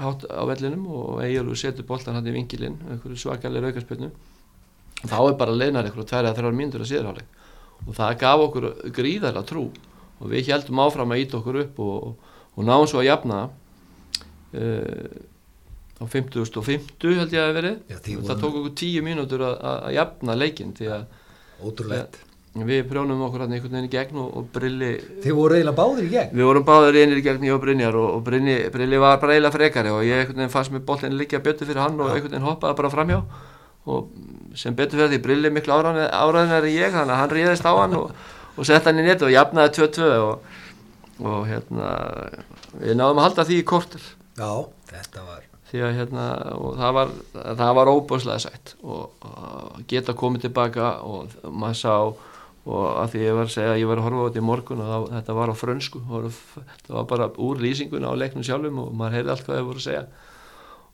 hátt 0.00 0.24
á 0.28 0.42
vellinum 0.48 0.86
og 0.88 1.22
Egilur 1.24 1.58
setur 1.58 1.86
boltan 1.88 2.16
hann 2.16 2.28
í 2.28 2.34
vingilinn 2.34 2.78
svakalega 3.18 3.72
aukarspilnu 3.72 4.10
þá 5.02 5.18
er 5.20 5.38
bara 5.40 5.56
leinar 5.56 5.88
eitthvað 5.88 6.10
tverja 6.12 6.34
þrjár 6.36 6.56
myndur 6.56 6.84
að 6.84 6.92
síðarháleik 6.92 7.40
og 7.86 7.96
það 7.98 8.18
gaf 8.22 8.44
okkur 8.46 8.68
gríðarlega 8.94 9.48
trú 9.48 9.66
og 10.22 10.30
við 10.30 10.52
heldum 10.52 10.82
áfram 10.84 11.12
að 11.14 11.24
íta 11.24 11.38
okkur 11.40 11.60
upp 11.64 11.82
og, 11.82 11.96
og, 12.08 12.32
og 12.54 12.66
náum 12.68 12.86
svo 12.88 13.02
að 13.02 13.08
jafna 13.10 13.40
uh, 14.54 15.20
á 15.98 16.04
50.50 16.06 17.18
held 17.18 17.34
ég 17.34 17.42
að 17.42 17.56
verið. 17.58 17.80
Já, 17.90 17.98
það 18.02 18.40
tók 18.42 18.58
okkur 18.60 18.74
10 18.80 19.06
mínútur 19.06 19.44
að, 19.46 19.56
að 19.70 19.96
jafna 19.98 20.38
leikin 20.38 20.76
því 20.78 20.92
að 20.96 21.04
Ótrúlegt 21.62 22.18
við 22.52 22.82
prjónum 22.90 23.22
okkur 23.24 23.46
hann 23.46 23.54
einhvern 23.56 23.72
veginn 23.72 23.88
í 23.88 23.92
gegn 23.92 24.18
og, 24.20 24.32
og 24.36 24.48
Brilli 24.52 24.90
Þið 25.24 25.36
voru 25.38 25.56
eiginlega 25.56 25.78
báðir 25.78 26.04
í 26.04 26.10
gegn? 26.12 26.34
Við 26.36 26.48
vorum 26.50 26.66
báður 26.68 26.98
einir 27.00 27.20
í 27.20 27.24
gegn 27.24 27.46
ég 27.48 27.54
og 27.54 27.62
Brynjar 27.62 27.96
og, 27.96 28.08
og 28.18 28.24
Brilli, 28.26 28.56
Brilli 28.74 28.98
var 29.00 29.20
bara 29.22 29.36
eiginlega 29.36 29.56
frekari 29.56 29.92
og 29.94 30.02
ég 30.04 30.20
einhvern 30.20 30.42
veginn 30.42 30.52
fannst 30.52 30.74
mér 30.74 30.82
boltin 30.84 31.16
líka 31.16 31.40
betur 31.40 31.70
fyrir 31.70 31.80
hann 31.80 31.96
og 31.96 32.10
einhvern 32.12 32.34
veginn 32.34 32.44
hoppaði 32.44 32.78
bara 32.82 32.90
framhjá. 32.92 33.20
Og 33.88 34.10
sem 34.58 34.76
betur 34.76 35.00
fyrir 35.00 35.14
því 35.14 35.20
Brilli 35.24 35.52
miklu 35.54 35.78
áraðin 35.78 36.52
er 36.58 36.68
ég 36.68 36.92
þannig 36.92 37.14
að 37.14 37.22
hann 37.22 37.32
ríðist 37.32 37.64
á 37.64 37.72
hann 37.72 37.96
og, 37.96 38.10
og 38.56 38.68
sett 38.68 38.84
hann 38.84 39.00
í 39.00 39.06
netu 39.06 39.30
og 39.30 39.32
jafnaði 39.32 39.72
2-2 39.78 40.10
og, 40.26 40.58
og 41.24 41.46
hérna 41.48 41.94
við 42.82 43.00
náðum 43.00 43.22
að 43.22 43.30
halda 43.30 43.48
því 43.48 43.62
í 43.62 43.64
kortur 43.72 44.04
Já, 44.36 44.52
þetta 44.92 45.24
var 45.24 45.48
að 45.80 45.94
hérna 45.96 46.24
það 46.76 46.90
var, 46.98 47.12
það 47.32 47.70
var 47.78 47.90
óbúslega 47.92 48.42
sætt 48.44 48.74
og, 48.84 49.14
og 49.24 49.78
geta 49.88 50.12
komið 50.16 50.46
tilbaka 50.46 50.98
og 51.08 51.32
maður 51.48 51.78
sá 51.80 51.94
og 52.62 52.82
að 53.02 53.14
því 53.14 53.22
ég 53.24 53.38
var 53.38 53.48
að 53.48 53.54
segja 53.56 53.70
að 53.72 53.80
ég 53.80 53.88
var 53.90 54.00
að 54.00 54.04
horfa 54.06 54.18
á 54.22 54.26
þetta 54.28 54.42
í 54.42 54.48
morgun 54.48 54.82
og 54.84 55.06
þetta 55.10 55.38
var 55.38 55.50
á 55.50 55.54
frönsku. 55.58 56.02
Það 56.08 56.92
var 56.96 57.08
bara 57.10 57.30
úr 57.42 57.62
lýsinguna 57.62 58.12
á 58.12 58.14
leiknum 58.14 58.46
sjálfum 58.46 58.84
og 58.84 58.92
maður 58.94 59.18
heyrði 59.18 59.34
allt 59.34 59.48
hvað 59.48 59.58
þau 59.58 59.66
voru 59.70 59.82
að 59.82 59.86
segja. 59.88 60.04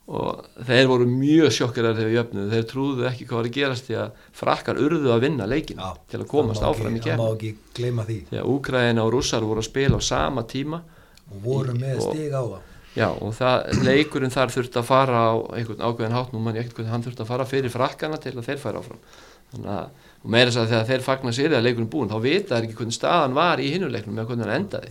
Og 0.09 0.47
þeir 0.65 0.87
voru 0.89 1.05
mjög 1.05 1.51
sjokkirar 1.53 1.93
þegar 1.93 2.09
við 2.09 2.15
jöfnum, 2.17 2.47
þeir 2.49 2.63
trúðu 2.71 3.05
ekki 3.05 3.27
hvað 3.29 3.37
var 3.37 3.49
að 3.51 3.57
gerast 3.59 3.85
því 3.85 3.97
að 4.01 4.23
frakkar 4.39 4.79
urðu 4.81 5.11
að 5.13 5.21
vinna 5.27 5.45
leikin 5.45 5.77
Já, 5.77 5.91
til 6.09 6.23
að 6.23 6.31
komast 6.31 6.65
áfram 6.65 6.97
í 6.97 7.03
Það 7.03 7.11
má 7.11 7.21
kemur 7.21 7.35
ekki 7.35 7.51
gleyma 7.77 8.05
því. 8.07 8.17
Því 8.31 8.39
að 8.41 8.49
Úkraina 8.55 9.05
og 9.05 9.13
Rússar 9.13 9.45
voru 9.45 9.61
að 9.61 9.69
spila 9.69 10.01
á 10.01 10.09
sama 10.09 10.45
tíma 10.49 10.81
og 11.29 11.45
voru 11.45 11.77
með 11.77 12.01
stig 12.07 12.33
á 12.33 12.41
það 12.41 12.65
Já, 12.97 13.07
og 13.13 13.35
það, 13.37 13.67
leikurinn 13.85 14.33
þar 14.33 14.51
þurfti 14.53 14.79
að 14.81 14.87
fara 14.87 15.19
á 15.29 15.33
einhvern 15.55 15.83
ákveðin 15.85 16.15
hátt, 16.15 16.31
nú 16.33 16.41
mann 16.41 16.57
ég 16.57 16.65
ekkert 16.65 16.79
hvernig 16.79 16.93
hann 16.95 17.03
þurfti 17.05 17.23
að 17.23 17.29
fara 17.29 17.45
fyrir 17.47 17.73
frakkana 17.73 18.17
til 18.21 18.33
að 18.33 18.47
þeir 18.47 18.61
færa 18.63 18.81
áfram. 18.81 19.03
Þannig 19.51 19.69
að, 19.75 20.07
og 20.19 20.31
meira 20.33 20.51
þess 20.51 20.59
að 20.59 20.71
þegar 20.73 20.87
þeir 20.89 21.03
fagnar 21.05 21.35
sér 21.35 21.53
að 21.55 21.65
leikurinn 21.65 21.91
búinn, 21.91 22.09
þá 22.11 22.19
vita 22.23 22.57
þeir 22.57 22.65
ekki 22.67 22.77
hvernig 22.81 22.95
staðan 22.97 23.37
var 23.37 23.61
í 23.63 23.69
hinuleiknum 23.71 24.17
með 24.19 24.25
hvernig 24.29 24.47
hann 24.49 24.57
endaði. 24.57 24.89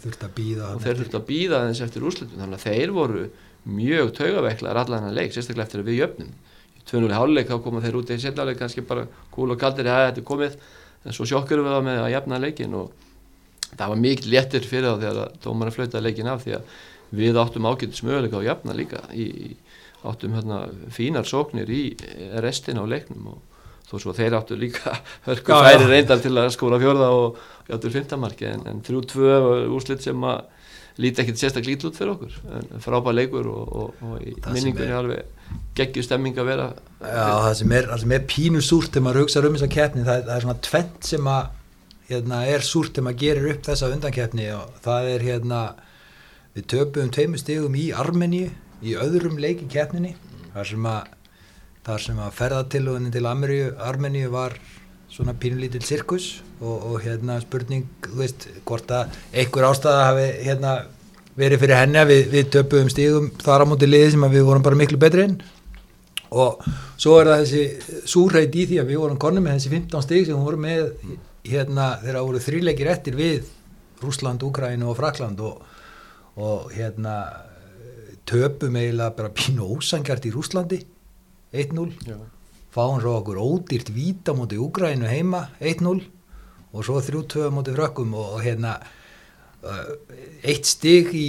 Og 0.79 0.85
þeir 0.85 1.01
þurfti 1.03 1.19
að 1.19 1.27
býða 1.29 1.61
þess 1.67 1.85
eftir 1.85 2.07
úrslitum. 2.09 2.41
Þannig 2.41 2.59
að 2.59 2.65
þeir 2.65 2.95
voru 2.97 3.25
mjög 3.69 4.13
taugaveiklaðar 4.17 4.81
allan 4.85 5.05
hann 5.05 5.19
leik, 5.19 5.35
sérstaklega 5.35 5.67
eftir 5.69 5.83
að 5.83 5.91
við 5.91 6.01
jöfnum. 6.01 6.31
Í 6.79 6.85
2-0 6.89 7.13
háluleik 7.19 7.51
þá 7.51 7.59
koma 7.67 7.83
þeir 7.85 7.99
út 8.01 8.15
í 8.15 8.19
setjáleik 8.23 8.61
kannski 8.63 8.87
bara 8.89 9.05
kúl 9.35 9.51
og 9.53 9.61
kaldir 9.61 9.91
að 9.93 10.07
þetta 10.07 10.23
er 10.23 10.29
komið. 10.33 10.57
En 11.05 11.17
svo 11.17 11.29
sjokkur 11.29 11.61
við 11.61 11.77
það 11.77 11.85
með 11.91 12.01
að 12.07 12.13
jafna 12.15 12.41
leikin 12.41 12.79
og 12.79 12.95
það 13.75 13.93
var 13.93 14.01
mikið 14.07 14.31
léttir 14.33 14.69
fyrir 14.69 14.95
þá 14.95 15.03
þegar 15.05 15.35
dómarinn 15.45 15.77
flautaði 15.77 16.07
leikin 16.07 16.31
af 16.33 16.47
því 16.47 16.57
að 16.57 16.73
við 17.19 17.41
áttum 17.41 17.69
ágætis 17.69 18.05
möguleika 18.05 18.37
á 18.37 18.41
að 18.41 18.49
jafna 18.49 18.77
líka 18.77 19.03
í, 19.17 19.29
áttum 20.09 20.35
hérna 20.37 20.59
fínar 20.95 21.29
sóknir 21.29 21.71
í 21.73 21.83
restin 22.45 22.81
á 22.81 22.85
leiknum 22.89 23.35
og 23.35 23.58
þó 23.89 23.97
svo 24.03 24.15
þeir 24.17 24.37
áttu 24.39 24.59
líka 24.59 24.95
hörku 25.29 25.55
Já, 25.55 25.65
færi 25.65 25.87
já. 25.87 25.91
reyndar 25.95 26.23
til 26.25 26.35
að 26.37 26.53
skóra 26.55 26.81
fjörða 26.83 27.09
og 27.17 27.43
játtur 27.69 27.95
fymtamarki 27.95 28.49
en, 28.53 28.65
en 28.69 28.85
3-2 28.85 29.27
var 29.29 29.67
úrslit 29.73 30.05
sem 30.05 30.29
að 30.29 30.47
líti 30.99 31.23
ekkit 31.23 31.39
sérstaklega 31.39 31.77
lítið 31.77 31.89
út 31.89 31.99
fyrir 31.99 32.13
okkur 32.17 32.39
en 32.59 32.83
frábær 32.83 33.15
leikur 33.15 33.49
og, 33.53 33.75
og, 33.81 34.01
og 34.03 34.23
í 34.25 34.33
minningunni 34.51 34.97
alveg 34.99 35.53
geggjur 35.79 36.07
stemming 36.07 36.39
að 36.41 36.51
vera 36.51 36.71
Já, 36.99 37.27
það 37.45 37.53
sem 37.61 37.75
er, 37.79 37.91
það 37.93 38.03
sem 38.03 38.15
er 38.17 38.25
pínu 38.33 38.63
súrt 38.65 38.91
þegar 38.91 39.07
maður 39.07 39.23
hugsa 39.23 39.43
um 39.45 39.59
þessa 39.59 39.71
keppni, 39.75 40.07
það, 40.09 40.25
það 40.27 40.35
er 40.35 40.47
svona 40.47 40.63
tvent 40.67 41.11
sem 41.13 41.31
að 41.31 41.53
hérna, 42.09 42.41
er 42.51 42.67
súrt 42.67 42.97
þegar 42.97 43.07
maður 43.07 43.23
gerir 43.23 43.51
upp 43.53 43.69
þessa 43.69 43.93
undankeppni 43.95 44.49
og 44.57 44.81
það 44.89 45.13
er 45.13 45.27
hérna 45.29 45.61
við 46.57 46.67
töpum 46.75 47.13
tveimur 47.15 47.43
stigum 47.45 47.79
í 47.79 47.87
Armeníu 47.95 48.51
í 48.83 48.97
öðrum 48.99 49.39
leik 49.39 49.63
í 49.63 49.71
keppninni 49.71 50.17
þar 50.55 50.71
sem 50.73 50.91
að 50.91 51.15
þar 51.89 52.05
sem 52.05 52.21
að 52.21 52.37
ferðatilluðinni 52.37 53.15
til 53.15 53.25
Ameríu, 53.29 53.69
Armeníu 53.81 54.31
var 54.33 54.57
svona 55.09 55.33
pínulítil 55.41 55.81
sirkus 55.87 56.43
og, 56.61 56.75
og 56.91 56.97
hérna 57.05 57.39
spurning, 57.41 57.87
þú 58.05 58.19
veist, 58.21 58.49
hvort 58.69 58.91
að 58.93 59.15
einhver 59.33 59.69
ástæða 59.71 60.09
hafi 60.11 60.27
hérna 60.45 60.75
verið 61.39 61.63
fyrir 61.63 61.79
henni 61.79 62.01
að 62.01 62.11
við, 62.13 62.25
við 62.35 62.51
töpum 62.57 62.91
stigum 62.93 63.31
þar 63.41 63.65
á 63.65 63.71
móti 63.71 63.89
liði 63.89 64.11
sem 64.15 64.27
við 64.35 64.45
vorum 64.51 64.67
bara 64.67 64.79
miklu 64.79 65.01
betri 65.01 65.25
en. 65.29 65.39
Og 66.29 66.61
svo 67.01 67.15
er 67.23 67.31
það 67.31 67.45
þessi 67.47 68.03
súrheit 68.11 68.59
í 68.59 68.67
því 68.69 68.83
að 68.83 68.91
við 68.93 69.01
vorum 69.01 69.21
konni 69.23 69.43
með 69.45 69.57
þessi 69.57 69.73
15 69.79 70.05
stig 70.05 70.27
sem 70.29 70.45
vorum 70.45 70.67
með 70.67 70.91
hérna 71.49 71.89
þegar 72.03 72.27
voru 72.27 72.43
þríleikir 72.45 72.93
eftir 72.93 73.17
við 73.17 73.49
Rúsland, 74.03 74.45
Úkrænu 74.45 74.91
og 74.91 74.99
Frakland 74.99 75.41
og, 75.41 75.63
og 76.37 76.69
hérna 76.75 77.17
töpum 78.29 78.77
eiginlega 78.77 79.17
bara 79.17 79.33
pínu 79.33 79.71
ósangjart 79.79 80.29
í 80.29 80.35
Rúslandi 80.35 80.83
1-0 81.53 82.19
fáum 82.75 83.01
svo 83.01 83.17
okkur 83.23 83.41
ódýrt 83.41 83.93
víta 83.95 84.35
mútið 84.37 84.63
Úgrænu 84.67 85.09
heima 85.09 85.49
1-0 85.61 86.03
og 86.73 86.85
svo 86.85 87.01
3-2 87.01 87.49
mútið 87.55 87.79
frökkum 87.79 88.13
og, 88.15 88.37
og 88.37 88.45
hérna 88.45 88.77
eitt 90.45 90.69
stig 90.69 91.11
í 91.17 91.29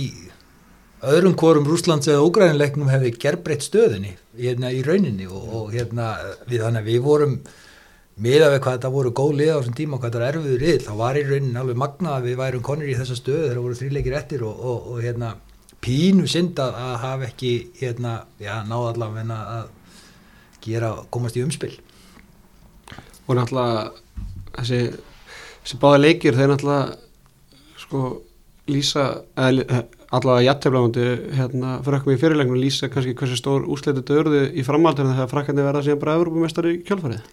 öðrum 0.99 1.37
hvorum 1.39 1.67
Rúslands 1.67 2.09
eða 2.11 2.25
Úgrænuleiknum 2.27 2.91
hefði 2.91 3.15
gerbreytt 3.21 3.63
stöðinni 3.65 4.17
hérna 4.37 4.71
í 4.75 4.83
rauninni. 4.85 5.27
Og, 5.31 5.49
og 5.55 5.73
hérna 5.73 6.11
við 6.49 6.65
þannig 6.65 6.83
að 6.83 6.91
við 6.91 7.01
vorum 7.05 7.35
miða 8.19 8.51
við 8.51 8.61
hvað 8.65 8.77
þetta 8.77 8.93
voru 8.93 9.13
góð 9.15 9.35
lið 9.39 9.51
á 9.55 9.57
þessum 9.59 9.77
tíma 9.79 9.95
og 9.95 10.01
hvað 10.03 10.11
þetta 10.11 10.25
er 10.25 10.39
erfiður 10.39 10.65
lið, 10.65 10.79
þá 10.83 10.93
var 10.99 11.17
í 11.19 11.25
rauninni 11.29 11.61
alveg 11.61 11.79
magnað 11.79 12.17
að 12.17 12.27
við 12.27 12.39
værum 12.41 12.65
konir 12.67 12.91
í 12.91 12.97
þessa 12.99 13.15
stöðu 13.15 13.45
þegar 13.45 13.61
voru 13.63 13.79
þrýleikir 13.79 14.17
eftir 14.19 14.43
og, 14.43 14.59
og, 14.59 14.89
og 14.91 15.03
hérna 15.05 15.29
pínu 15.79 16.27
synd 16.27 16.59
að, 16.59 16.75
að 16.83 16.95
hafa 17.05 17.29
ekki 17.29 17.53
hérna, 17.79 18.15
já, 18.43 18.57
náða 20.77 20.79
allavega 20.81 21.03
að 21.03 21.11
komast 21.15 21.37
í 21.37 21.43
umspil. 21.45 21.73
Og 23.27 23.37
náttúrulega 23.37 23.89
þessi, 24.57 24.81
þessi 25.63 25.79
báði 25.81 26.01
leikir 26.05 26.37
þeir 26.37 26.53
náttúrulega 26.53 26.97
sko 27.79 28.03
lýsa 28.69 29.05
eða, 29.37 29.83
allavega 30.13 30.45
jætteflagandi 30.45 31.05
hérna 31.39 31.75
frökkum 31.85 32.13
í 32.13 32.21
fyrirlegnum 32.21 32.61
lýsa 32.61 32.89
kannski 32.93 33.15
hversu 33.17 33.37
stór 33.39 33.65
úsleitið 33.65 34.05
dörðu 34.09 34.41
í 34.53 34.65
framhaldinu 34.65 35.15
þegar 35.15 35.31
frakkandi 35.31 35.65
verða 35.65 35.85
síðan 35.85 36.01
bara 36.03 36.17
Evropamestari 36.19 36.75
í 36.77 36.81
kjálfarið 36.85 37.23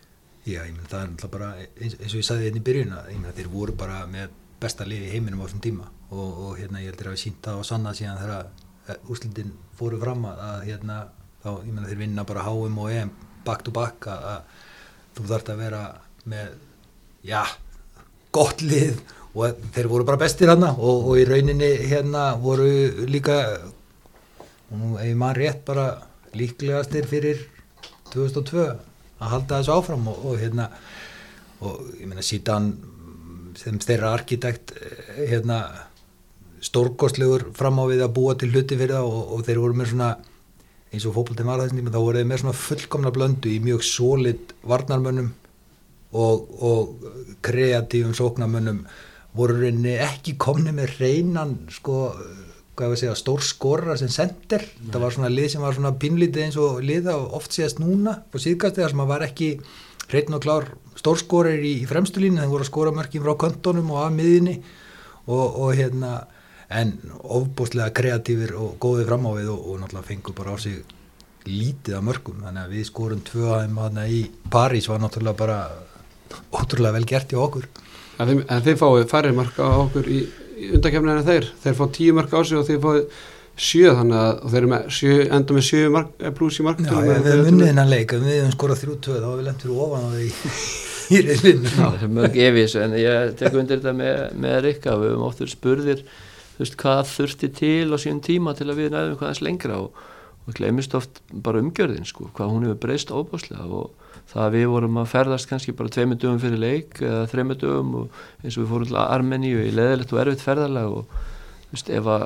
Já, 0.46 0.60
ég 0.62 0.74
menn 0.76 0.86
það 0.86 1.00
er 1.00 1.08
náttúrulega 1.10 1.32
bara 1.32 1.46
eins, 1.58 1.94
og 1.98 2.20
ég 2.20 2.26
sagði 2.26 2.44
hérna 2.46 2.60
í 2.60 2.66
byrjun 2.68 2.92
að 2.94 3.06
ég 3.10 3.30
þeir 3.34 3.48
voru 3.50 3.72
bara 3.74 4.04
með 4.06 4.34
besta 4.62 4.84
lið 4.86 5.08
í 5.08 5.10
heiminum 5.10 5.40
á 5.42 5.46
þessum 5.48 5.62
tíma. 5.64 5.88
Og, 6.14 6.28
og 6.46 6.52
hérna 6.60 6.82
ég 6.84 6.92
heldur 6.92 7.10
að 7.10 7.16
við 7.16 7.22
sínt 7.24 7.40
það 7.42 7.58
á 7.58 7.62
sanna 7.66 7.94
síðan 7.98 8.20
þegar 8.20 9.00
úrslitin 9.10 9.50
fóru 9.74 9.98
fram 9.98 10.22
að, 10.30 10.44
að 10.46 10.60
hérna 10.68 10.98
þá, 11.42 11.48
ég 11.50 11.72
menn 11.72 11.88
þeir 11.88 12.00
vinna 12.04 12.26
bara 12.30 12.44
HM 12.46 12.78
og 12.78 12.92
EM 12.94 13.10
back 13.46 13.64
to 13.66 13.74
back 13.74 14.08
að, 14.10 14.42
þú 15.16 15.28
þarft 15.30 15.52
að 15.52 15.62
vera 15.62 15.82
með 16.26 16.56
já, 17.26 17.42
gott 18.34 18.62
lið 18.64 19.00
og 19.36 19.64
þeir 19.74 19.88
voru 19.92 20.06
bara 20.08 20.20
bestir 20.20 20.50
hérna 20.50 20.72
og, 20.76 21.10
og 21.10 21.20
í 21.20 21.26
rauninni 21.28 21.70
hérna 21.90 22.30
voru 22.40 22.68
líka 23.08 23.38
og 24.66 24.76
nú 24.80 24.96
ef 24.98 25.06
ég 25.06 25.18
mann 25.18 25.36
rétt 25.36 25.64
bara 25.66 25.88
líklegastir 26.36 27.06
fyrir 27.08 27.42
2002 28.12 28.64
að 28.66 29.32
halda 29.32 29.60
þessu 29.60 29.74
áfram 29.76 30.08
og, 30.10 30.22
og 30.30 30.40
hérna 30.40 30.70
og 31.64 31.82
ég 32.00 32.08
meina 32.08 32.24
síðan 32.24 32.72
sem 33.56 33.78
þeirra 33.80 34.12
arkitekt 34.16 34.74
eh, 34.76 35.28
hérna 35.32 35.60
stórkostlegur 36.64 37.50
fram 37.56 37.78
á 37.80 37.84
við 37.88 38.02
að 38.04 38.14
búa 38.16 38.34
til 38.36 38.50
hluti 38.52 38.76
fyrir 38.76 38.96
það 38.98 39.10
og, 39.12 39.22
og 39.36 39.44
þeir 39.46 39.62
voru 39.62 39.78
með 39.78 39.92
svona 39.92 40.10
eins 40.92 41.06
og 41.08 41.16
fókbaltinn 41.16 41.48
var 41.48 41.62
þessum 41.62 41.80
tíma 41.80 41.94
þá 41.94 42.00
voru 42.00 42.20
þeir 42.20 42.30
með 42.30 42.42
svona 42.42 42.60
fullkomna 42.60 43.12
blöndu 43.14 43.50
í 43.52 43.58
mjög 43.64 43.84
sólit 43.86 44.54
varnarmönnum 44.66 45.32
og, 46.16 46.46
og 46.62 47.06
kreatífum 47.44 48.14
sóknarmönnum 48.16 48.84
voru 49.36 49.58
reyni 49.60 49.96
ekki 50.00 50.36
komni 50.40 50.72
með 50.74 50.98
reynan 51.00 51.56
sko 51.72 52.06
hvað 52.76 52.90
ég 52.90 52.94
að 52.94 53.00
segja, 53.00 53.16
stór 53.16 53.42
skorra 53.44 53.96
sem 53.96 54.10
sender 54.12 54.64
það 54.84 55.02
var 55.02 55.14
svona 55.16 55.32
lið 55.32 55.50
sem 55.54 55.64
var 55.64 55.76
svona 55.76 55.94
pinlítið 56.00 56.44
eins 56.44 56.58
og 56.60 56.82
liða 56.84 57.16
oft 57.16 57.56
síðast 57.56 57.80
núna 57.80 58.18
på 58.32 58.40
síðkast 58.42 58.76
þegar 58.76 58.92
sem 58.92 59.04
að 59.04 59.12
var 59.12 59.24
ekki 59.26 59.50
hreitn 60.06 60.36
og 60.36 60.42
klár 60.44 60.68
stórskorir 60.96 61.64
í, 61.64 61.72
í 61.82 61.88
fremstu 61.88 62.22
línu 62.22 62.42
þeir 62.42 62.52
voru 62.52 62.66
að 62.66 62.70
skora 62.70 62.94
mörkin 62.94 63.24
frá 63.24 63.34
kontónum 63.40 63.92
og 63.94 64.02
af 64.04 64.12
miðinni 64.14 64.58
og, 65.26 65.46
og 65.46 65.72
hérna 65.76 66.12
en 66.68 66.92
ofbúslega 67.22 67.94
kreatífir 67.94 68.56
og 68.58 68.76
góðið 68.82 69.10
fram 69.10 69.26
á 69.28 69.32
við 69.36 69.50
og, 69.52 69.66
og 69.70 69.80
náttúrulega 69.82 70.08
fengur 70.08 70.34
bara 70.38 70.54
á 70.54 70.58
sig 70.58 70.80
lítið 71.46 71.98
af 71.98 72.06
mörgum 72.08 72.42
þannig 72.42 72.64
að 72.64 72.72
við 72.74 72.88
skorum 72.88 73.20
tvö 73.26 73.52
aðeim 73.54 73.78
hana 73.78 74.08
í 74.10 74.24
París 74.50 74.88
var 74.90 74.98
náttúrulega 75.02 75.38
bara 75.38 75.60
ótrúlega 76.50 76.96
vel 76.96 77.06
gert 77.06 77.32
í 77.32 77.38
okkur. 77.38 77.68
En 78.18 78.30
þeim, 78.30 78.42
en 78.50 78.66
þeim 78.66 78.80
fáið 78.80 79.06
færri 79.12 79.32
marka 79.36 79.62
á 79.62 79.76
okkur 79.84 80.10
í, 80.10 80.20
í 80.58 80.72
undakefninu 80.74 81.20
en 81.20 81.28
þeir. 81.28 81.48
Þeir 81.62 81.78
fá 81.78 81.84
tíu 81.94 82.16
marka 82.16 82.40
á 82.40 82.42
sig 82.42 82.58
og 82.58 82.66
þeir 82.66 82.82
fáið 82.82 83.06
sjö 83.56 83.92
þannig 83.96 84.18
að 84.20 84.40
þeir 84.50 84.58
eru 84.60 84.70
með 84.72 84.88
sjö, 84.92 85.14
enda 85.32 85.54
með 85.56 85.64
sjö 85.70 85.84
mark, 85.92 86.10
eh, 86.20 86.32
pluss 86.36 86.60
í 86.60 86.66
mark 86.66 86.82
Já, 86.84 86.92
við 86.92 87.28
hefum 87.30 87.46
unnið 87.52 87.70
hennan 87.70 87.88
leik, 87.88 88.12
við 88.12 88.34
hefum 88.34 88.52
skorað 88.52 88.82
þrjú 88.82 88.96
tvö 89.06 89.14
þá 89.16 89.24
hefum 89.24 89.38
við 89.38 89.46
lengt 89.46 89.64
fyrir 89.64 89.78
ofan 89.86 90.04
á 90.04 90.10
því 90.12 90.26
í 91.16 91.22
reylinu 91.24 91.72
það 91.72 91.96
er 91.96 92.12
mörg 92.18 92.36
efis 92.44 92.76
en 92.82 92.96
ég 93.00 93.32
tek 93.40 93.56
undir 93.56 93.80
þetta 93.80 93.94
með, 93.96 94.20
með 94.44 94.58
Rikka. 94.66 94.96
Við 95.00 95.12
höfum 95.14 95.28
oftur 95.30 95.52
spurðir 95.52 96.02
þú 96.56 96.64
veist, 96.64 96.78
hvað 96.80 97.02
þurfti 97.12 97.52
til 97.60 97.92
á 97.92 97.96
síðan 98.00 98.24
tíma 98.24 98.56
til 98.56 98.70
að 98.70 98.80
við 98.80 98.92
næðum 98.94 99.20
hvað 99.20 99.32
þess 99.32 99.44
lengra 99.44 99.78
og, 99.84 100.02
og 100.46 100.56
glemist 100.56 100.96
oft 100.96 101.20
bara 101.30 101.60
umgjörðin 101.60 102.08
sko, 102.08 102.30
hvað 102.36 102.52
hún 102.54 102.66
hefur 102.66 102.82
breyst 102.86 103.12
óbáslega 103.12 103.68
og 103.68 103.92
það 104.30 104.42
að 104.46 104.56
við 104.56 104.66
vorum 104.72 105.00
að 105.00 105.10
ferðast 105.12 105.50
kannski 105.50 105.74
bara 105.76 105.92
tveimur 105.92 106.18
dögum 106.18 106.40
fyrir 106.42 106.62
leik 106.62 107.00
eða 107.02 107.26
þreimur 107.30 107.58
dögum 107.60 107.94
og 108.00 108.20
eins 108.42 108.56
og 108.56 108.64
við 108.64 108.70
fórum 108.72 108.90
til 108.90 109.00
Armeníu 109.02 109.62
í 109.62 109.74
leðilegt 109.74 110.14
og 110.14 110.22
erfitt 110.22 110.44
ferðarlag 110.44 110.96
og 110.96 111.18
þú 111.66 111.74
veist, 111.76 111.92
ef 111.98 112.08
að 112.10 112.24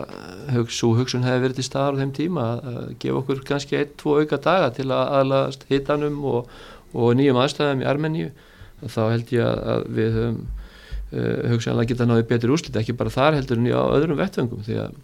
hug, 0.54 0.72
svo 0.76 0.92
hugsun 0.96 1.26
hefði 1.26 1.44
verið 1.46 1.58
til 1.58 1.66
staðar 1.66 1.98
á 1.98 2.00
þeim 2.00 2.14
tíma 2.16 2.46
að, 2.54 2.78
gefa 3.02 3.20
okkur 3.20 3.42
kannski 3.50 3.80
ein, 3.80 3.92
tvo 4.00 4.16
auka 4.20 4.40
daga 4.40 4.70
til 4.76 4.88
að 4.88 5.12
aðlast 5.18 5.66
hitanum 5.72 6.22
og, 6.28 6.54
og 6.94 7.12
nýjum 7.18 7.40
aðstæðum 7.40 7.84
í 7.84 7.88
Armeníu 7.90 8.30
þá 8.86 9.02
held 9.10 9.34
ég 9.34 9.44
að, 9.44 9.86
við 9.92 10.16
höfum 10.16 10.40
hugsanlega 11.10 11.90
geta 11.90 12.06
náði 12.06 12.26
betri 12.28 12.52
úrslit 12.54 12.76
ekki 12.80 12.94
bara 12.98 13.10
þar 13.10 13.38
heldur 13.40 13.58
en 13.58 13.70
á 13.74 13.82
öðrum 13.96 14.20
vettvöngum 14.20 14.66
því 14.66 14.82
að 14.84 14.98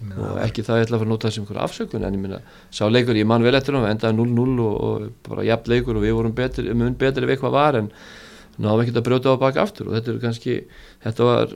og 0.00 0.38
ekki 0.40 0.64
það 0.64 0.78
ég 0.78 0.86
ætla 0.86 0.96
að 0.96 1.02
fara 1.02 1.06
að 1.06 1.12
nota 1.12 1.28
þessi 1.28 1.40
einhverja 1.42 1.64
afsökun 1.66 2.04
en 2.06 2.14
ég 2.16 2.22
minna, 2.22 2.38
sá 2.72 2.86
leikur 2.88 3.18
ég 3.18 3.26
man 3.28 3.44
vel 3.44 3.52
eftir 3.58 3.76
hann 3.76 3.88
endaði 3.90 4.16
0-0 4.16 4.62
og, 4.64 4.76
og 4.86 5.26
bara 5.26 5.44
jafn 5.44 5.72
leikur 5.72 5.98
og 5.98 6.04
við 6.06 6.14
vorum 6.16 6.34
betri, 6.36 6.72
mun 6.72 6.96
betri 6.96 7.26
við 7.26 7.36
eitthvað 7.36 7.56
var 7.56 7.78
en 7.82 7.90
náðum 8.60 8.84
ekki 8.84 8.96
að 8.96 9.06
brjóta 9.08 9.34
á 9.36 9.42
baka 9.42 9.64
aftur. 9.64 9.90
Og 9.90 9.96
þetta 9.96 10.12
er 10.12 10.22
kannski, 10.24 10.56
þetta 11.04 11.28
var 11.28 11.54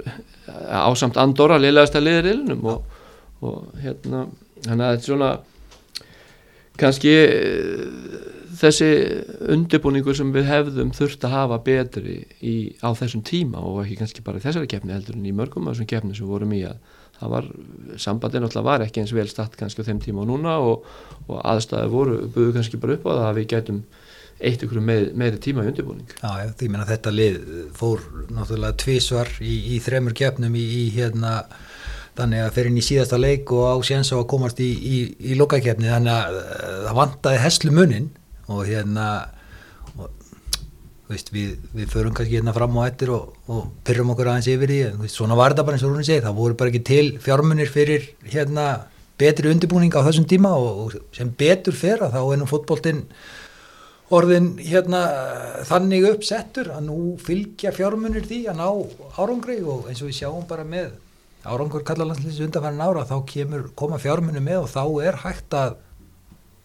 ásamt 0.85 1.19
Andorra 1.21 1.59
liðlegast 1.61 1.99
að 1.99 2.07
liðir 2.09 2.31
ilunum 2.35 2.71
og, 2.75 3.01
og 3.45 3.81
hérna 3.81 4.27
þannig 4.65 4.85
að 4.85 4.95
þetta 4.95 5.03
er 5.03 5.09
svona 5.09 5.33
kannski 6.81 7.17
þessi 8.65 8.89
undirbúningur 9.55 10.17
sem 10.19 10.33
við 10.35 10.49
hefðum 10.49 10.93
þurft 10.97 11.25
að 11.27 11.35
hafa 11.37 11.61
betri 11.67 12.19
í, 12.41 12.55
á 12.81 12.91
þessum 12.97 13.25
tíma 13.27 13.63
og 13.63 13.83
ekki 13.85 13.99
kannski 14.01 14.25
bara 14.27 14.43
þessari 14.43 14.71
keppni 14.71 14.95
heldur 14.95 15.19
en 15.19 15.29
í 15.29 15.35
mörgum 15.37 15.69
af 15.69 15.77
þessum 15.77 15.91
keppni 15.93 16.17
sem 16.19 16.29
vorum 16.29 16.55
í 16.57 16.63
að 16.69 16.81
það 17.19 17.35
var, 17.35 17.51
sambandið 18.01 18.43
náttúrulega 18.43 18.69
var 18.69 18.85
ekki 18.87 19.03
eins 19.03 19.15
vel 19.15 19.29
statt 19.31 19.55
kannski 19.59 19.85
á 19.85 19.89
þeim 19.89 20.01
tíma 20.03 20.25
og 20.25 20.31
núna 20.33 20.57
og, 20.63 20.89
og 21.29 21.39
aðstæði 21.45 21.93
voru, 21.93 22.17
buðu 22.35 22.57
kannski 22.57 22.81
bara 22.83 22.97
upp 22.99 23.07
á 23.07 23.13
það 23.13 23.29
að 23.29 23.39
við 23.39 23.49
gætum 23.55 23.85
eitt 24.45 24.65
ykkur 24.67 24.83
með, 24.83 25.05
meiri 25.15 25.39
tíma 25.41 25.63
í 25.63 25.71
undirbúning. 25.71 26.11
Já, 26.19 26.31
ég 26.43 26.65
meina 26.67 26.89
þetta 26.89 27.13
lið 27.15 27.39
fór 27.79 28.03
náttúrulega 28.35 28.77
tvísvar 28.83 29.31
í, 29.39 29.55
í 29.77 29.79
þremur 29.85 30.17
gefnum 30.19 30.59
í, 30.59 30.65
í 30.83 30.85
hérna 30.97 31.37
þannig 32.19 32.45
að 32.45 32.53
fyrir 32.57 32.71
inn 32.71 32.83
í 32.83 32.85
síðasta 32.85 33.19
leik 33.19 33.53
og 33.55 33.65
á 33.71 33.77
séns 33.87 34.11
á 34.15 34.19
að 34.19 34.29
komast 34.35 34.61
í, 34.63 34.71
í, 34.75 34.99
í 35.31 35.39
lokakefni 35.39 35.91
þannig 35.91 36.19
að 36.19 36.37
það 36.89 36.99
vantaði 36.99 37.41
hesslu 37.47 37.75
munin 37.75 38.11
og 38.49 38.67
hérna 38.69 39.09
Veist, 41.05 41.29
við, 41.35 41.59
við 41.77 41.91
förum 41.93 42.15
kannski 42.17 42.39
hérna 42.39 42.55
fram 42.57 42.79
og 42.81 42.87
eftir 42.87 43.11
og, 43.13 43.35
og 43.53 43.67
pyrrum 43.85 44.15
okkur 44.15 44.31
aðeins 44.33 44.47
yfir 44.49 44.71
í 44.73 44.79
en 44.87 45.03
veist, 45.03 45.19
svona 45.19 45.37
var 45.37 45.53
þetta 45.53 45.65
bara 45.69 45.77
eins 45.77 45.85
og 45.85 45.93
hún 45.93 46.07
segi 46.07 46.25
það 46.25 46.39
voru 46.39 46.57
bara 46.57 46.73
ekki 46.73 46.81
til 46.89 47.11
fjármunir 47.21 47.69
fyrir 47.69 48.07
hérna 48.25 48.65
betri 49.21 49.53
undirbúning 49.53 49.93
á 49.93 50.01
þessum 50.07 50.25
tíma 50.31 50.55
og, 50.57 50.81
og 50.87 50.97
sem 51.13 51.29
betur 51.29 51.77
fer 51.77 52.07
að 52.07 52.17
þá 52.17 52.23
er 52.23 52.41
nú 52.41 52.49
fótbóltinn 52.49 53.05
orðin 54.17 54.49
hérna 54.65 55.03
þannig 55.69 56.09
uppsettur 56.15 56.73
að 56.73 56.89
nú 56.89 56.99
fylgja 57.21 57.75
fjármunir 57.77 58.25
því 58.25 58.41
að 58.55 58.63
ná 58.63 58.67
árangri 59.21 59.61
og 59.61 59.93
eins 59.93 60.01
og 60.01 60.09
við 60.09 60.23
sjáum 60.23 60.49
bara 60.49 60.65
með 60.65 60.95
árangur 61.45 61.85
kallalanslýs 61.85 62.41
undanfærin 62.49 62.81
ára 62.81 63.05
þá 63.05 63.19
kemur, 63.29 63.69
koma 63.77 64.01
fjármunir 64.01 64.41
með 64.41 64.65
og 64.65 64.73
þá 64.73 64.85
er 65.05 65.23
hægt 65.29 65.61
að 65.61 65.77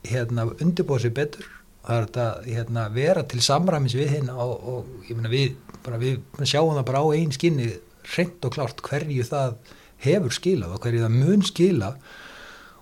hérna 0.07 0.47
undirbúa 0.55 1.03
sér 1.03 1.17
betur 1.19 1.58
það 1.89 1.97
er 1.97 2.07
þetta 2.07 2.25
hérna, 2.45 2.85
vera 2.93 3.25
til 3.25 3.41
samræmis 3.41 3.95
við 3.97 4.11
hinn 4.13 4.27
og, 4.29 4.51
og 4.69 5.05
ég 5.09 5.17
meina 5.17 5.31
við, 5.31 5.55
við 5.89 6.49
sjáum 6.51 6.75
það 6.77 6.85
bara 6.91 7.01
á 7.01 7.07
einn 7.17 7.33
skinni 7.33 7.69
reynd 8.13 8.45
og 8.45 8.53
klárt 8.53 8.83
hverju 8.85 9.25
það 9.25 9.55
hefur 10.03 10.35
skilað 10.35 10.75
og 10.75 10.83
hverju 10.83 11.01
það 11.05 11.15
mun 11.15 11.45
skila. 11.49 11.89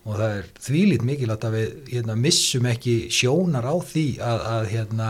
Og 0.07 0.19
það 0.19 0.35
er 0.37 0.51
þvílitt 0.63 1.05
mikilvægt 1.07 1.47
að 1.47 1.55
við 1.55 1.71
hérna, 1.91 2.17
missum 2.19 2.67
ekki 2.69 2.97
sjónar 3.11 3.67
á 3.67 3.75
því 3.83 4.05
að, 4.23 4.43
að 4.51 4.69
hérna, 4.71 5.07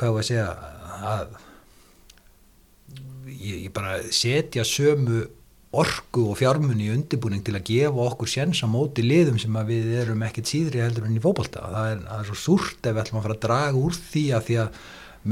hvað 0.00 0.14
var 0.14 0.24
að 0.24 0.28
segja 0.30 0.46
að 1.14 1.34
ég, 3.32 3.58
ég 3.66 3.72
bara 3.74 3.98
setja 4.12 4.64
sömu 4.68 5.24
orgu 5.82 6.28
og 6.30 6.38
fjármunni 6.38 6.88
í 6.88 6.94
undirbúning 6.94 7.44
til 7.44 7.56
að 7.58 7.66
gefa 7.70 8.06
okkur 8.08 8.30
séns 8.30 8.62
á 8.62 8.68
móti 8.70 9.04
liðum 9.04 9.38
sem 9.42 9.58
við 9.68 9.92
erum 10.04 10.24
ekkert 10.26 10.50
síðri 10.50 10.82
heldur 10.84 11.08
enn 11.08 11.18
í 11.18 11.22
fókbalta. 11.24 11.66
Það 11.74 11.90
er, 11.92 12.02
er 12.16 12.28
svo 12.28 12.38
súrt 12.38 12.86
ef 12.86 12.94
við 12.94 13.02
ætlum 13.04 13.20
að 13.20 13.26
fara 13.28 13.38
að 13.38 13.44
draga 13.46 13.80
úr 13.80 13.98
því 13.98 14.24
að 14.36 14.48
því 14.48 14.58
að 14.64 14.82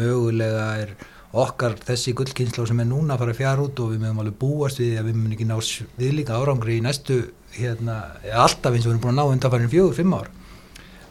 mögulega 0.02 0.68
er 0.82 0.94
okkar 1.32 1.78
þessi 1.80 2.12
gullkynsla 2.16 2.66
sem 2.68 2.82
er 2.82 2.88
núna 2.88 3.16
að 3.16 3.24
fara 3.24 3.36
fjár 3.36 3.62
út 3.64 3.80
og 3.80 3.94
við 3.94 4.02
mögum 4.02 4.20
alveg 4.20 4.38
búast 4.40 4.80
við 4.82 4.98
að 5.00 5.08
við 5.08 5.18
mögum 5.18 5.36
ekki 5.36 5.48
ná 5.48 5.56
viðlíka 5.96 6.36
árangri 6.36 6.76
í 6.76 6.84
næstu 6.84 7.18
hérna, 7.56 7.98
alltaf 8.32 8.72
eins 8.72 8.84
og 8.84 8.90
við 8.90 8.94
erum 8.94 9.02
búin 9.06 9.14
að 9.14 9.20
ná 9.20 9.34
undanfærin 9.36 9.72
fjögur, 9.72 9.96
fimm 9.96 10.16
ár 10.16 10.28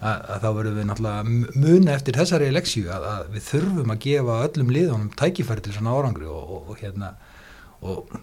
að, 0.02 0.18
að 0.34 0.44
þá 0.44 0.48
verðum 0.58 0.78
við 0.78 0.88
náttúrulega 0.90 1.62
muna 1.66 1.96
eftir 1.96 2.18
þessari 2.18 2.52
leksju 2.54 2.86
að, 2.94 3.08
að 3.12 3.32
við 3.36 3.48
þurfum 3.50 3.94
að 3.94 4.04
gefa 4.06 4.38
öllum 4.48 4.74
liðunum 4.76 5.12
tækifæri 5.18 5.66
til 5.66 5.76
svona 5.78 5.96
árangri 5.98 6.30
og, 6.30 6.42
og, 6.42 6.70
og 6.74 6.82
hérna 6.82 7.12
og 7.82 8.16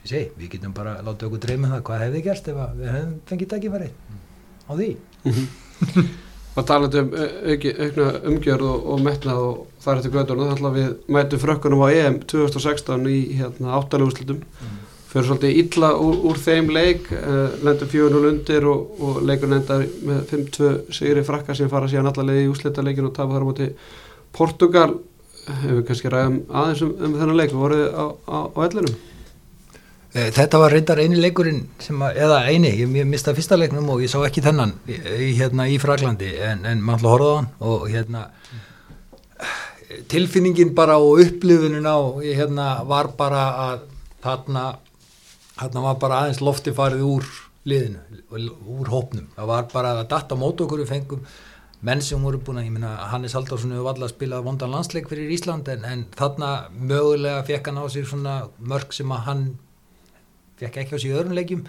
Segi, 0.00 0.30
við 0.38 0.54
getum 0.54 0.72
bara 0.76 0.96
látið 1.04 1.28
okkur 1.28 1.42
dreyma 1.44 1.68
um 1.68 1.74
það. 1.74 1.84
Hvað 1.88 2.02
hefði 2.06 2.24
gerst 2.24 2.48
ef 2.48 2.58
við 2.78 2.90
hefðum 2.94 3.14
fengið 3.28 3.50
tækifæri 3.52 3.88
á 4.64 4.72
því? 4.72 4.90
Og 6.58 6.66
talað 6.66 6.96
um 6.98 7.12
aukna 7.14 8.06
umgjörð 8.26 8.66
og, 8.66 8.86
og 8.90 9.02
metnað 9.04 9.40
og 9.46 9.58
það 9.80 9.92
er 9.92 10.00
þetta 10.00 10.14
götur 10.16 10.40
og 10.40 10.48
þannig 10.48 10.66
að 10.66 10.78
við 10.78 10.88
mætum 11.14 11.42
frökkunum 11.44 11.84
á 11.86 11.88
EM 11.94 12.16
2016 12.32 13.06
í 13.06 13.18
hérna, 13.38 13.76
áttaluguslutum 13.78 14.40
mm. 14.40 14.80
fyrir 15.12 15.28
svolítið 15.28 15.60
illa 15.62 15.92
úr, 15.94 16.18
úr 16.26 16.40
þeim 16.42 16.72
leik 16.74 17.06
uh, 17.14 17.54
lendum 17.62 17.92
4-0 17.92 18.26
undir 18.32 18.66
og, 18.66 18.90
og 18.98 19.20
leikur 19.30 19.52
nendar 19.52 19.86
með 20.10 20.24
5-2 20.32 20.72
sigri 20.98 21.22
frakka 21.28 21.54
sem 21.54 21.70
fara 21.70 21.88
síðan 21.92 22.10
allarlega 22.10 22.42
í 22.42 22.50
úslita 22.50 22.84
leikin 22.84 23.06
og 23.06 23.14
tafa 23.14 23.38
þar 23.38 23.46
á 23.46 23.50
móti 23.52 23.70
Portugal 24.34 24.88
hefur 25.62 25.86
kannski 25.86 26.10
ræðum 26.10 26.42
aðeins 26.50 26.82
um, 26.88 26.96
um 26.98 27.16
þennan 27.22 27.38
leik. 27.38 27.54
Voruð 27.54 27.86
á, 27.94 28.04
á, 28.26 28.38
á 28.50 28.58
ellinum 28.66 28.98
þetta 30.10 30.58
var 30.58 30.74
reyndar 30.74 30.98
eini 30.98 31.20
leikurinn 31.20 31.60
að, 31.78 32.16
eða 32.18 32.40
eini, 32.50 32.72
ég, 32.80 32.96
ég 32.98 33.06
mista 33.06 33.34
fyrsta 33.36 33.58
leiknum 33.58 33.92
og 33.94 34.02
ég 34.02 34.10
sá 34.10 34.18
ekki 34.26 34.42
þennan 34.42 34.74
í, 34.90 35.30
hérna, 35.38 35.68
í 35.70 35.76
Fraglandi 35.82 36.32
en, 36.48 36.64
en 36.66 36.82
maður 36.82 37.14
hlur 37.14 37.36
hann 37.36 37.50
og 37.62 37.86
hérna 37.92 38.24
tilfinningin 40.10 40.74
bara 40.74 40.98
og 40.98 41.20
upplifunin 41.22 41.86
á 41.86 41.98
hérna, 42.22 42.66
var 42.86 43.12
bara 43.18 43.44
að 43.66 43.84
þarna, 44.24 44.64
þarna 45.58 45.84
var 45.86 46.02
bara 46.02 46.24
aðeins 46.24 46.42
lofti 46.42 46.74
farið 46.74 47.06
úr 47.06 47.30
liðinu, 47.68 48.00
úr 48.30 48.90
hópnum. 48.90 49.28
Það 49.36 49.48
var 49.50 49.70
bara 49.72 49.94
að 49.98 50.10
datta 50.10 50.38
mót 50.38 50.60
okkur 50.64 50.82
við 50.84 50.92
fengum 50.94 51.24
menn 51.86 52.02
sem 52.04 52.20
voru 52.22 52.40
búin 52.44 52.60
að, 52.60 52.68
ég 52.68 52.74
minna 52.74 52.92
Hannes 53.10 53.34
Haldarsson 53.36 53.72
hefur 53.72 53.88
valla 53.88 54.06
að 54.06 54.14
spila 54.14 54.42
vondan 54.44 54.72
landsleik 54.72 55.08
fyrir 55.08 55.32
Ísland 55.32 55.68
en, 55.72 55.86
en 55.88 56.04
þarna 56.16 56.50
mögulega 56.76 57.44
fekk 57.48 57.70
hann 57.70 57.80
á 57.80 57.84
sig 57.88 58.04
svona 58.08 58.34
mörg 58.58 58.92
sem 58.92 59.14
að 59.14 59.24
hann 59.28 59.44
fekk 60.60 60.82
ekki 60.82 60.96
á 60.96 60.98
sig 61.00 61.14
öðrum 61.16 61.36
leikjum. 61.38 61.64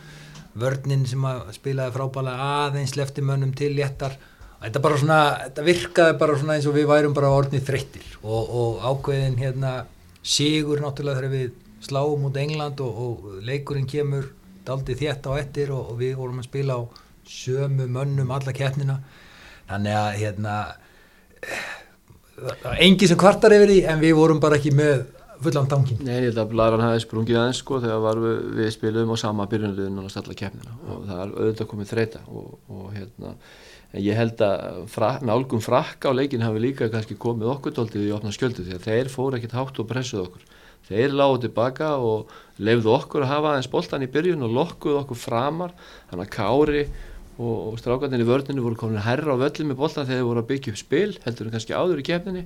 Vörninn 0.62 1.08
sem 1.08 1.24
spilaði 1.56 1.96
frábæla 1.96 2.36
aðeins 2.48 2.98
leftimönnum 3.00 3.56
til 3.56 3.72
léttar. 3.78 4.18
Þetta 4.62 4.82
bara 4.84 5.00
svona, 5.00 5.20
þetta 5.48 5.66
virkaði 5.66 6.18
bara 6.22 6.38
svona 6.38 6.58
eins 6.58 6.68
og 6.70 6.76
við 6.76 6.90
værum 6.92 7.16
bara 7.18 7.32
orðnið 7.34 7.66
þreyttir. 7.70 8.10
Og, 8.22 8.52
og 8.62 8.84
ákveðin 8.86 9.40
hérna 9.40 9.72
sigur 10.22 10.84
náttúrulega 10.84 11.22
þegar 11.22 11.34
við 11.34 11.48
sláum 11.82 12.28
út 12.28 12.38
England 12.38 12.84
og, 12.86 13.00
og 13.06 13.40
leikurinn 13.48 13.90
kemur 13.90 14.28
daldi 14.68 14.94
þétt 15.00 15.26
á 15.26 15.32
ettir 15.40 15.72
og, 15.74 15.94
og 15.94 16.02
við 16.04 16.14
vorum 16.20 16.44
að 16.44 16.50
spila 16.52 16.78
á 16.78 16.82
sömu 17.26 17.88
mönnum 17.90 18.34
alla 18.36 18.54
keppnina. 18.54 19.00
Þannig 19.72 19.98
að 19.98 20.12
hérna 20.20 20.58
engi 22.82 23.10
sem 23.10 23.20
kvartar 23.20 23.54
yfir 23.56 23.72
því 23.72 23.82
en 23.92 24.02
við 24.02 24.16
vorum 24.18 24.40
bara 24.44 24.58
ekki 24.60 24.74
með 24.76 25.04
fullan 25.46 25.68
dangin 25.72 26.00
Nei, 26.06 26.14
ég 26.18 26.30
held 26.30 26.40
að 26.44 26.54
Blaran 26.54 26.84
hafi 26.86 27.04
sprungið 27.04 27.42
aðeins 27.42 27.60
sko 27.64 27.82
þegar 27.84 28.22
við, 28.24 28.40
við 28.60 28.72
spilum 28.76 29.12
á 29.14 29.18
sama 29.22 29.48
byrjunliðin 29.52 30.00
og 30.02 30.14
stalla 30.14 30.38
keppnina. 30.38 30.78
Og 30.88 31.04
það 31.10 31.22
er 31.24 31.36
auðvitað 31.36 31.70
komið 31.74 31.92
þreita 31.92 32.24
og, 32.30 32.56
og 32.72 32.88
hérna 32.96 33.36
en 33.92 34.06
ég 34.06 34.16
held 34.16 34.42
að 34.46 34.82
fra, 34.92 35.12
nálgum 35.26 35.64
frakka 35.64 36.12
á 36.12 36.18
leikin 36.18 36.46
hafi 36.46 36.64
líka 36.64 36.90
kannski 36.92 37.20
komið 37.20 37.52
okkur 37.58 37.76
doldið 37.76 38.08
í 38.08 38.16
opna 38.16 38.32
skjöldu 38.32 38.66
því 38.66 38.78
að 38.78 38.88
þeir 38.88 39.12
fóru 39.12 39.40
ekkit 39.40 39.56
hátt 39.58 39.82
og 39.84 39.90
pressuð 39.90 40.26
okkur. 40.26 40.46
Þeir 40.92 41.14
lágu 41.16 41.42
tilbaka 41.44 41.94
og 42.00 42.32
lefðu 42.64 42.96
okkur 42.96 43.26
að 43.26 43.34
hafa 43.34 43.54
aðeins 43.54 43.72
boltan 43.72 44.06
í 44.06 44.12
byrjun 44.12 44.48
og 44.48 44.56
lokkuðu 44.56 45.02
okkur 45.04 45.20
framar. 45.20 45.76
Þannig 46.10 46.26
að 46.26 46.34
Kári 46.36 46.86
og, 47.42 47.56
og 47.72 47.80
strákarnir 47.80 48.24
í 48.24 48.28
vördinu 48.28 48.64
voru 48.66 48.80
komin 48.80 49.04
herra 49.04 49.36
á 49.36 49.42
völlum 49.42 49.72
með 49.72 49.80
boltan 49.82 50.08
þegar 50.08 50.20
þeir 50.20 50.30
voru 50.30 50.44
að 50.44 50.50
byggja 50.52 50.74
upp 50.74 50.82
spil 50.82 51.12
heldur 51.26 51.48
en 51.48 51.56
kannski 51.56 51.78
áður 51.78 52.02
í 52.02 52.08
keppninni 52.08 52.46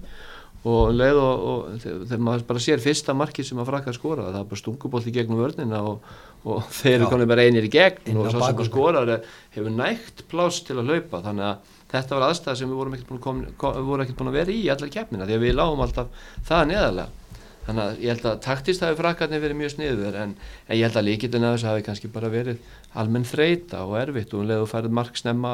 og 0.66 0.93
leið 0.95 1.20
og, 1.22 1.43
og 1.49 1.82
þegar 1.84 2.24
maður 2.26 2.45
bara 2.49 2.63
sér 2.66 2.82
fyrsta 2.82 3.13
markið 3.18 3.49
sem 3.49 3.59
að 3.61 3.70
frakka 3.70 3.91
að 3.91 3.99
skora 3.99 4.30
það 4.32 4.39
er 4.39 4.47
bara 4.49 4.61
stungubólt 4.61 5.09
í 5.09 5.13
gegnum 5.13 5.41
vörnina 5.43 5.82
og, 5.86 6.16
og 6.45 6.66
þeir 6.80 6.95
eru 6.97 7.09
komin 7.11 7.30
bara 7.30 7.45
einir 7.45 7.68
í 7.68 7.72
gegn 7.74 8.18
og 8.18 8.32
svo 8.32 8.41
sem 8.41 8.61
að 8.63 8.70
skora 8.72 9.20
hefur 9.55 9.76
nægt 9.76 10.26
pláss 10.32 10.63
til 10.66 10.80
að 10.80 10.89
laupa 10.93 11.22
þannig 11.26 11.51
að 11.51 11.74
þetta 11.95 12.18
var 12.18 12.28
aðstæða 12.30 12.57
sem 12.59 12.72
við 12.72 12.80
vorum 12.80 12.95
ekkert 12.95 13.11
búin, 13.13 13.43
búin 13.59 14.32
að 14.32 14.39
vera 14.39 14.55
í 14.55 14.66
allar 14.74 14.91
keppnina 14.91 15.28
því 15.28 15.38
að 15.38 15.45
við 15.45 15.55
lágum 15.59 15.84
alltaf 15.86 16.26
það 16.47 16.68
neðarlega. 16.72 17.22
Þannig 17.66 17.84
að 17.84 18.01
ég 18.03 18.11
held 18.13 18.26
að 18.30 18.41
taktist 18.45 18.84
hafi 18.86 18.97
frakkarnir 18.99 19.41
verið 19.41 19.57
mjög 19.57 19.72
sniður 19.74 20.18
en, 20.22 20.36
en 20.68 20.78
ég 20.78 20.86
held 20.86 20.99
að 20.99 21.07
líkillin 21.07 21.47
að 21.47 21.55
þessu 21.55 21.70
hafi 21.72 21.86
kannski 21.88 22.11
bara 22.13 22.30
verið 22.30 22.76
almenn 23.01 23.26
þreita 23.26 23.82
og 23.88 23.95
erfitt 24.03 24.36
og 24.36 24.43
um 24.43 24.49
leið 24.51 24.66
og 24.66 24.70
færið 24.70 24.97
mark 24.99 25.18
snemma 25.18 25.53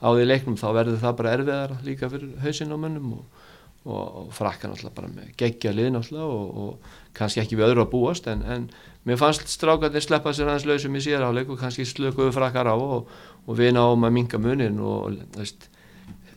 á 0.00 0.08
því 0.08 0.24
leiknum 0.24 0.56
þá 0.56 0.68
verður 0.78 1.02
það 1.02 1.18
bara 1.18 1.34
erfiðar 1.36 1.74
líka 1.84 2.08
fyrir 2.12 2.30
hausinn 2.40 2.72
á 2.72 2.78
mönnum 2.80 3.12
og, 3.18 3.39
og, 3.84 4.00
og 4.20 4.30
frakka 4.36 4.68
náttúrulega 4.68 4.96
bara 4.96 5.10
með 5.14 5.32
geggja 5.40 5.72
lið 5.72 5.90
náttúrulega 5.94 6.28
og, 6.28 6.62
og 6.64 7.14
kannski 7.16 7.40
ekki 7.42 7.58
við 7.58 7.70
öðru 7.70 7.86
að 7.86 7.92
búast 7.94 8.28
en, 8.30 8.44
en 8.44 8.68
mér 9.08 9.20
fannst 9.20 9.48
strákarnir 9.48 10.04
sleppa 10.04 10.34
sér 10.36 10.50
aðeins 10.50 10.68
lausum 10.68 10.98
í 10.98 11.04
síðarháleik 11.04 11.52
og 11.52 11.60
kannski 11.62 11.88
slökuðu 11.88 12.34
frakkar 12.36 12.68
á 12.68 12.76
og 12.76 13.54
við 13.56 13.72
náum 13.76 14.04
að 14.04 14.16
minga 14.18 14.40
munin 14.42 14.80
og 14.84 15.16
veist, 15.38 15.70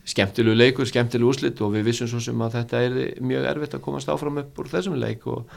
skemmtilegu 0.08 0.56
leikur, 0.56 0.88
skemmtilegu 0.88 1.32
úslit 1.32 1.62
og 1.64 1.74
við 1.76 1.88
vissum 1.90 2.10
svo 2.12 2.22
sem 2.24 2.44
að 2.44 2.58
þetta 2.60 2.84
er 2.88 2.98
mjög 3.24 3.50
erfitt 3.54 3.78
að 3.78 3.84
komast 3.86 4.12
áfram 4.12 4.42
upp 4.42 4.60
úr 4.60 4.72
þessum 4.72 4.96
leik 5.00 5.26
og, 5.32 5.52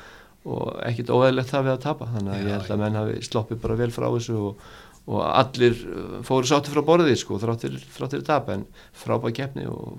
og 0.46 0.74
ekkit 0.86 1.10
óæðilegt 1.10 1.50
það 1.50 1.66
við 1.66 1.74
að 1.74 1.84
tapa. 1.86 2.10
Þannig 2.14 2.34
að 2.34 2.42
ég 2.44 2.54
held 2.54 2.74
að 2.74 2.82
menn 2.82 2.98
hafi 3.00 3.22
sloppið 3.26 3.62
bara 3.64 3.78
vel 3.82 3.90
frá 3.94 4.06
þessu 4.06 4.38
og, 4.50 4.66
og 5.06 5.22
allir 5.26 5.78
uh, 5.90 6.18
fóru 6.26 6.50
sátti 6.50 6.74
frá 6.74 6.82
borðið 6.86 7.18
sko 7.22 7.40
þráttir, 7.42 7.78
þráttir 7.96 8.26
tapa 8.26 8.54
en 8.54 8.66
frábæð 8.94 9.38
keppni 9.40 9.66
og, 9.70 9.98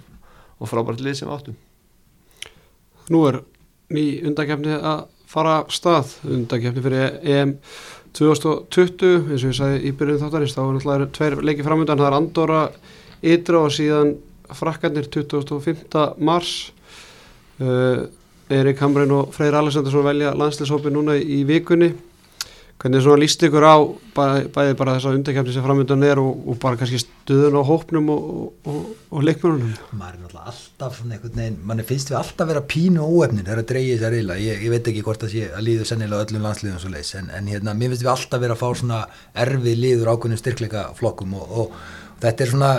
og 0.60 0.72
frábært 0.72 1.04
lið 1.04 1.22
sem 1.22 1.32
áttum 1.32 1.60
Nú 3.14 3.24
er 3.30 3.41
ný 3.93 4.05
undakefni 4.28 4.76
að 4.76 5.05
fara 5.28 5.62
stað. 5.72 6.18
Undakefni 6.28 6.84
fyrir 6.84 7.20
EM 7.24 7.58
2020 8.18 9.32
eins 9.32 9.43
og 9.43 9.51
ég 9.51 9.58
sagði 9.58 9.82
í 9.86 9.93
byrjun 9.95 10.24
þáttarins 10.24 10.55
þá 10.55 10.62
er 10.64 10.72
náttúrulega 10.78 11.10
tveir 11.18 11.38
leikið 11.45 11.68
framöndan 11.68 12.01
það 12.01 12.10
er 12.10 12.18
Andorra 12.18 12.62
Ytra 13.28 13.64
og 13.66 13.74
síðan 13.74 14.16
frakkanir 14.58 15.10
25. 15.12 16.05
mars. 16.24 16.53
Uh, 17.58 18.08
Erik 18.53 18.80
Hamrein 18.80 19.12
og 19.12 19.34
Freyr 19.36 19.58
Alessandarsson 19.60 20.05
velja 20.05 20.36
landslýshópi 20.38 20.91
núna 20.93 21.18
í 21.20 21.41
vikunni 21.47 21.89
hvernig 22.78 23.02
svona 23.02 23.22
líst 23.22 23.42
ykkur 23.42 23.66
á 23.66 23.76
bæði, 24.14 24.42
bæði 24.54 24.76
bara 24.78 24.94
þessa 24.98 25.14
undekjafni 25.18 25.54
sem 25.56 25.66
framöndan 25.66 26.06
er 26.06 26.22
og, 26.22 26.44
og 26.46 26.60
bara 26.62 26.78
kannski 26.78 27.00
stuðun 27.02 27.58
á 27.58 27.64
hópnum 27.66 28.12
og, 28.14 28.28
og, 28.70 28.84
og 29.10 29.26
leikmjörnum 29.26 29.72
er 29.74 30.20
náttúrulega 30.22 30.44
alltaf 30.52 31.00
svona 31.00 31.18
einhvern 31.18 31.42
veginn 31.42 31.58
mann 31.66 31.82
finnst 31.88 32.12
við 32.12 32.20
alltaf 32.20 32.52
vera 32.52 32.62
pínu 32.74 33.02
óefnin 33.02 33.48
það 33.48 33.56
er 33.56 33.64
að 33.64 33.70
dreyja 33.72 33.96
þess 33.96 34.10
að 34.10 34.16
reyla, 34.18 34.38
ég, 34.44 34.62
ég 34.68 34.76
veit 34.76 34.92
ekki 34.92 35.06
hvort 35.08 35.26
það 35.26 35.34
sé 35.34 35.48
að 35.50 35.66
líðu 35.72 35.90
sennilega 35.90 36.28
öllum 36.28 36.46
landsliðum 36.46 36.84
svo 36.84 36.94
leiðis 36.94 37.16
en, 37.18 37.32
en 37.34 37.50
hérna, 37.50 37.74
mér 37.74 37.94
finnst 37.94 38.06
við 38.06 38.14
alltaf 38.14 38.44
vera 38.46 38.58
að 38.58 38.62
fá 38.62 38.82
svona 38.84 39.02
erfið 39.46 39.82
líður 39.82 40.14
ákveðnum 40.14 40.42
styrkleika 40.44 40.86
flokkum 41.00 41.34
og 41.42 41.74
þetta 42.22 42.46
er 42.46 42.54
svona 42.54 42.72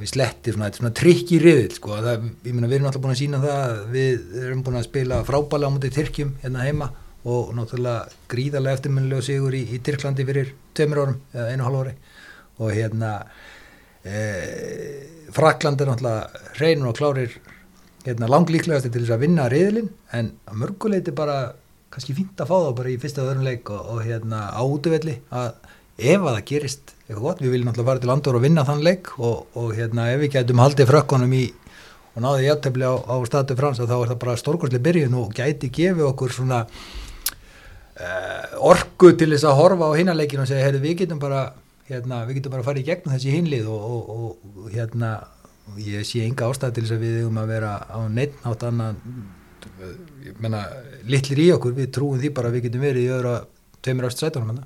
við 0.00 0.08
slettir 0.10 0.56
svona, 0.56 0.72
svona 0.74 0.90
trikk 0.98 1.30
í 1.36 1.38
riðil 1.42 1.70
sko, 1.76 1.94
það, 2.02 2.26
ég 2.42 2.56
meina 2.56 2.66
við 2.66 2.80
erum 2.80 2.90
alltaf 2.90 3.04
búin 3.04 3.14
að 3.14 3.20
sína 3.20 3.42
það 3.42 3.76
við 3.94 4.40
erum 4.42 4.64
búin 4.66 4.78
að 4.80 4.88
spila 4.88 5.22
frábæla 5.26 5.70
á 5.70 5.74
mútið 5.74 5.94
Tyrkjum 6.00 6.32
hérna 6.42 6.66
heima 6.66 6.88
og 7.24 7.52
náttúrulega 7.54 8.08
gríðarlega 8.30 8.78
eftirminnilegu 8.78 9.24
sigur 9.26 9.54
í, 9.54 9.62
í 9.70 9.78
Tyrklandi 9.84 10.26
fyrir 10.26 10.52
tveimur 10.74 11.02
árum 11.04 11.18
einu 11.32 11.66
halv 11.68 11.82
ári. 11.82 11.94
Og 12.58 12.72
hérna 12.74 13.12
e, 14.02 14.22
Frakland 15.32 15.80
er 15.80 15.92
náttúrulega 15.92 16.46
reynur 16.58 16.90
og 16.90 16.98
klárir 16.98 17.36
hérna 18.06 18.30
langlíklegast 18.30 18.90
til 18.90 19.04
þess 19.04 19.14
að 19.14 19.26
vinna 19.26 19.48
riðilinn 19.50 19.92
en 20.18 20.32
að 20.50 20.58
mörguleiti 20.64 21.14
bara 21.14 21.52
kannski 21.92 22.16
fínt 22.16 22.40
að 22.40 22.50
fá 22.50 22.56
það 22.56 22.74
bara 22.80 22.90
í 22.90 22.98
fyrsta 22.98 23.22
og 23.22 23.30
öðrum 23.30 23.46
leik 23.46 23.70
og, 23.70 23.92
og 23.94 24.02
hérna 24.06 24.42
áduvelli 24.56 25.18
að 25.30 25.52
ef 26.02 26.24
að 26.24 26.30
það 26.32 26.44
gerist 26.48 26.94
eitthvað 27.06 27.24
gott, 27.26 27.42
við 27.42 27.52
viljum 27.52 27.68
náttúrulega 27.68 27.90
fara 27.90 28.02
til 28.02 28.12
Andor 28.14 28.38
og 28.38 28.44
vinna 28.46 28.64
þann 28.66 28.82
leik 28.82 29.12
og, 29.18 29.44
og 29.60 29.74
hérna 29.76 30.08
ef 30.14 30.22
við 30.24 30.32
getum 30.38 30.62
haldið 30.62 30.88
frökkunum 30.88 31.36
í 31.36 31.44
og 32.12 32.24
náðið 32.24 32.46
jæftefli 32.48 32.88
á, 32.88 32.94
á 32.96 33.16
statu 33.28 33.56
frans 33.56 33.80
þá 33.80 33.94
er 33.96 34.10
það 34.12 34.20
bara 34.24 34.38
stórkostlega 34.40 34.86
byrjun 34.88 35.18
og 35.20 35.36
gæti 35.36 35.70
gefið 35.72 36.08
okkur 36.10 36.34
svona 36.34 36.62
uh, 38.02 38.56
orgu 38.72 39.12
til 39.18 39.30
þess 39.32 39.46
að 39.48 39.58
horfa 39.60 39.90
á 39.90 39.98
hinanleikinu 39.98 40.44
og 40.44 40.50
segja, 40.50 40.66
heyrðu 40.66 40.82
við 40.86 40.98
getum 41.02 41.22
bara 41.22 41.44
hérna, 41.88 42.24
við 42.28 42.40
getum 42.40 42.54
bara 42.54 42.64
að 42.64 42.70
fara 42.70 42.82
í 42.82 42.88
gegnum 42.88 43.14
þessi 43.14 43.36
hinlið 43.36 43.70
og, 43.72 43.86
og, 43.94 44.50
og 44.64 44.74
hérna 44.74 45.12
ég 45.82 46.06
sé 46.06 46.24
enga 46.26 46.50
ástæð 46.50 46.76
til 46.76 46.84
þess 46.86 46.96
að 46.96 47.06
við 47.06 47.16
hefum 47.20 47.40
að 47.42 47.54
vera 47.54 47.72
á 47.86 47.98
neitt 48.10 48.36
nátt 48.42 48.66
annan 48.66 49.00
ég 50.26 50.38
menna, 50.42 50.62
litlir 51.08 51.42
í 51.42 51.48
okkur 51.54 51.74
við 51.76 51.90
trúum 51.94 52.20
því 52.20 52.32
bara 52.34 52.50
að 52.50 52.58
við 52.58 52.68
getum 52.68 52.86
verið 52.86 53.06
í 53.06 53.12
öðra 53.16 53.34
tveimur 53.82 54.08
ást 54.08 54.22
sætunum 54.22 54.52
hann 54.52 54.64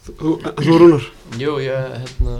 Þú, 0.00 0.30
þú 0.40 0.76
Rúnar? 0.80 1.04
Jú, 1.38 1.58
ég, 1.60 1.90
hérna, 2.02 2.36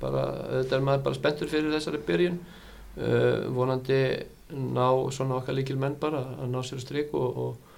bara, 0.00 0.24
þetta 0.50 0.74
er 0.76 0.82
maður 0.84 1.04
bara 1.06 1.16
spenntur 1.16 1.48
fyrir 1.48 1.72
þessari 1.72 2.00
byrjun 2.04 2.40
uh, 2.40 3.46
vonandi 3.54 4.00
ná 4.50 4.88
svona 5.14 5.38
okkar 5.38 5.56
líkil 5.56 5.78
menn 5.80 5.94
bara 6.00 6.24
að 6.34 6.50
ná 6.50 6.58
sér 6.66 6.82
stryk 6.82 7.14
og, 7.16 7.38
og 7.44 7.73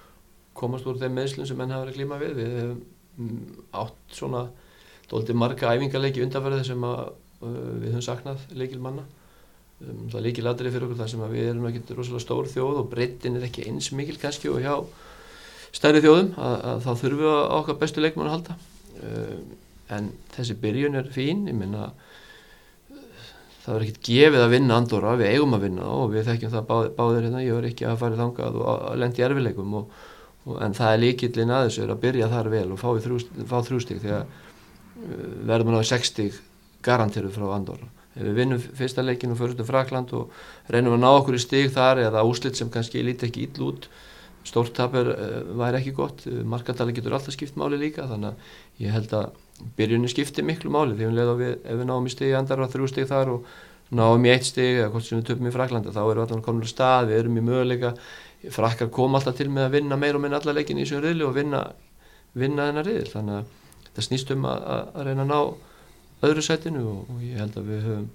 komast 0.57 0.87
úr 0.89 0.99
þeim 1.01 1.15
meðslun 1.17 1.49
sem 1.49 1.59
menn 1.59 1.73
hafa 1.73 1.85
verið 1.85 1.93
að 1.93 1.99
klíma 1.99 2.19
við. 2.21 2.33
Við 2.39 2.55
hefum 2.61 2.81
mm, 3.17 3.61
átt 3.83 4.17
svona 4.17 4.43
doldið 5.11 5.39
marga 5.39 5.73
æfingarleiki 5.75 6.23
undanferði 6.25 6.65
sem 6.67 6.87
að, 6.87 7.03
uh, 7.41 7.61
við 7.81 7.93
höfum 7.93 8.07
saknað 8.07 8.47
líkil 8.59 8.81
manna 8.83 9.05
um, 9.81 10.07
það 10.09 10.17
er 10.19 10.25
líkil 10.25 10.49
aðrið 10.51 10.75
fyrir 10.75 10.87
okkur 10.87 11.01
þar 11.01 11.13
sem 11.13 11.27
við 11.31 11.51
erum 11.51 11.69
ekki 11.69 11.83
rosalega 11.93 12.25
stór 12.25 12.49
þjóð 12.51 12.81
og 12.81 12.89
breytin 12.91 13.39
er 13.39 13.47
ekki 13.47 13.67
eins 13.69 13.91
mikil 13.95 14.17
kannski 14.21 14.51
og 14.51 14.59
hjá 14.65 14.73
stærri 15.75 16.01
þjóðum 16.03 16.33
að, 16.41 16.57
að 16.71 16.83
þá 16.83 16.91
þurfum 17.03 17.23
við 17.23 17.39
okkar 17.59 17.79
bestu 17.81 18.03
leikmann 18.03 18.29
að 18.29 18.35
halda. 18.35 18.57
Eh, 18.97 19.39
en 19.97 20.11
þessi 20.35 20.57
byrjun 20.59 20.99
er 20.99 21.09
fín 21.13 21.45
ég 21.47 21.55
minna 21.55 21.91
það 23.67 23.75
er 23.75 23.85
ekkert 23.85 24.03
gefið 24.07 24.43
að 24.43 24.53
vinna 24.55 24.77
Andorra 24.79 25.15
við 25.19 25.33
eigum 25.33 25.55
að 25.57 25.65
vinna 25.67 25.87
og 25.91 26.11
við 26.13 26.29
þekkjum 26.29 26.53
það 26.53 26.67
báð, 26.69 26.85
báðir 26.95 27.25
hérna, 27.27 27.43
ég 27.43 27.57
var 27.57 27.67
ekki 27.67 27.87
að 27.87 27.97
fara 28.03 28.19
þangað 28.19 28.59
og 28.61 28.69
að 28.73 29.01
lendi 29.03 29.25
erfileikum 29.27 29.75
og, 29.81 29.97
en 30.63 30.75
það 30.77 30.93
er 30.93 31.01
líkillin 31.03 31.53
að 31.53 31.67
þessu 31.67 31.85
að 31.87 32.01
byrja 32.03 32.31
þar 32.31 32.49
vel 32.53 32.65
og 32.73 32.81
fá, 32.81 32.89
fá 33.49 33.57
þrjústík 33.67 34.01
þegar 34.03 34.25
uh, 34.25 34.35
verðum 35.49 35.71
við 35.71 35.77
náðu 35.77 35.87
60 35.91 36.41
garantiru 36.87 37.31
frá 37.33 37.47
Andorra. 37.55 37.89
Ef 38.17 38.25
við 38.25 38.37
vinnum 38.39 38.61
fyrsta 38.79 39.03
leikin 39.05 39.33
og 39.33 39.41
fyrir 39.41 39.57
til 39.57 39.67
Frakland 39.67 40.13
og 40.17 40.31
reynum 40.73 40.95
að 40.95 41.03
ná 41.03 41.09
okkur 41.19 41.37
í 41.37 41.41
stík 41.41 41.73
þar 41.75 42.01
eða 42.07 42.25
úslit 42.25 42.57
sem 42.57 42.71
kannski 42.73 43.03
líti 43.05 43.27
ekki 43.27 43.45
íll 43.45 43.67
út 43.67 43.89
stórtapur 44.47 45.11
uh, 45.13 45.39
væri 45.59 45.81
ekki 45.81 45.95
gott. 45.97 46.23
Markatali 46.25 46.95
getur 46.95 47.17
alltaf 47.17 47.35
skipt 47.35 47.59
máli 47.59 47.79
líka 47.81 48.07
þannig 48.09 48.33
að 48.33 48.85
ég 48.85 48.95
held 48.95 49.17
að 49.17 49.31
byrjunni 49.77 50.09
skipti 50.11 50.45
miklu 50.45 50.71
máli. 50.73 50.95
Því 50.97 51.09
um 51.09 51.41
við, 51.41 51.57
ef 51.61 51.81
við 51.81 51.89
náum 51.89 52.07
í 52.07 52.13
stegi 52.13 52.37
andar 52.37 52.63
og 52.63 52.71
þrjú 52.71 52.93
stegi 52.93 53.09
þar 53.11 53.33
og 53.35 53.49
náum 53.95 54.25
í 54.27 54.31
eitt 54.31 54.47
stegi 54.47 54.81
eða 54.81 54.91
hvort 54.91 55.07
sem 55.07 55.19
við 55.19 55.29
töfum 55.29 55.47
í 55.47 55.53
Fraklanda 55.53 55.93
þá 55.95 56.01
erum 56.01 56.17
við 56.17 56.23
alltaf 56.25 56.43
komin 56.45 56.67
á 56.67 56.69
stað, 56.71 57.09
við 57.11 57.21
erum 57.21 57.37
í 57.39 57.43
möguleika 57.47 57.93
frakkar 58.53 58.91
kom 58.93 59.17
alltaf 59.17 59.37
til 59.37 59.49
með 59.49 59.67
að 59.67 59.77
vinna 59.79 59.97
meir 59.99 60.17
og 60.17 60.23
minna 60.23 60.39
alla 60.41 60.55
leikin 60.57 60.79
í 60.79 60.85
þessu 60.85 61.01
riðli 61.03 61.25
og 61.25 61.33
vinna 61.37 61.63
vinna 62.37 62.69
þennar 62.69 62.87
riðil. 62.87 63.09
Þannig 63.11 63.39
að 63.39 63.49
þetta 63.87 64.05
snýst 64.05 64.31
um 64.35 64.45
að, 64.47 64.67
að 64.67 65.07
reyna 65.07 65.25
að 65.25 65.31
ná 65.31 65.39
öðru 66.27 66.45
setinu 66.45 66.85
og, 66.91 67.11
og 67.13 67.25
ég 67.25 67.41
held 67.41 67.57
að 67.57 67.71
við 67.71 67.83
höfum 67.87 68.07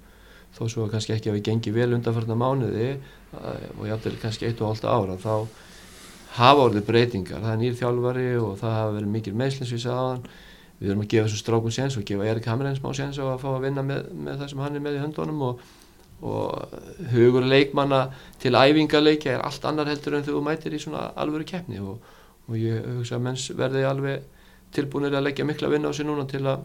þó 0.52 0.62
svo 0.68 0.86
kannski 0.92 1.14
ekki 1.16 1.30
að 1.32 1.38
við 1.38 1.44
gengi 1.48 1.74
vel 1.74 1.92
undanfarnar 1.96 2.38
mánuði 2.38 2.88
og 3.32 3.84
ég 3.86 3.92
held 3.94 4.08
að 4.10 4.18
kannski 4.22 4.48
eitt 4.48 4.60
og 4.60 4.72
halda 4.72 4.92
ára 4.92 5.18
þá 5.20 5.34
hafa 6.36 6.66
orðið 6.66 6.86
breytingar, 6.88 7.42
það 7.44 7.52
er 7.52 7.60
nýr 7.60 7.76
þjálfari 7.78 8.26
og 8.40 8.56
það 8.60 8.74
hafa 8.76 8.96
verið 8.96 9.12
mikil 9.12 9.34
meðslinsvísa 9.36 9.92
aðan 9.92 10.26
við 10.78 10.90
erum 10.90 11.04
að 11.04 11.10
gefa 11.12 11.28
þessu 11.28 11.40
strákun 11.40 11.74
séns 11.76 11.96
og 11.98 12.06
gefa 12.08 12.28
Erik 12.28 12.48
Hamrén 12.48 12.76
smá 12.78 12.90
séns 12.96 13.20
og 13.22 13.32
að 13.34 13.42
fá 13.44 13.48
að 13.52 13.66
vinna 13.66 13.84
með, 13.86 14.08
með 14.12 14.40
það 14.40 14.52
sem 14.52 14.62
hann 14.64 14.78
er 14.78 14.84
með 14.84 14.96
í 14.96 15.02
höndunum 15.02 15.44
og, 15.48 15.66
og 16.22 16.76
hugur 17.10 17.46
leikmanna 17.46 18.04
til 18.42 18.54
æfingarleikja 18.54 19.36
er 19.36 19.46
allt 19.46 19.64
annar 19.66 19.90
heldur 19.90 20.18
en 20.18 20.26
þú 20.26 20.42
mætir 20.46 20.74
í 20.76 20.82
svona 20.82 21.08
alvöru 21.18 21.46
keppni. 21.48 21.80
Og, 21.82 21.98
og 22.48 22.58
ég 22.58 22.84
hugsa 22.98 23.18
að 23.18 23.26
menns 23.26 23.48
verði 23.58 23.82
alveg 23.88 24.22
tilbúinir 24.72 25.16
að 25.18 25.26
leggja 25.28 25.46
mikla 25.48 25.70
vinna 25.72 25.90
á 25.90 25.92
sig 25.92 26.06
núna 26.06 26.24
til 26.30 26.44
að 26.46 26.62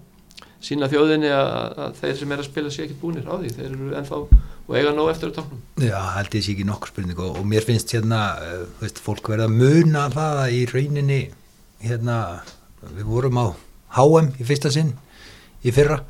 sína 0.64 0.90
þjóðinni 0.90 1.32
að, 1.34 1.98
þeir 2.00 2.20
sem 2.20 2.34
er 2.34 2.44
að 2.44 2.50
spila 2.50 2.74
sé 2.74 2.86
ekki 2.86 3.00
búinir 3.02 3.28
á 3.30 3.36
því, 3.38 3.54
þeir 3.56 3.68
eru 3.72 3.90
ennþá 4.00 4.20
og 4.68 4.76
eiga 4.76 4.94
nóg 4.94 5.12
eftir 5.14 5.32
að 5.32 5.40
tóknum. 5.40 5.64
Já, 5.82 5.98
held 6.18 6.38
ég 6.38 6.46
sé 6.46 6.54
ekki 6.54 6.68
nokkur 6.68 6.92
spurning. 6.92 7.20
Og, 7.24 7.40
og 7.40 7.50
mér 7.50 7.66
finnst 7.66 7.94
hérna, 7.96 8.22
uh, 8.42 8.64
veist, 8.82 9.02
fólk 9.04 9.32
verða 9.32 9.48
að 9.48 9.58
muna 9.58 10.08
það 10.14 10.42
í 10.54 10.62
rauninni 10.72 11.20
hérna, 11.84 12.18
við 12.84 13.10
vorum 13.10 13.42
á 13.42 13.48
HM 13.98 14.32
í 14.38 14.48
fyrsta 14.48 14.74
sinn 14.74 14.94
í 15.64 15.74
fyrra. 15.74 16.02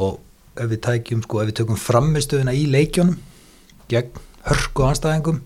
Og 0.00 0.20
ef 0.60 0.72
við 0.72 0.82
tækjum 0.86 1.22
sko, 1.26 1.42
ef 1.42 1.50
við 1.50 1.58
tökum 1.60 1.80
framistöðuna 1.80 2.56
í 2.56 2.66
leikjónum 2.70 3.18
gegn 3.90 4.26
hörku 4.48 4.86
anstæðingum 4.86 5.40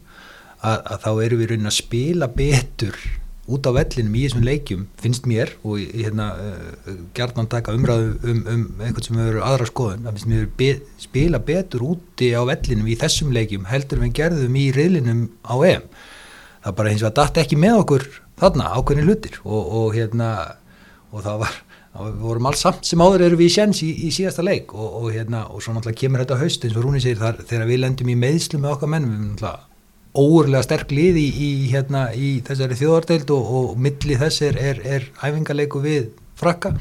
að, 0.65 0.79
að 0.79 1.05
þá 1.05 1.11
eru 1.27 1.39
við 1.41 1.53
raunin 1.53 1.71
að 1.71 1.79
spila 1.79 2.31
betur 2.31 2.99
út 3.45 3.67
á 3.69 3.77
vellinum 3.77 4.15
í 4.17 4.23
þessum 4.25 4.45
leikjum 4.47 4.85
finnst 5.01 5.27
mér 5.29 5.53
og 5.67 5.77
ég 5.83 6.07
hérna 6.07 6.31
uh, 6.41 6.95
gerðan 7.17 7.49
taka 7.53 7.75
umræðu 7.77 8.15
um, 8.25 8.41
um 8.49 8.62
einhvern 8.81 9.05
sem 9.05 9.19
hefur 9.21 9.43
aðra 9.45 9.69
skoðun, 9.69 10.07
það 10.07 10.17
finnst 10.17 10.31
mér 10.31 10.47
be, 10.61 10.71
spila 11.03 11.41
betur 11.45 11.85
úti 11.91 12.31
á 12.33 12.41
vellinum 12.49 12.89
í 12.89 12.97
þessum 13.01 13.35
leikjum 13.37 13.69
heldur 13.69 14.01
við 14.01 14.15
gerðum 14.21 14.57
í 14.57 14.65
riðlinum 14.73 15.27
á 15.45 15.55
EM. 15.69 15.89
Það 16.65 16.77
bara 16.79 16.95
hins 16.95 17.05
vegar 17.05 17.17
dætt 17.21 17.43
ekki 17.45 17.61
með 17.61 17.81
okkur 17.83 18.07
þarna 18.41 18.71
ákveðin 18.79 19.11
hlutir 19.11 19.41
og, 19.45 19.61
og 19.61 19.99
hérna 19.99 20.31
og 21.12 21.21
það 21.27 21.43
var, 21.45 21.59
við 21.95 22.17
vorum 22.25 22.49
alls 22.51 22.65
samt 22.65 22.89
sem 22.89 23.03
áður 23.05 23.29
eru 23.29 23.39
við 23.39 23.53
í 23.53 23.55
sjens 23.55 23.85
í, 23.87 23.93
í 24.09 24.11
síðasta 24.15 24.43
leik 24.43 24.75
og, 24.75 24.89
og 25.03 25.13
hérna, 25.15 25.45
og 25.51 25.63
svo 25.63 25.77
náttúrulega 25.77 26.01
kemur 26.01 26.25
þetta 26.25 26.41
haust 26.41 26.67
eins 26.67 26.75
og 26.75 26.87
Rúni 26.87 27.03
segir 27.05 27.21
þar, 27.21 27.39
þegar 27.47 27.71
við 27.71 27.81
lendum 27.85 28.11
í 28.11 28.19
meðslu 28.19 28.59
með 28.63 28.75
okkar 28.75 28.91
menn, 28.91 29.07
við 29.07 29.15
erum 29.15 29.31
náttúrulega 29.31 29.71
óurlega 30.15 30.63
sterk 30.63 30.93
lið 30.95 31.19
í, 31.19 31.27
í, 31.27 31.49
hérna, 31.73 32.07
í 32.15 32.37
þessari 32.47 32.79
þjóðardeild 32.79 33.33
og, 33.35 33.49
og 33.59 33.81
milli 33.83 34.19
þess 34.21 34.45
er, 34.47 34.59
er, 34.71 34.83
er 34.87 35.09
æfingarleiku 35.19 35.83
við 35.83 36.13
frakka. 36.39 36.75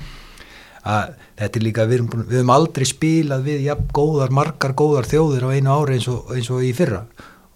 Að 0.84 1.14
þetta 1.39 1.59
er 1.59 1.66
líka, 1.66 1.86
við 1.88 1.97
erum, 1.97 2.09
búin, 2.11 2.26
við 2.30 2.41
erum 2.41 2.53
aldrei 2.53 2.86
spilað 2.88 3.45
við 3.47 3.68
jafn 3.70 3.89
góðar, 3.95 4.34
margar 4.36 4.76
góðar 4.78 5.07
þjóðir 5.09 5.47
á 5.49 5.53
einu 5.55 5.74
ári 5.74 5.97
eins 5.97 6.09
og, 6.11 6.34
eins 6.36 6.51
og 6.53 6.66
í 6.66 6.74
fyrra. 6.78 7.05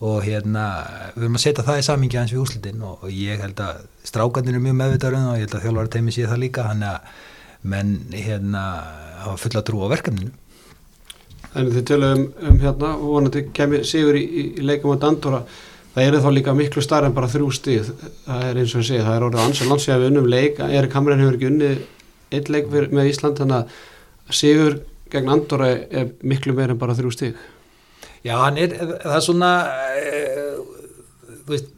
Og 0.08 0.22
hérna 0.26 0.66
við 1.16 1.26
erum 1.26 1.38
að 1.38 1.43
setja 1.45 1.66
það 1.68 1.82
í 1.82 1.88
samingi 1.88 2.22
eins 2.22 2.34
við 2.34 2.43
úslitin 2.43 2.84
og, 2.86 3.03
og 3.03 3.14
ég 3.14 3.41
held 3.43 3.62
að 3.66 3.86
strákarnir 4.08 4.58
er 4.58 4.64
mjög 4.64 4.78
meðvitaður 4.82 5.20
um 5.20 5.32
og 5.32 5.38
ég 5.38 5.45
held 5.45 5.58
að 5.58 5.66
þjálfari 5.68 5.93
teimi 5.93 6.14
sé 6.16 6.30
það 6.30 6.43
líka 6.45 6.68
hann 6.70 6.86
að 6.88 7.12
menn 7.68 7.95
hérna 8.13 8.63
hafa 9.24 9.38
fulla 9.43 9.63
trú 9.65 9.84
á 9.84 9.91
verkefninu. 9.91 10.32
En 11.57 11.72
þið 11.74 11.88
töluðum 11.89 12.22
um, 12.28 12.51
um 12.51 12.61
hérna 12.61 12.93
og 12.97 13.07
vonandi 13.15 13.47
kemur 13.55 13.86
sigur 13.88 14.18
í, 14.20 14.24
í, 14.24 14.45
leikum 14.65 14.93
á 14.93 15.01
Dandora 15.01 15.41
það 15.97 16.07
eru 16.11 16.22
þá 16.22 16.30
líka 16.36 16.53
miklu 16.53 16.84
starf 16.86 17.07
en 17.07 17.15
bara 17.15 17.30
þrjú 17.32 17.47
stíð 17.57 17.88
það 18.28 18.43
er 18.45 18.59
eins 18.61 18.74
og 18.76 18.84
ég 18.84 18.89
segi, 18.91 19.05
það 19.05 19.15
er 19.15 19.26
orðið 19.28 19.43
ansvar 19.43 19.70
landsíða 19.72 20.01
við 20.01 20.11
unnum 20.11 20.28
leik, 20.30 20.59
Erik 20.61 20.97
Hamren 20.97 21.24
hefur 21.24 21.38
ekki 21.39 21.49
unnið 21.49 21.80
einn 22.38 22.51
leik 22.53 22.68
með 22.93 23.09
Ísland 23.09 23.41
þannig 23.41 23.57
að 23.63 24.36
sigur 24.41 24.78
gegn 25.09 25.32
Andorra 25.34 25.72
er 25.74 26.11
miklu 26.22 26.53
meir 26.53 26.76
en 26.76 26.82
bara 26.82 26.97
þrjú 26.97 27.13
stíð 27.15 27.39
Já, 28.26 28.36
hann 28.43 28.59
er, 28.59 28.76
það 29.01 29.15
er 29.15 29.24
svona 29.24 29.51
e, 29.97 30.22
þú 31.45 31.53
veist 31.55 31.74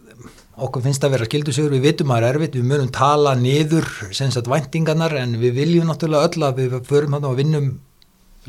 okkur 0.65 0.83
finnst 0.85 1.05
að 1.05 1.15
vera 1.15 1.27
skildusigur, 1.29 1.73
við 1.75 1.85
vitum 1.89 2.11
að 2.11 2.19
það 2.19 2.29
er 2.29 2.39
erfitt. 2.39 2.57
Við 2.59 2.67
munum 2.71 2.89
tala 2.95 3.35
niður 3.39 3.87
sem 4.15 4.31
sagt 4.33 4.49
væntingarnar 4.51 5.15
en 5.19 5.37
við 5.41 5.55
viljum 5.61 5.89
náttúrulega 5.89 6.29
öll 6.29 6.47
að 6.49 6.61
við 6.63 6.75
förum 6.89 7.17
hann 7.17 7.29
og 7.29 7.37
vinnum 7.39 7.69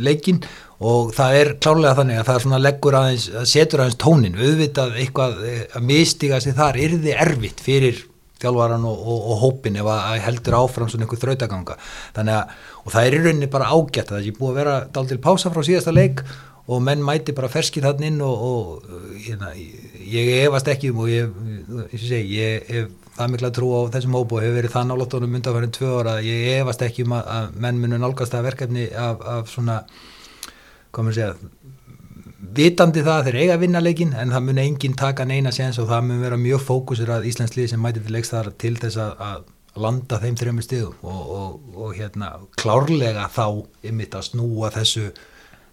leikin 0.00 0.38
og 0.80 1.10
það 1.16 1.38
er 1.40 1.50
klárlega 1.60 1.96
þannig 1.98 2.20
að 2.20 2.28
það 2.28 2.36
er 2.36 2.44
svona 2.44 2.60
leggur 2.62 2.96
aðeins, 2.96 3.26
setur 3.50 3.82
aðeins 3.82 3.98
tónin 4.00 4.38
auðvitað 4.38 5.00
eitthvað 5.02 5.42
eh, 5.48 5.64
að 5.76 5.88
mistiga 5.90 6.38
sig 6.40 6.56
þar 6.56 6.78
er 6.80 6.94
þið 6.94 7.24
erfitt 7.26 7.64
fyrir 7.64 8.04
þjálfvaran 8.40 8.86
og, 8.88 9.00
og, 9.04 9.24
og 9.32 9.42
hópin 9.42 9.76
ef 9.80 9.88
að 9.92 10.22
heldur 10.24 10.56
áfram 10.62 10.88
svona 10.88 11.04
einhver 11.04 11.20
þrautaganga. 11.20 11.76
Þannig 12.16 12.38
að, 12.38 12.54
og 12.84 12.94
það 12.94 13.08
er 13.08 13.16
í 13.16 13.20
rauninni 13.24 13.50
bara 13.52 13.72
ágætt 13.74 14.14
það 14.14 14.30
er 14.30 14.38
búið 14.38 14.52
að 14.52 14.60
vera 14.62 14.76
dál 14.94 15.10
til 15.10 15.20
pása 15.20 15.52
frá 15.52 15.66
síðasta 15.66 15.92
leik 15.92 16.22
og 16.70 16.82
menn 16.86 17.02
mæti 17.04 17.34
bara 17.36 17.50
ferskið 17.50 17.88
þann 17.88 18.06
inn 18.06 18.20
og, 18.22 18.44
og 18.46 19.16
hérna, 19.24 19.50
ég 20.06 20.30
efast 20.44 20.70
ekki 20.70 20.92
um 20.92 21.02
og 21.04 21.10
ég, 21.10 21.32
ég, 21.90 22.02
segi, 22.02 22.38
ég 22.38 22.70
hef 22.70 22.92
það 23.16 23.32
mikla 23.34 23.50
trú 23.54 23.72
á 23.74 23.80
þessum 23.96 24.16
hópu 24.16 24.38
og 24.38 24.44
hefur 24.44 24.58
verið 24.60 24.74
það 24.76 24.88
nálóttunum 24.90 25.36
undanfærin 25.40 25.74
tvö 25.76 25.90
ára 26.00 26.16
ég 26.24 26.60
efast 26.60 26.84
ekki 26.86 27.04
um 27.08 27.16
að, 27.18 27.30
að 27.36 27.60
menn 27.66 27.80
munu 27.82 27.98
nálgast 28.00 28.36
það 28.36 28.46
verkefni 28.48 28.86
af, 28.94 29.26
af 29.34 29.50
svona 29.50 29.80
komur 30.94 31.16
segja 31.16 31.34
vitandi 32.56 33.02
það 33.04 33.16
að 33.16 33.26
þeir 33.28 33.38
eiga 33.42 33.56
að 33.56 33.64
vinna 33.64 33.82
leikin 33.82 34.14
en 34.16 34.32
það 34.34 34.46
mun 34.46 34.60
enginn 34.62 34.96
taka 34.98 35.26
neina 35.28 35.52
séns 35.54 35.78
og 35.82 35.90
það 35.90 36.06
mun 36.06 36.22
vera 36.24 36.38
mjög 36.40 36.62
fókusur 36.66 37.12
að 37.14 37.26
Íslandslið 37.30 37.72
sem 37.72 37.82
mæti 37.82 38.02
til 38.04 38.14
leiks 38.14 38.32
þar 38.32 38.52
til 38.58 38.76
þess 38.80 39.00
að, 39.02 39.12
að 39.26 39.82
landa 39.84 40.18
þeim 40.22 40.38
þrejum 40.38 40.62
stíðum 40.64 41.04
og, 41.06 41.20
og, 41.36 41.76
og 41.84 41.92
hérna 41.98 42.32
klárlega 42.58 43.28
þá 43.30 43.44
ymitt 43.86 44.16
að 44.18 44.26
snúa 44.32 44.72
þessu 44.74 45.10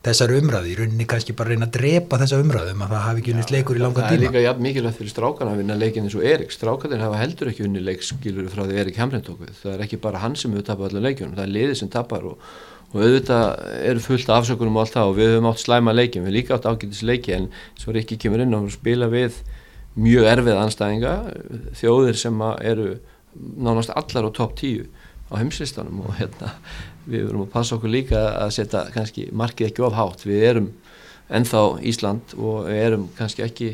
þessar 0.07 0.31
umræði, 0.37 0.71
í 0.71 0.77
rauninni 0.79 1.05
kannski 1.09 1.35
bara 1.37 1.53
reyna 1.53 1.67
að 1.67 1.75
drepa 1.77 2.19
þessa 2.21 2.39
umræði 2.41 2.73
um 2.73 2.83
að 2.85 2.93
það 2.93 3.03
hafi 3.05 3.21
ekki 3.21 3.33
unnist 3.33 3.51
leikur 3.53 3.77
í 3.77 3.81
langan 3.83 3.97
tíma. 3.97 4.07
Það 4.07 4.17
er 4.17 4.23
líka 4.23 4.43
jafn 4.45 4.63
mikilvægt 4.65 4.99
fyrir 5.01 5.11
strákan 5.13 5.51
að 5.51 5.59
vinna 5.61 5.77
leikin 5.77 6.07
eins 6.07 6.15
og 6.17 6.25
Erik, 6.31 6.53
strákanir 6.55 7.03
hafa 7.03 7.19
heldur 7.21 7.51
ekki 7.51 7.65
unni 7.67 7.83
leikskilur 7.83 8.49
frá 8.53 8.63
því 8.63 8.79
Erik 8.83 8.99
Hamren 9.01 9.25
tók 9.25 9.43
við, 9.43 9.53
það 9.61 9.75
er 9.75 9.83
ekki 9.85 10.01
bara 10.07 10.23
hann 10.23 10.37
sem 10.39 10.55
hefur 10.55 10.67
tapað 10.71 10.89
allar 10.89 11.05
leikjunum, 11.07 11.35
það 11.37 11.45
er 11.45 11.53
liðið 11.55 11.79
sem 11.81 11.91
tapar 11.93 12.27
og, 12.31 12.47
og 12.93 12.97
auðvitað 13.03 13.45
eru 13.91 14.03
fullt 14.07 14.31
af 14.31 14.41
afsökunum 14.41 14.79
og 14.79 14.85
allt 14.85 14.97
það 14.97 15.11
og 15.11 15.17
við 15.19 15.31
höfum 15.33 15.51
átt 15.51 15.63
slæma 15.63 15.95
leikin, 15.97 16.27
við 16.27 16.37
líka 16.39 16.57
átt 16.57 16.69
ágætis 16.71 17.03
leiki 17.03 17.35
en 17.35 17.49
svo 17.75 17.93
er 17.93 18.01
ekki 18.03 18.19
kemur 18.23 18.43
inn 18.45 18.57
og 18.57 18.71
spila 18.73 19.11
við 19.11 19.41
mjög 19.97 20.29
erfið 20.31 20.61
anstæðinga, 20.61 21.15
þjóðir 21.77 22.19
sem 22.21 22.43
eru 22.61 22.91
nánast 23.35 23.91
allar 23.97 24.29
á 24.29 24.31
topp 24.33 24.55
tíu 24.61 24.85
á 25.27 25.41
heimslistanum 25.41 26.05
og 26.05 26.15
hérna 26.19 26.53
við 27.07 27.27
verum 27.29 27.45
að 27.45 27.53
passa 27.53 27.77
okkur 27.77 27.93
líka 27.93 28.23
að 28.43 28.53
setja 28.59 28.85
kannski 28.93 29.29
markið 29.31 29.71
ekki 29.71 29.85
of 29.87 29.95
hátt, 29.97 30.25
við 30.27 30.45
erum 30.51 30.69
ennþá 31.27 31.63
Ísland 31.87 32.35
og 32.37 32.69
erum 32.71 33.07
kannski 33.17 33.43
ekki 33.45 33.71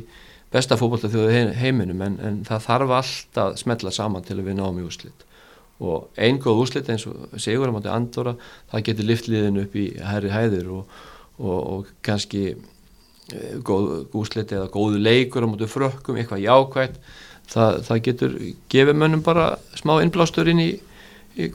besta 0.53 0.77
fókbalta 0.77 1.09
þjóðu 1.09 1.53
heiminum 1.57 2.01
en, 2.05 2.17
en 2.21 2.41
það 2.47 2.65
þarf 2.67 2.95
alltaf 2.99 3.45
að 3.47 3.55
smetla 3.61 3.93
saman 3.93 4.25
til 4.25 4.37
að 4.37 4.49
við 4.49 4.59
náum 4.59 4.81
í 4.81 4.85
úslit 4.85 5.25
og 5.83 6.21
einn 6.21 6.37
góð 6.41 6.61
úslit 6.63 6.89
eins 6.93 7.05
og 7.09 7.33
segur 7.41 7.73
á 7.73 7.73
andora, 7.91 8.35
það 8.71 8.85
getur 8.89 9.09
liftliðin 9.09 9.63
upp 9.63 9.75
í 9.75 9.87
herri 9.97 10.31
hæður 10.31 10.69
og, 10.77 10.95
og, 11.39 11.59
og 11.73 11.91
kannski 12.05 12.43
e, 12.53 13.39
góð 13.65 14.13
úslit 14.15 14.53
eða 14.53 14.69
góðu 14.71 15.01
leikur 15.01 15.43
á 15.43 15.49
mátu 15.49 15.67
frökkum, 15.67 16.19
eitthvað 16.21 16.45
jákvægt 16.45 17.01
það, 17.49 17.81
það 17.89 18.03
getur 18.07 18.37
gefið 18.71 18.99
mönnum 19.01 19.25
bara 19.25 19.53
smá 19.75 19.97
innblástur 20.03 20.51
inn 20.53 20.61
í 20.63 20.71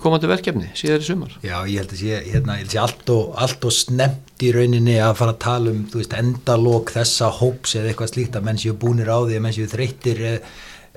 komandi 0.03 0.27
verkefni 0.27 0.69
síðar 0.77 1.05
í 1.05 1.07
sumar? 1.07 1.35
Já, 1.45 1.57
ég 1.71 1.83
held 1.83 1.93
að 1.95 2.01
sé, 2.01 2.21
hérna, 2.27 2.57
held 2.59 2.71
að 2.71 2.75
sé 2.75 2.81
allt 2.83 3.13
og, 3.15 3.27
allt 3.45 3.67
og 3.69 3.75
snemt 3.75 4.43
í 4.43 4.51
rauninni 4.55 4.97
að 5.03 5.15
fara 5.21 5.35
að 5.37 5.43
tala 5.45 5.75
um 5.75 5.85
veist, 5.93 6.17
endalók 6.19 6.93
þessa 6.97 7.31
hóps 7.39 7.77
eða 7.79 7.93
eitthvað 7.93 8.13
slíkt 8.13 8.39
að 8.39 8.49
menn 8.49 8.59
séu 8.59 8.75
búnir 8.75 9.11
á 9.11 9.19
því 9.23 9.39
að 9.39 9.45
menn 9.47 9.55
séu 9.55 9.71
þreyttir 9.71 10.23
e, 10.27 10.33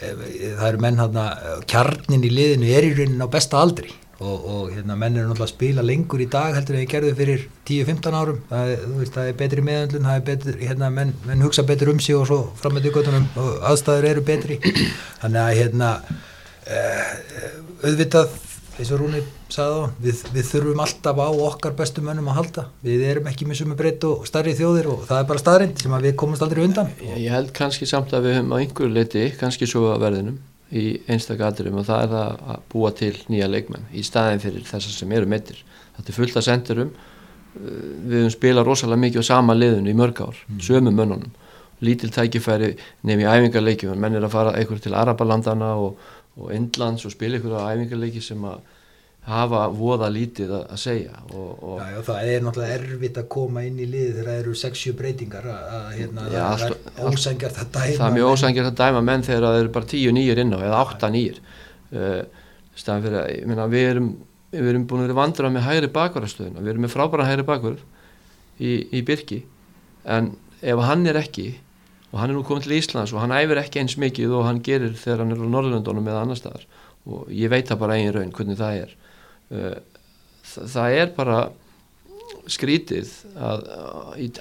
e, 0.01 0.11
það 0.57 0.67
eru 0.71 0.83
menn 0.87 1.01
hérna, 1.03 1.27
kjarnin 1.69 2.25
í 2.25 2.33
liðinu 2.33 2.73
er 2.73 2.89
í 2.89 2.93
rauninni 2.97 3.29
á 3.29 3.33
besta 3.37 3.61
aldri. 3.61 3.93
Og, 4.21 4.43
og 4.53 4.65
hérna, 4.69 4.97
menn 4.97 5.15
eru 5.17 5.29
náttúrulega 5.29 5.47
að 5.47 5.55
spila 5.55 5.85
lengur 5.85 6.21
í 6.21 6.29
dag 6.29 6.53
heldur 6.53 6.77
en 6.77 6.83
ég 6.83 6.91
gerði 6.91 7.15
fyrir 7.17 7.47
10-15 7.69 8.17
árum. 8.17 8.43
Það, 8.49 8.75
veist, 8.97 9.15
það 9.15 9.29
er 9.31 9.39
betri 9.39 9.63
meðanlun 9.65 10.11
hérna, 10.61 10.91
menn, 10.93 11.15
menn 11.25 11.41
hugsa 11.45 11.65
betur 11.65 11.89
um 11.93 12.01
sig 12.01 12.17
og 12.17 12.27
svo 12.29 12.43
fram 12.61 12.77
með 12.77 12.89
dugötunum 12.89 13.25
og 13.41 13.65
aðstæður 13.71 14.11
eru 14.11 14.25
betri. 14.29 14.59
Þannig 15.23 15.41
að 15.41 15.57
hérna, 15.63 15.89
auðvitað 17.81 18.37
eins 18.77 18.91
og 18.91 19.01
Rúni 19.01 19.23
sagði 19.51 19.81
á 19.81 19.81
við, 20.05 20.21
við 20.35 20.47
þurfum 20.51 20.83
alltaf 20.85 21.19
á 21.21 21.29
okkar 21.47 21.75
bestu 21.77 22.03
mönnum 22.05 22.29
að 22.31 22.37
halda. 22.39 22.67
Við 22.85 23.03
erum 23.09 23.27
ekki 23.31 23.47
með 23.49 23.61
sumu 23.61 23.77
breytt 23.79 24.05
og 24.07 24.23
starri 24.29 24.55
þjóðir 24.57 24.91
og 24.93 25.03
það 25.09 25.23
er 25.23 25.27
bara 25.33 25.43
staðrind 25.43 25.83
sem 25.83 25.97
við 26.05 26.15
komumst 26.21 26.45
aldrei 26.45 26.63
undan. 26.65 26.93
Ég, 27.03 27.19
ég 27.25 27.35
held 27.35 27.51
kannski 27.57 27.89
samt 27.89 28.15
að 28.15 28.29
við 28.29 28.39
höfum 28.39 28.55
á 28.55 28.61
einhverju 28.61 28.95
leiti 28.95 29.27
kannski 29.39 29.69
svo 29.69 29.91
að 29.91 30.05
verðinum 30.07 30.39
í 30.71 30.85
einstaklega 31.11 31.51
aðdurum 31.51 31.81
og 31.81 31.87
það 31.89 32.05
er 32.05 32.11
það 32.13 32.49
að 32.53 32.65
búa 32.71 32.93
til 32.95 33.13
nýja 33.27 33.51
leikmenn 33.51 33.89
í 33.91 34.05
staðin 34.07 34.43
fyrir 34.43 34.63
þessar 34.69 34.95
sem 34.95 35.17
eru 35.17 35.27
meittir 35.27 35.59
þetta 35.97 36.11
er 36.11 36.17
fullt 36.17 36.39
að 36.39 36.47
sendurum. 36.47 36.91
Við 37.51 38.17
höfum 38.21 38.33
spilað 38.33 38.67
rosalega 38.67 39.03
mikið 39.03 39.25
á 39.27 39.31
sama 39.31 39.55
liðinu 39.57 39.91
í 39.91 39.97
mörg 39.97 40.21
ár, 40.23 40.37
mm. 40.47 40.61
sömu 40.63 40.93
mönnunum. 40.95 41.33
Lítil 41.81 42.11
tækifæri 42.13 42.75
nefn 43.09 43.23
í 43.23 43.27
æfingarleikjum 43.27 43.99
menn 43.99 44.15
er 44.15 44.27
að 44.27 44.35
fara 44.35 44.53
einhver 44.55 44.79
til 44.79 44.93
Arabalandana 44.95 45.73
og 45.81 45.97
og 46.39 46.53
Indlands 46.55 47.05
og 47.07 47.13
spila 47.13 47.39
ykkur 47.39 47.57
á 47.59 47.71
æfingarleiki 47.73 48.23
sem 48.23 48.45
að 48.47 48.61
hafa 49.27 49.67
voða 49.69 50.07
lítið 50.09 50.51
að 50.57 50.77
segja 50.81 51.19
og, 51.29 51.49
og 51.61 51.75
já, 51.77 51.91
já, 51.93 51.99
það 52.07 52.29
er 52.31 52.45
náttúrulega 52.45 52.77
erfitt 52.79 53.19
að 53.21 53.27
koma 53.35 53.65
inn 53.67 53.77
í 53.77 53.85
lið 53.85 54.07
þegar 54.15 54.29
það 54.31 54.39
eru 54.39 54.53
6-7 54.63 54.93
breytingar 54.97 55.45
að 55.51 55.91
hérna, 55.99 56.25
já, 56.33 56.45
það 56.57 56.65
er 56.71 57.11
ósangjart 57.11 57.61
að 57.61 57.69
dæma 57.75 57.99
það 57.99 58.07
er 58.07 58.15
mjög 58.15 58.31
ósangjart 58.31 58.71
að 58.71 58.79
dæma 58.81 59.03
menn 59.11 59.25
þegar 59.27 59.45
það 59.45 59.59
eru 59.59 59.73
bara 59.77 59.89
10 59.93 60.17
nýjir 60.17 60.41
inn 60.41 60.55
á 60.57 60.59
eða 60.59 60.81
8 60.87 61.11
nýjir 61.13 61.37
uh, 61.43 62.19
staðan 62.73 63.05
fyrir 63.05 63.19
að 63.21 63.47
minna, 63.51 63.69
við 63.69 63.89
erum 63.91 64.11
við 64.51 64.69
erum 64.73 64.85
búin 64.87 65.03
að 65.03 65.07
vera 65.07 65.19
vandrað 65.21 65.53
með 65.55 65.65
hægri 65.67 65.89
bakvarastöðuna 65.95 66.63
við 66.63 66.73
erum 66.73 66.85
með 66.85 66.93
frábæra 66.95 67.27
hægri 67.29 67.45
bakvar 67.47 67.77
í, 68.59 68.71
í 68.91 69.01
Birki. 69.07 69.41
En 70.03 70.33
ef 70.61 70.81
hann 70.85 71.05
er 71.07 71.19
ekki 71.21 71.53
og 72.11 72.19
hann 72.19 72.31
er 72.31 72.37
nú 72.37 72.43
komið 72.47 72.67
til 72.67 72.77
Íslands 72.77 73.13
og 73.15 73.21
hann 73.23 73.33
æfir 73.35 73.61
ekki 73.61 73.81
eins 73.81 73.97
mikið 73.99 74.35
og 74.35 74.45
hann 74.47 74.61
gerir 74.65 74.95
þegar 74.99 75.23
hann 75.23 75.35
er 75.35 75.43
á 75.43 75.47
Norðurlöndunum 75.47 76.11
eða 76.11 76.25
annar 76.25 76.39
staðar. 76.39 76.67
Og 77.07 77.31
ég 77.33 77.51
veit 77.51 77.69
það 77.69 77.81
bara 77.81 77.97
eigin 77.97 78.15
raun 78.17 78.33
hvernig 78.35 78.59
það 78.59 78.79
er. 78.81 78.95
Uh, 79.51 79.77
það 80.43 80.97
er 80.99 81.13
bara 81.15 81.39
skrítið 82.51 83.09
að, 83.37 83.63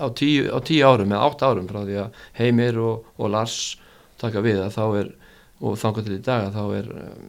á, 0.00 0.06
tíu, 0.16 0.48
á 0.50 0.58
tíu 0.66 0.86
árum 0.86 1.12
eða 1.12 1.26
átt 1.28 1.44
árum 1.44 1.68
frá 1.70 1.82
því 1.84 1.98
að 2.04 2.20
Heimir 2.38 2.78
og, 2.82 3.08
og 3.20 3.32
Lars 3.32 3.58
taka 4.20 4.42
við 4.44 4.62
að 4.64 4.76
þá 4.76 4.84
er 5.00 5.10
og 5.60 5.76
þangar 5.80 6.06
til 6.06 6.16
í 6.16 6.22
dag 6.24 6.46
að 6.48 6.56
þá 6.56 6.76
er 6.78 6.90
um, 6.96 7.26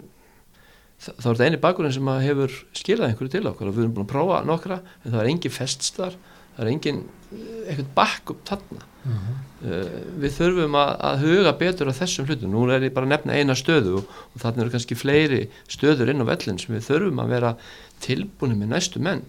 þá 1.01 1.09
er 1.09 1.25
þetta 1.25 1.47
eini 1.49 1.59
bakurinn 1.61 1.95
sem 1.95 2.11
hefur 2.23 2.53
skilað 2.77 3.09
einhverju 3.09 3.33
til 3.33 3.49
okkur 3.49 3.71
og 3.71 3.75
við 3.75 3.85
erum 3.85 3.95
búin 3.97 4.07
að 4.07 4.13
prófa 4.13 4.39
nokkra 4.47 4.77
en 5.01 5.09
það 5.09 5.19
er 5.23 5.31
engin 5.33 5.55
feststar 5.55 6.17
það 6.55 6.63
er 6.63 6.71
engin 6.71 7.01
eitthvað 7.31 7.91
bakk 7.97 8.33
upp 8.35 8.43
þarna 8.47 8.87
uh 9.05 9.11
-huh. 9.11 9.35
uh, 9.67 9.99
við 10.21 10.37
þurfum 10.37 10.77
að, 10.77 10.91
að 11.09 11.25
huga 11.25 11.53
betur 11.59 11.91
á 11.91 11.99
þessum 11.99 12.25
hlutum, 12.29 12.51
nú 12.51 12.69
er 12.69 12.87
ég 12.87 12.93
bara 12.93 13.05
að 13.05 13.13
nefna 13.15 13.33
eina 13.33 13.55
stöðu 13.55 13.97
og, 13.99 14.15
og 14.35 14.41
þarna 14.41 14.63
eru 14.63 14.73
kannski 14.77 14.95
fleiri 14.95 15.43
stöður 15.67 16.09
inn 16.09 16.23
á 16.23 16.31
vellin 16.31 16.59
sem 16.59 16.75
við 16.75 16.87
þurfum 16.89 17.23
að 17.23 17.31
vera 17.35 17.55
tilbúinu 18.01 18.55
með 18.55 18.73
næstu 18.75 18.99
menn 18.99 19.23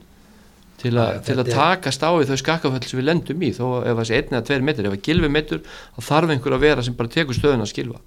til, 0.82 0.96
a, 0.98 1.12
ja, 1.14 1.20
til 1.24 1.38
að 1.38 1.52
takast 1.52 2.02
á 2.02 2.10
í 2.18 2.26
þau 2.28 2.38
skakkaföll 2.40 2.82
sem 2.86 3.00
við 3.00 3.08
lendum 3.08 3.44
í, 3.44 3.52
þó 3.54 3.82
ef 3.82 4.00
það 4.00 4.08
sé 4.08 4.18
einn 4.18 4.34
eða 4.34 4.46
tveir 4.48 4.66
metur, 4.66 4.88
ef 4.88 4.96
það 4.96 5.06
gilfi 5.08 5.30
metur, 5.36 5.62
þá 5.94 6.00
þarf 6.08 6.34
einhver 6.34 6.56
að 6.56 6.64
vera 6.66 6.82
sem 6.86 6.98
bara 6.98 7.12
tekur 7.12 7.38
stöðun 7.38 7.64
að 7.64 7.72
skilfa 7.72 8.00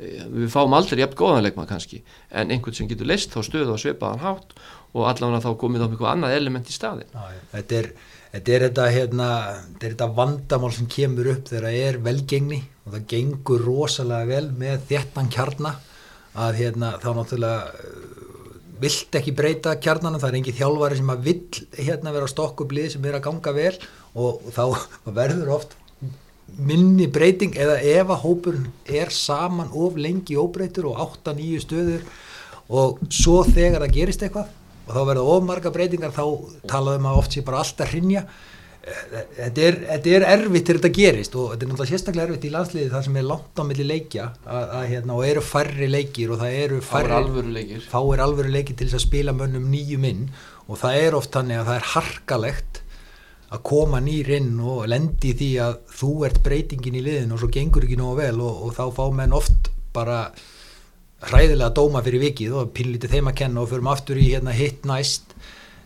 eh, 0.00 0.24
við 0.24 0.50
fáum 0.54 0.76
aldrei 0.78 1.02
jafn 1.02 1.18
góðanleikma 1.20 1.68
kannski 1.68 2.02
en 2.30 2.54
einhvern 2.54 2.78
sem 2.78 2.90
getur 2.90 3.10
leist 3.10 3.34
þá 3.34 3.40
stöðu 3.46 3.74
og 3.74 3.82
sveipaðan 3.82 4.24
hátt 4.24 4.56
og 4.96 5.08
allavega 5.10 5.44
þá 5.44 5.50
komið 5.60 5.84
á 5.84 5.88
mjög 5.92 6.06
annað 6.12 6.36
element 6.38 6.70
í 6.70 6.76
staðin 6.76 7.10
Þetta 7.52 7.80
er 7.82 7.90
þetta 8.36 8.54
er 8.54 8.64
þetta, 8.66 8.86
hérna, 8.92 9.28
þetta 9.72 9.86
er 9.86 9.94
þetta 9.94 10.08
vandamál 10.16 10.72
sem 10.74 10.88
kemur 10.90 11.30
upp 11.32 11.48
þegar 11.50 11.68
það 11.68 11.86
er 11.86 11.98
velgengni 12.04 12.58
og 12.84 12.92
það 12.94 13.06
gengur 13.12 13.64
rosalega 13.64 14.28
vel 14.30 14.50
með 14.60 14.84
þéttan 14.90 15.30
kjarna 15.32 15.72
að 16.36 16.60
hérna, 16.60 16.92
þá 17.00 17.08
náttúrulega 17.16 17.62
uh, 17.72 18.04
vilt 18.82 19.16
ekki 19.16 19.32
breyta 19.36 19.72
kjarnanum, 19.80 20.20
það 20.20 20.28
er 20.28 20.38
engi 20.42 20.54
þjálfari 20.58 20.98
sem 21.00 21.14
að 21.14 21.24
vill 21.30 21.64
hérna 21.78 22.12
vera 22.12 22.28
stokkublið 22.28 22.90
sem 22.92 23.08
er 23.08 23.16
að 23.16 23.24
ganga 23.30 23.56
vel 23.56 23.72
og 24.20 24.44
þá 24.52 24.62
verður 25.20 25.54
oft 25.56 25.76
minni 26.56 27.08
breyting 27.10 27.56
eða 27.58 27.80
ef 27.82 28.12
að 28.12 28.22
hópurinn 28.22 28.68
er 28.86 29.10
saman 29.14 29.72
of 29.74 29.96
lengi 29.98 30.36
óbreytur 30.38 30.92
og 30.92 31.00
8-9 31.24 31.64
stöður 31.64 32.04
og 32.66 33.00
svo 33.10 33.40
þegar 33.46 33.82
það 33.82 33.96
gerist 33.96 34.22
eitthvað 34.22 34.52
og 34.86 34.92
þá 34.94 35.00
verður 35.02 35.32
of 35.34 35.46
marga 35.46 35.72
breytingar 35.74 36.14
þá 36.14 36.24
talaðum 36.70 37.08
að 37.10 37.22
oft 37.22 37.34
sé 37.34 37.42
bara 37.46 37.62
alltaf 37.62 37.90
hrinja 37.90 38.26
þetta 38.86 39.62
er, 39.66 39.76
þetta 39.88 40.10
er 40.14 40.24
erfitt 40.30 40.66
til 40.68 40.76
þetta 40.78 40.90
gerist 40.94 41.34
og 41.34 41.48
þetta 41.52 41.64
er 41.64 41.70
náttúrulega 41.72 41.90
sérstaklega 41.90 42.28
erfitt 42.28 42.46
í 42.46 42.52
landsliði 42.54 42.90
það 42.92 43.06
sem 43.06 43.18
er 43.18 43.26
langt 43.26 43.58
á 43.58 43.62
milli 43.66 43.86
leikja 43.86 44.26
að, 44.44 44.64
að, 44.64 44.84
hérna, 44.92 45.16
og 45.16 45.26
eru 45.26 45.42
færri 45.42 45.88
leikir 45.90 46.32
og 46.32 46.42
það 46.42 46.58
eru 46.62 46.80
færri, 46.86 47.80
fáir 47.90 48.22
alvöru 48.22 48.52
leikir 48.54 48.78
til 48.78 48.86
þess 48.86 49.00
að 49.00 49.06
spila 49.08 49.34
mönnum 49.34 49.66
nýjum 49.72 50.06
inn 50.06 50.26
og 50.66 50.78
það 50.82 50.98
er 51.02 51.18
oft 51.18 51.34
þannig 51.34 51.60
að 51.60 51.70
það 51.70 51.80
er 51.80 51.88
harkalegt 51.96 52.82
að 53.56 53.62
koma 53.66 54.02
nýr 54.02 54.30
inn 54.38 54.52
og 54.62 54.86
lendi 54.90 55.32
því 55.38 55.50
að 55.62 55.78
þú 55.98 56.12
ert 56.28 56.42
breytingin 56.46 56.98
í 56.98 57.02
liðin 57.06 57.34
og 57.34 57.42
svo 57.42 57.50
gengur 57.54 57.86
ekki 57.86 57.98
nógu 57.98 58.20
vel 58.20 58.38
og, 58.42 58.62
og 58.68 58.76
þá 58.78 58.84
fá 58.94 59.04
menn 59.18 59.34
oft 59.34 59.70
bara 59.96 60.28
hræðilega 61.26 61.74
dóma 61.74 62.02
fyrir 62.06 62.22
vikið 62.28 62.56
og 62.60 62.72
pinlítið 62.76 63.16
þeim 63.16 63.30
að 63.30 63.38
kenna 63.42 63.62
og 63.62 63.70
förum 63.72 63.90
aftur 63.90 64.20
í 64.20 64.28
hérna, 64.30 64.54
hitt 64.56 64.86
næst. 64.88 65.34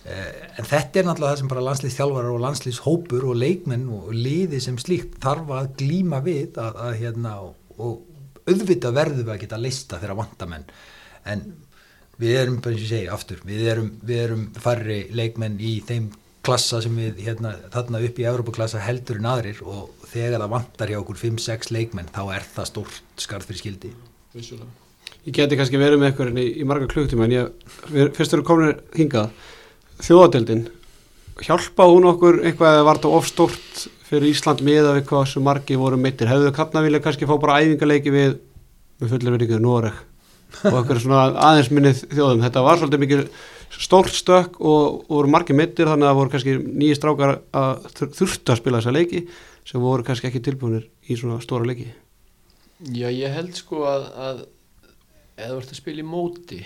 Eh, 0.04 0.28
en 0.60 0.68
þetta 0.68 1.00
er 1.00 1.08
náttúrulega 1.08 1.34
það 1.34 1.40
sem 1.42 1.50
bara 1.50 1.64
landslýstþjálfarar 1.68 2.34
og 2.34 2.44
landslýshópur 2.44 3.26
og 3.30 3.40
leikmenn 3.40 3.88
og 3.96 4.12
liði 4.16 4.60
sem 4.64 4.78
slíkt 4.80 5.18
þarf 5.22 5.52
að 5.56 5.74
glíma 5.82 6.22
við 6.24 6.60
að, 6.60 6.78
að 6.86 6.94
hérna 7.02 7.34
og 7.44 8.06
auðvitað 8.48 8.96
verðum 8.96 9.26
við 9.26 9.34
að 9.34 9.42
geta 9.44 9.60
lista 9.60 10.00
þeirra 10.00 10.16
vandamenn 10.22 10.64
en 11.28 11.44
við 12.20 12.36
erum, 12.40 12.58
bara 12.64 12.74
eins 12.74 12.82
og 12.82 12.86
ég 12.86 12.92
segi, 12.94 13.12
aftur 13.12 13.44
við 13.48 13.68
erum, 13.74 13.92
við 14.00 14.24
erum 14.24 14.44
farri 14.60 14.98
leikmenn 15.16 15.60
í 15.60 15.76
þeim 15.86 16.10
klassa 16.44 16.80
sem 16.80 16.96
við 16.96 17.20
hérna 17.26 17.54
þarna 17.72 18.00
upp 18.06 18.20
í 18.20 18.28
Európa-klassa 18.28 18.82
heldur 18.84 19.20
en 19.20 19.28
aðrir 19.28 19.60
og 19.64 20.06
þegar 20.08 20.40
það 20.40 20.54
vandar 20.56 20.92
hjá 20.92 21.00
okkur 21.02 21.20
5-6 21.28 21.74
leikmenn 21.76 22.12
þá 22.14 22.22
er 22.38 22.46
það 22.56 22.70
stórt 22.72 23.02
skarð 23.20 23.50
fyrir 23.50 23.64
skildi. 23.64 23.92
Vissulega. 24.32 24.89
Ég 25.26 25.36
geti 25.36 25.56
kannski 25.58 25.80
verið 25.80 26.00
með 26.00 26.10
eitthvað 26.10 26.38
í, 26.40 26.46
í 26.62 26.66
marga 26.68 26.88
klukktíma 26.90 27.26
en 27.26 27.34
ég, 27.34 27.48
fyrst 28.16 28.36
eru 28.36 28.44
komin 28.46 28.78
hingað. 28.96 29.32
Þjóðadeildin. 30.00 30.66
Hjálpa 31.40 31.86
hún 31.88 32.08
okkur 32.08 32.40
eitthvað 32.44 32.76
eða 32.76 32.86
var 32.88 33.00
þetta 33.00 33.16
ofstort 33.18 33.82
fyrir 34.08 34.30
Ísland 34.32 34.62
með 34.64 34.90
af 34.90 35.00
eitthvað 35.00 35.26
sem 35.30 35.44
margi 35.44 35.76
voru 35.80 35.98
mittir 36.00 36.28
hefðu 36.30 36.52
kapna 36.56 36.82
vilja 36.84 37.02
kannski 37.04 37.28
fá 37.28 37.34
bara 37.40 37.60
æfingarleiki 37.60 38.12
við 38.14 38.38
með 39.00 39.14
fullir 39.14 39.36
verið 39.36 39.60
Noreg? 39.62 39.96
Og 40.66 40.76
eitthvað 40.80 41.02
svona 41.04 41.26
aðeins 41.46 41.70
minnið 41.70 42.04
þjóðum. 42.10 42.44
Þetta 42.44 42.62
var 42.66 42.80
svolítið 42.80 43.02
mikið 43.04 43.24
stórt 43.80 44.14
stök 44.16 44.56
og, 44.58 45.04
og 45.06 45.12
voru 45.14 45.30
margi 45.30 45.56
mittir 45.56 45.88
þannig 45.88 46.08
að 46.08 46.10
það 46.10 46.20
voru 46.20 46.32
kannski 46.34 46.56
nýji 46.64 46.96
strákar 46.98 47.34
að 47.56 47.84
þurftu 48.18 48.54
að 48.54 48.60
spila 48.60 48.80
þessa 48.80 48.94
leiki 48.96 49.22
sem 49.68 49.84
voru 49.84 50.06
kannski 50.06 50.30
ekki 50.30 50.42
tilbúinir 50.48 50.88
í 51.06 51.18
svona 51.20 51.38
stóra 51.44 51.68
leiki. 51.68 51.90
Já 52.80 53.08
ég 53.12 53.36
held 53.36 53.54
sko 53.60 53.84
að, 53.86 54.08
að 54.16 54.42
eða 55.40 55.56
þú 55.56 55.62
ert 55.62 55.74
að 55.74 55.80
spila 55.80 56.04
í 56.04 56.06
móti 56.06 56.60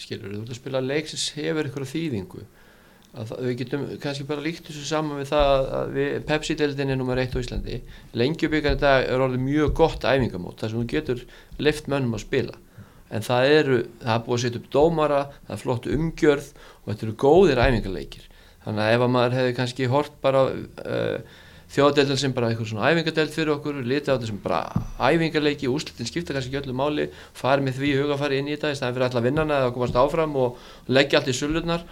skilur, 0.00 0.32
þú 0.32 0.42
ert 0.42 0.52
að 0.54 0.58
spila 0.58 0.82
leik 0.82 1.10
sem 1.10 1.38
hefur 1.42 1.68
eitthvað 1.68 1.92
þýðingu. 1.92 2.42
Að 3.12 3.32
við 3.44 3.54
getum 3.60 3.84
kannski 4.00 4.24
bara 4.24 4.40
líkt 4.40 4.70
þessu 4.70 4.86
saman 4.88 5.20
við 5.20 5.28
það 5.34 5.66
að 5.76 5.98
Pepsi-deldin 6.30 6.92
er 6.94 6.96
nummer 6.96 7.20
eitt 7.20 7.36
á 7.36 7.42
Íslandi. 7.42 7.82
Lengjubíkan 8.16 8.78
í 8.78 8.80
dag 8.80 9.04
er 9.04 9.20
orðið 9.20 9.44
mjög 9.44 9.74
gott 9.82 10.06
æfingamót 10.08 10.62
þar 10.62 10.72
sem 10.72 10.80
þú 10.80 10.86
getur 10.94 11.24
lift 11.60 11.90
mönnum 11.92 12.16
að 12.16 12.24
spila. 12.24 12.56
En 13.12 13.26
það 13.26 13.50
eru, 13.58 13.78
það 14.00 14.14
er 14.14 14.24
búið 14.24 14.38
að 14.38 14.44
setja 14.46 14.62
upp 14.62 14.70
dómara 14.72 15.22
það 15.34 15.54
er 15.54 15.62
flott 15.66 15.88
umgjörð 15.92 16.52
og 16.56 16.86
þetta 16.88 17.06
eru 17.06 17.16
góðir 17.20 17.60
æfingarleikir 17.60 18.28
þannig 18.64 18.84
að 18.84 18.94
ef 18.94 19.04
að 19.04 19.12
maður 19.16 19.36
hefði 19.38 19.54
kannski 19.58 19.88
hort 19.90 20.18
bara 20.22 20.42
uh, 20.48 21.40
þjóðadeldin 21.72 22.20
sem 22.20 22.34
bara 22.36 22.50
eitthvað 22.52 22.68
svona 22.68 22.90
æfingadeld 22.92 23.32
fyrir 23.32 23.52
okkur, 23.54 23.78
litið 23.80 24.12
á 24.12 24.14
þetta 24.14 24.28
sem 24.28 24.38
bara 24.42 24.60
æfingarleiki, 25.00 25.70
úslitin 25.72 26.08
skipta 26.08 26.34
kannski 26.36 26.58
öllu 26.60 26.74
máli 26.76 27.06
farið 27.38 27.66
með 27.68 27.78
því 27.78 27.92
hugafari 28.02 28.40
inn 28.42 28.50
í 28.50 28.56
þetta 28.56 28.72
í 28.74 28.78
staðin 28.78 28.96
fyrir 28.98 29.06
alltaf 29.08 29.24
vinnana 29.24 29.60
eða 29.62 29.74
komast 29.76 29.96
áfram 29.96 30.36
og 30.36 30.58
leggja 30.92 31.20
allt 31.20 31.30
í 31.32 31.36
sullunar 31.36 31.84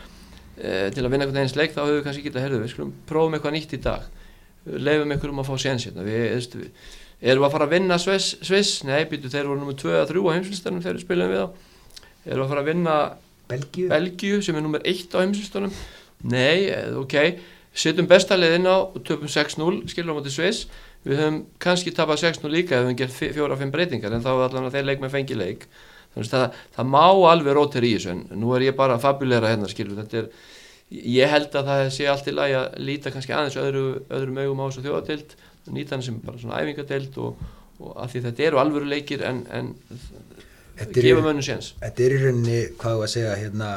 e, 0.59 0.91
til 0.93 1.05
að 1.05 1.15
vinna 1.15 1.25
einhvern 1.25 1.39
veginn 1.39 1.53
sleik 1.55 1.73
þá 1.73 1.81
höfum 1.81 1.97
við 1.97 2.05
kannski 2.09 2.25
getað, 2.27 2.45
herðu, 2.45 2.59
við 2.61 2.75
skulum 2.75 2.91
prófum 3.09 3.37
eitthvað 3.39 3.57
nýtt 3.57 3.73
í 3.73 3.81
dag. 3.87 4.05
Leifum 4.69 5.15
einhverjum 5.15 5.41
að 5.41 5.49
fá 5.49 5.55
sénsina 5.65 6.05
hérna. 6.05 6.61
við, 6.61 6.67
við 7.23 7.33
erum 7.33 7.47
að 7.49 7.55
fara 7.55 7.69
að 7.71 7.73
vinna 7.79 7.99
Sviss, 8.01 8.35
Sviss? 8.45 8.83
nei, 8.85 9.07
býtu, 9.09 9.33
þeir 9.33 9.49
voru 9.49 9.63
nummið 9.63 9.81
2-3 9.87 10.27
á 10.29 10.35
heimslistanum 10.37 10.85
þegar 10.85 10.99
við 10.99 11.07
spilum 11.07 11.33
við 11.33 11.41
á 11.41 11.49
erum 12.29 12.45
að 12.45 12.53
fara 12.53 12.61
að 12.61 12.69
vinna 12.69 12.97
Belgíu, 13.49 13.89
Belgíu 13.91 14.43
sem 14.45 14.59
er 14.61 14.65
nummið 14.67 14.85
1 14.93 15.17
á 15.17 15.19
heimslistanum. 15.23 15.73
Nei, 16.29 16.69
eh, 16.69 16.93
ok 17.01 17.17
setjum 17.75 18.09
bestaliðinn 18.11 18.69
á 18.69 18.77
og 18.83 19.01
töpum 19.07 19.31
6-0 19.31 19.83
skilur 19.91 20.15
á 20.15 20.17
móti 20.19 20.33
Sviss. 20.35 20.67
Við 21.07 21.23
höfum 21.23 21.41
kannski 21.63 21.95
tapað 21.97 22.25
6-0 22.27 22.53
líka 22.53 22.77
ef 22.77 22.83
við 22.83 22.89
höfum 22.89 22.99
gert 23.01 23.37
fjóra-fimm 23.37 23.75
breytingar 23.75 24.15
en 24.17 24.25
þá 24.25 24.31
er 24.33 24.47
allavega 24.49 24.75
þeir 24.77 24.89
leik 24.89 25.05
með 25.05 25.15
fengi 25.17 25.39
leik. 25.39 25.69
Þannig 26.15 26.27
að 26.27 26.33
það, 26.35 26.63
það 26.77 26.89
má 26.91 27.05
alveg 27.31 27.57
rótir 27.57 27.87
í 27.87 27.93
þessu 27.95 28.11
en 28.17 28.25
nú 28.41 28.57
er 28.57 28.67
ég 28.67 28.77
bara 28.77 28.97
að 28.99 29.05
fabulera 29.05 29.53
hérna 29.53 29.71
skilur 29.71 30.01
þetta 30.01 30.19
er, 30.25 30.27
ég 30.91 31.31
held 31.31 31.55
að 31.55 31.71
það 31.71 31.85
sé 31.95 32.09
allt 32.11 32.27
í 32.27 32.35
lagi 32.35 32.57
að 32.59 32.81
líta 32.83 33.13
kannski 33.15 33.37
aðeins 33.37 33.59
öðru, 33.63 33.85
öðrum 34.11 34.41
augum 34.43 34.63
á 34.63 34.67
þessu 34.67 34.85
þjóðatild 34.89 35.37
nýta 35.71 35.97
hann 35.97 36.05
sem 36.05 36.19
bara 36.25 36.41
svona 36.41 36.61
æfingatild 36.65 37.19
og, 37.23 37.43
og 37.81 37.95
að 38.03 38.15
því 38.15 38.23
þetta 38.27 38.47
eru 38.49 38.61
alvöru 38.63 38.91
leikir 38.91 39.25
en, 39.29 39.43
en 39.55 39.73
gefa 40.97 41.25
mönnu 41.25 41.45
séns. 41.45 41.75
Þetta 41.81 42.07
er 42.07 42.15
í 42.17 42.21
rauninni, 42.25 42.61
hvað 42.81 43.01
var 43.01 43.11
að 43.11 43.15
segja 43.15 43.37
hérna, 43.39 43.71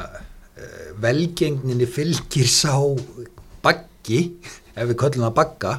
eh, 0.56 0.90
velgengninni 1.04 1.88
fylgir 1.90 2.50
sá 2.50 2.74
baggi, 4.04 4.36
ef 4.76 4.88
við 4.88 4.96
köllum 5.00 5.24
það 5.24 5.36
bagga, 5.38 5.74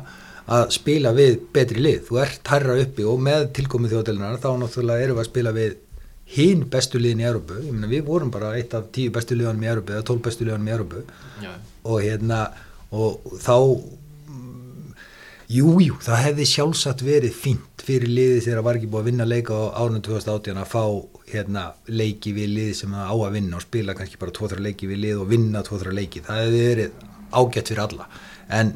að 0.46 0.70
spila 0.76 1.12
við 1.14 1.40
betri 1.54 1.82
lið. 1.82 2.04
Þú 2.08 2.22
ert 2.22 2.48
harra 2.54 2.78
uppi 2.82 3.06
og 3.06 3.20
með 3.22 3.50
tilkomið 3.58 3.96
þjóðdelunar 3.96 4.40
þá 4.42 4.50
náttúrulega 4.62 5.06
erum 5.06 5.18
við 5.18 5.24
að 5.24 5.30
spila 5.30 5.54
við 5.56 5.76
hinn 6.36 6.64
bestu 6.70 7.02
liðin 7.02 7.22
í 7.22 7.28
Európu. 7.30 7.60
Ég 7.62 7.74
meina 7.74 7.90
við 7.90 8.06
vorum 8.06 8.32
bara 8.34 8.56
eitt 8.58 8.74
af 8.74 8.90
tíu 8.94 9.12
bestu 9.14 9.38
liðanum 9.38 9.66
í 9.66 9.70
Európu 9.70 9.94
eða 9.94 10.06
tól 10.06 10.22
bestu 10.26 10.46
liðanum 10.46 10.70
í 10.70 10.74
Európu 10.76 11.04
og 11.86 12.02
hérna 12.02 12.48
og 12.92 13.38
þá 13.42 13.58
Jújú, 15.46 15.78
jú, 15.86 15.96
það 16.02 16.24
hefði 16.24 16.46
sjálfsagt 16.50 17.04
verið 17.06 17.36
fínt 17.38 17.84
fyrir 17.86 18.10
liði 18.10 18.40
þegar 18.42 18.58
það 18.58 18.64
var 18.66 18.78
ekki 18.80 18.88
búið 18.90 19.04
að 19.04 19.10
vinna 19.12 19.28
leika 19.30 19.54
á 19.54 19.78
árunum 19.78 20.02
2018 20.02 20.58
að 20.58 20.72
fá 20.72 20.82
hérna, 21.30 21.66
leiki 21.86 22.34
við 22.34 22.50
liði 22.50 22.78
sem 22.80 22.96
það 22.98 23.12
á 23.14 23.16
að 23.28 23.36
vinna 23.36 23.60
og 23.60 23.66
spila 23.68 23.94
kannski 23.94 24.18
bara 24.24 24.34
2-3 24.34 24.66
leiki 24.66 24.90
við 24.90 25.04
lið 25.04 25.22
og 25.22 25.30
vinna 25.30 25.62
2-3 25.68 25.94
leiki. 26.00 26.24
Það 26.26 26.42
hefði 26.42 26.64
verið 26.66 27.06
ágætt 27.36 27.72
fyrir 27.72 27.84
alla. 27.86 28.08
En 28.56 28.74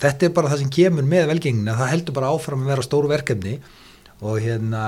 þetta 0.00 0.26
er 0.26 0.34
bara 0.36 0.50
það 0.52 0.64
sem 0.64 0.72
kemur 0.74 1.06
með 1.06 1.28
velgengina 1.30 1.76
það 1.78 1.92
heldur 1.92 2.16
bara 2.18 2.32
áfram 2.34 2.64
að 2.64 2.72
vera 2.72 2.86
stóru 2.86 3.10
verkefni. 3.12 3.58
Og 4.24 4.40
hérna 4.42 4.84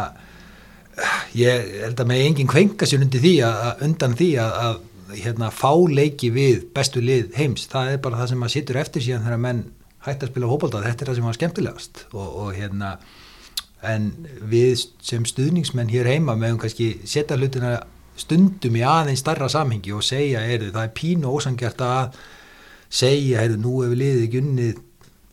ég 1.36 1.72
held 1.82 2.00
að 2.00 2.10
með 2.10 2.24
engin 2.24 2.50
kvenka 2.50 2.88
sér 2.88 3.04
undir 3.04 3.22
því 3.22 3.34
að, 3.46 3.64
undan 3.86 4.16
því 4.16 4.30
að, 4.42 4.60
að 4.66 5.18
hérna 5.20 5.50
fá 5.54 5.70
leiki 5.92 6.30
við 6.34 6.64
bestu 6.74 7.02
lið 7.04 7.34
heims, 7.36 7.66
það 7.70 7.92
er 7.92 8.00
bara 8.02 8.22
það 8.22 8.30
sem 8.32 8.40
maður 8.42 8.54
sittur 8.56 8.80
eftir 8.80 9.04
síðan 9.04 9.26
þegar 9.26 9.42
menn 9.44 9.60
hætti 10.06 10.26
að 10.26 10.32
spila 10.32 10.50
hópálda, 10.50 10.82
þetta 10.86 11.04
er 11.04 11.10
það 11.10 11.18
sem 11.18 11.28
var 11.28 11.36
skemmtilegast. 11.36 12.02
Og, 12.14 12.26
og 12.42 12.50
hérna 12.56 12.96
en 13.86 14.08
við 14.50 14.86
sem 15.04 15.26
stuðningsmenn 15.28 15.92
hér 15.92 16.08
heima 16.10 16.34
meðum 16.38 16.62
kannski 16.62 16.94
setja 17.06 17.36
hlutina 17.38 17.76
stundum 18.18 18.78
í 18.78 18.84
aðeins 18.86 19.20
starra 19.22 19.48
samhengi 19.52 19.92
og 19.94 20.04
segja 20.06 20.42
er 20.48 20.70
það 20.70 20.82
er 20.86 20.94
pínu 20.96 21.32
ósangjart 21.36 21.82
að 21.84 22.16
segja, 22.88 23.40
heyrðu, 23.42 23.58
nú 23.62 23.74
hefur 23.82 24.00
liðið 24.02 24.26
ekki 24.26 24.42
unnið 24.42 24.84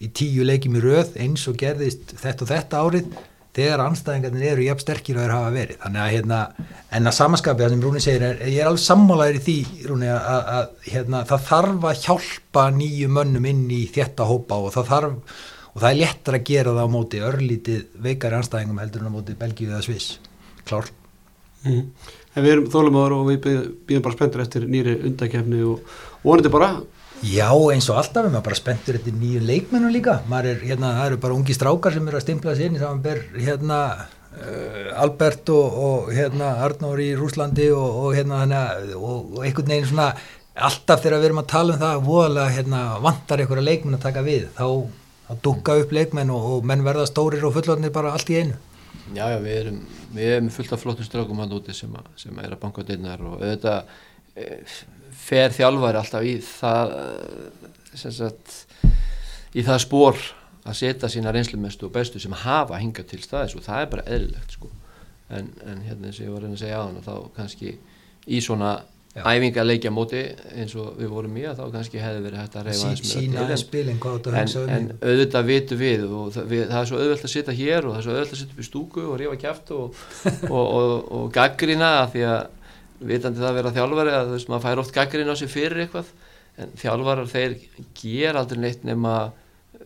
í 0.04 0.10
tíu 0.16 0.48
leikjum 0.48 0.80
í 0.80 0.84
röð 0.84 1.14
eins 1.24 1.46
og 1.48 1.60
gerðist 1.60 2.16
þetta 2.20 2.44
og 2.46 2.52
þetta 2.52 2.82
árið 2.84 3.14
þegar 3.54 3.84
anstæðingarnir 3.86 4.46
eru 4.50 4.66
jafn 4.66 4.82
sterkir 4.82 5.18
og 5.18 5.24
þeir 5.24 5.34
hafa 5.36 5.50
verið. 5.54 5.80
Þannig 5.84 6.02
að 6.04 6.14
hérna, 6.16 6.40
en 6.98 7.10
að 7.10 7.16
samanskapja 7.20 7.70
sem 7.70 7.84
Rúni 7.84 8.02
segir, 8.02 8.26
er, 8.26 8.40
ég 8.50 8.64
er 8.64 8.70
alveg 8.70 8.82
sammálaður 8.82 9.38
í 9.38 9.44
því 9.46 9.58
Rúni 9.90 10.10
að, 10.10 10.48
að 10.58 10.88
hérna, 10.90 11.22
það 11.30 11.44
þarf 11.50 11.86
að 11.90 12.00
hjálpa 12.08 12.64
nýju 12.80 13.12
mönnum 13.14 13.48
inn 13.52 13.68
í 13.74 13.84
þetta 13.94 14.28
hópa 14.30 14.58
og 14.58 14.74
það 14.74 14.90
þarf 14.90 15.38
og 15.74 15.82
það 15.82 15.88
er 15.90 16.00
léttar 16.02 16.38
að 16.38 16.50
gera 16.50 16.74
það 16.74 16.90
á 16.90 16.96
móti 16.96 17.22
örlítið 17.30 17.86
veikari 18.08 18.38
anstæðingum 18.40 18.82
heldur 18.82 19.04
en 19.04 19.14
á 19.14 19.16
móti 19.16 19.38
Belgíu 19.38 19.70
eða 19.72 19.86
Sviss, 19.86 20.18
klár. 20.68 20.90
Mm. 21.64 21.88
En 22.34 22.46
við 22.46 22.56
erum 22.56 22.68
þólumáður 22.74 23.16
og 23.20 23.30
við 23.30 23.40
býðum 23.88 24.06
bara 24.06 24.18
spenntur 24.18 24.44
eftir 24.44 24.66
nýri 24.70 24.98
undakefni 25.10 25.62
og 25.66 25.96
vonandi 26.26 26.52
bara 26.54 26.74
Já, 27.24 27.48
eins 27.72 27.86
og 27.88 28.02
alltaf, 28.02 28.26
erum 28.26 28.36
bara 28.44 28.58
spenntur 28.58 28.98
eftir 28.98 29.14
nýju 29.16 29.40
leikmennum 29.48 29.94
líka, 29.96 30.18
maður 30.28 30.58
er, 30.58 30.64
hérna, 30.68 30.90
það 30.98 31.06
eru 31.08 31.20
bara 31.24 31.36
ungi 31.38 31.56
strákar 31.56 31.94
sem 31.96 32.08
eru 32.10 32.20
að 32.20 32.24
stimpla 32.26 32.56
sér 32.58 32.68
inn 32.68 32.76
í 32.76 32.82
samanber, 32.82 33.22
hérna, 33.38 33.78
uh, 34.36 34.90
Albert 35.06 35.52
og, 35.54 35.78
og 35.88 36.10
hérna, 36.12 36.50
Arnór 36.66 37.00
í 37.00 37.14
Rúslandi 37.16 37.70
og, 37.72 38.00
og 38.02 38.18
hérna, 38.18 38.42
hérna, 38.42 38.64
og, 38.98 39.38
og 39.38 39.46
einhvern 39.48 39.72
veginn 39.72 39.88
svona, 39.94 40.10
alltaf 40.68 41.06
þegar 41.06 41.22
við 41.22 41.30
erum 41.30 41.40
að 41.40 41.48
tala 41.54 41.78
um 41.78 41.82
það, 41.86 42.02
voðalega, 42.10 42.56
hérna, 42.58 42.82
vantar 43.06 43.44
einhverja 43.44 43.68
leikmenn 43.70 43.98
að 43.98 44.04
taka 44.10 44.24
við, 44.26 44.50
þá, 44.58 44.68
þá 45.30 45.34
dukka 45.48 45.78
upp 45.80 45.96
leikmenn 45.96 46.34
og 46.36 46.68
menn 46.68 46.84
verða 46.84 47.06
stórir 47.08 47.46
og 47.48 47.56
fullornir 47.56 47.94
bara 47.96 48.12
allt 48.18 48.34
í 48.34 48.42
einu. 48.42 48.58
Já, 49.14 49.30
já, 49.32 49.38
við 49.46 49.56
erum, 49.62 49.80
við 50.12 50.34
erum 50.36 50.52
fullt 50.58 50.76
af 50.76 50.84
flottum 50.84 51.08
strákum 51.08 51.40
hann 51.40 51.56
úti 51.56 51.76
sem, 51.78 51.96
sem 52.20 52.44
er 52.44 52.52
að 52.52 52.62
banka 52.66 52.84
deinar 52.88 53.24
og 53.24 53.40
auðvitað, 53.40 53.96
eh, 54.36 54.76
fer 55.24 55.54
þjálfari 55.56 56.00
alltaf 56.00 56.28
í 56.28 56.38
það 56.44 56.96
sem 57.94 58.16
sagt 58.16 58.56
í 59.54 59.64
það 59.66 59.84
spór 59.86 60.22
að 60.64 60.80
setja 60.80 61.10
sína 61.12 61.34
reynslumestu 61.36 61.90
og 61.90 61.96
bestu 61.96 62.22
sem 62.24 62.34
hafa 62.44 62.80
hingað 62.80 63.12
til 63.12 63.22
staðis 63.24 63.58
og 63.58 63.66
það 63.66 63.84
er 63.84 63.92
bara 63.92 64.08
eðlilegt 64.16 64.56
sko. 64.56 64.72
En, 65.34 65.52
en 65.68 65.84
hérna 65.84 66.10
eins 66.10 66.20
og 66.20 66.28
ég 66.28 66.34
var 66.34 66.48
að 66.48 66.58
segja 66.62 66.80
á 66.80 66.84
hann 66.86 67.04
þá 67.04 67.16
kannski 67.36 67.76
í 68.24 68.40
svona 68.44 68.74
æfinga 69.14 69.62
leikja 69.66 69.92
móti 69.94 70.24
eins 70.58 70.74
og 70.80 70.96
við 70.98 71.12
vorum 71.14 71.36
í 71.38 71.44
að 71.46 71.60
þá 71.60 71.76
kannski 71.76 72.00
hefði 72.02 72.24
verið 72.24 72.40
hægt 72.42 72.56
að 72.58 72.70
reyfa 72.70 72.88
með 72.90 73.04
sína 73.12 73.44
aðeins 73.44 73.64
spilin 73.68 74.00
hvað 74.02 74.30
hugsa 74.34 74.64
um 74.64 74.72
en 74.74 74.88
auðvitað 75.04 75.50
vitu 75.52 75.78
við 75.78 76.06
og 76.08 76.32
það, 76.34 76.48
við, 76.50 76.64
það 76.72 76.80
er 76.80 76.90
svo 76.90 77.02
auðvitað 77.02 77.28
að 77.28 77.34
sitja 77.36 77.56
hér 77.60 77.88
og 77.88 77.94
það 77.94 78.00
er 78.00 78.08
svo 78.08 78.16
auðvitað 78.16 78.34
að 78.34 78.42
sitja 78.42 78.56
upp 78.56 78.64
í 78.64 78.68
stúku 78.70 79.06
og 79.06 79.20
rífa 79.22 79.38
kæft 79.44 79.74
og, 79.78 80.02
og, 80.50 80.64
og, 80.64 80.96
og 81.20 81.30
gaggrina 81.36 81.92
því 82.14 82.26
að 82.32 82.42
vitandi 83.10 83.42
það 83.42 83.50
að 83.50 83.58
vera 83.60 83.74
þjálfari 83.78 84.14
að 84.18 84.30
þú 84.30 84.38
veist 84.38 84.52
maður 84.52 84.66
fær 84.68 84.82
oft 84.84 84.96
gaggrina 84.96 85.36
á 85.36 85.40
sig 85.40 85.52
fyrir 85.52 85.84
eitthvað 85.86 86.12
en 86.62 86.76
þjálfarar 86.78 87.32
þeir 87.32 87.58
ger 87.98 88.40
aldrei 88.40 88.62
neitt 88.62 88.86
nema 88.88 89.16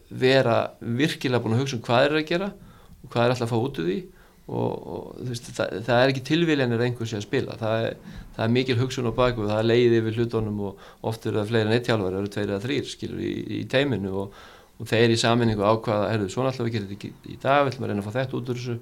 vera 0.10 0.58
virkilega 0.82 1.44
búin 1.44 1.58
að 1.58 1.64
hugsa 1.64 1.78
um 1.78 1.84
hvað 1.86 2.06
er 2.08 2.18
að 2.20 2.30
gera 2.32 2.52
og 2.52 3.10
hvað 3.12 3.24
er 3.24 3.34
alltaf 3.34 3.48
að 3.48 3.54
fá 3.54 3.60
út 3.64 3.82
úr 3.82 3.90
því 3.90 4.00
og, 4.48 4.76
og 4.88 5.08
veist, 5.28 5.50
það, 5.56 5.80
það 5.88 6.02
er 6.02 6.14
ekki 6.14 6.24
tilvíljanir 6.30 6.84
einhversi 6.86 7.18
að 7.18 7.26
spila. 7.26 7.58
Það 7.60 7.88
er, 7.88 7.98
það 8.36 8.44
er 8.46 8.54
mikil 8.56 8.78
hugsun 8.80 9.10
á 9.12 9.14
baku 9.18 9.48
það 9.48 9.58
er 9.62 9.68
leiði 9.72 10.00
yfir 10.02 10.20
hlutunum 10.22 10.62
og 10.70 10.86
oft 11.10 11.28
eru 11.28 11.42
það 11.42 11.52
fleira 11.52 11.74
neittjálfar, 11.74 12.14
það 12.14 12.22
eru 12.22 12.32
tveir 12.36 12.54
eða 12.54 12.62
þrýr 12.64 12.92
skilur 12.92 13.26
í, 13.26 13.34
í 13.58 13.60
teiminu 13.72 14.14
og, 14.24 14.38
og 14.78 14.92
þeir 14.92 15.16
í 15.16 15.20
saminningu 15.20 15.68
ákvaða, 15.68 16.14
herru, 16.14 16.30
svona 16.32 16.54
alltaf 16.54 16.68
við 16.68 16.78
gerum 16.78 16.94
þetta 16.94 17.12
í 17.34 17.38
dag, 17.44 17.66
við 17.66 17.74
ætlum 17.74 17.88
að 17.88 17.94
reyna 17.94 18.06
að 18.06 18.08
fá 18.08 18.18
þetta 18.22 18.40
út 18.40 18.54
úr 18.54 18.62
þessu 18.62 18.78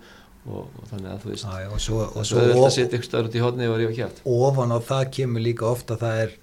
og, 0.45 0.65
og 0.69 0.89
þannig 0.91 1.11
að 1.11 1.21
þú 1.23 1.33
veist 1.33 1.45
Æ, 1.49 1.55
og 1.67 1.79
svo, 1.81 2.01
og 2.05 2.27
svo 2.27 2.41
er 2.41 2.51
þetta 2.53 2.65
að 2.69 2.75
setja 2.77 2.99
ykkur 2.99 3.09
stöður 3.09 3.29
út 3.29 3.37
í 3.37 3.45
hodni 3.45 3.69
og 3.69 3.79
rífa 3.81 3.95
kjátt 3.99 4.25
ofan 4.29 4.75
á 4.75 4.79
það 4.89 5.05
kemur 5.19 5.45
líka 5.45 5.69
ofta 5.69 5.99
það 6.01 6.21
er 6.25 6.35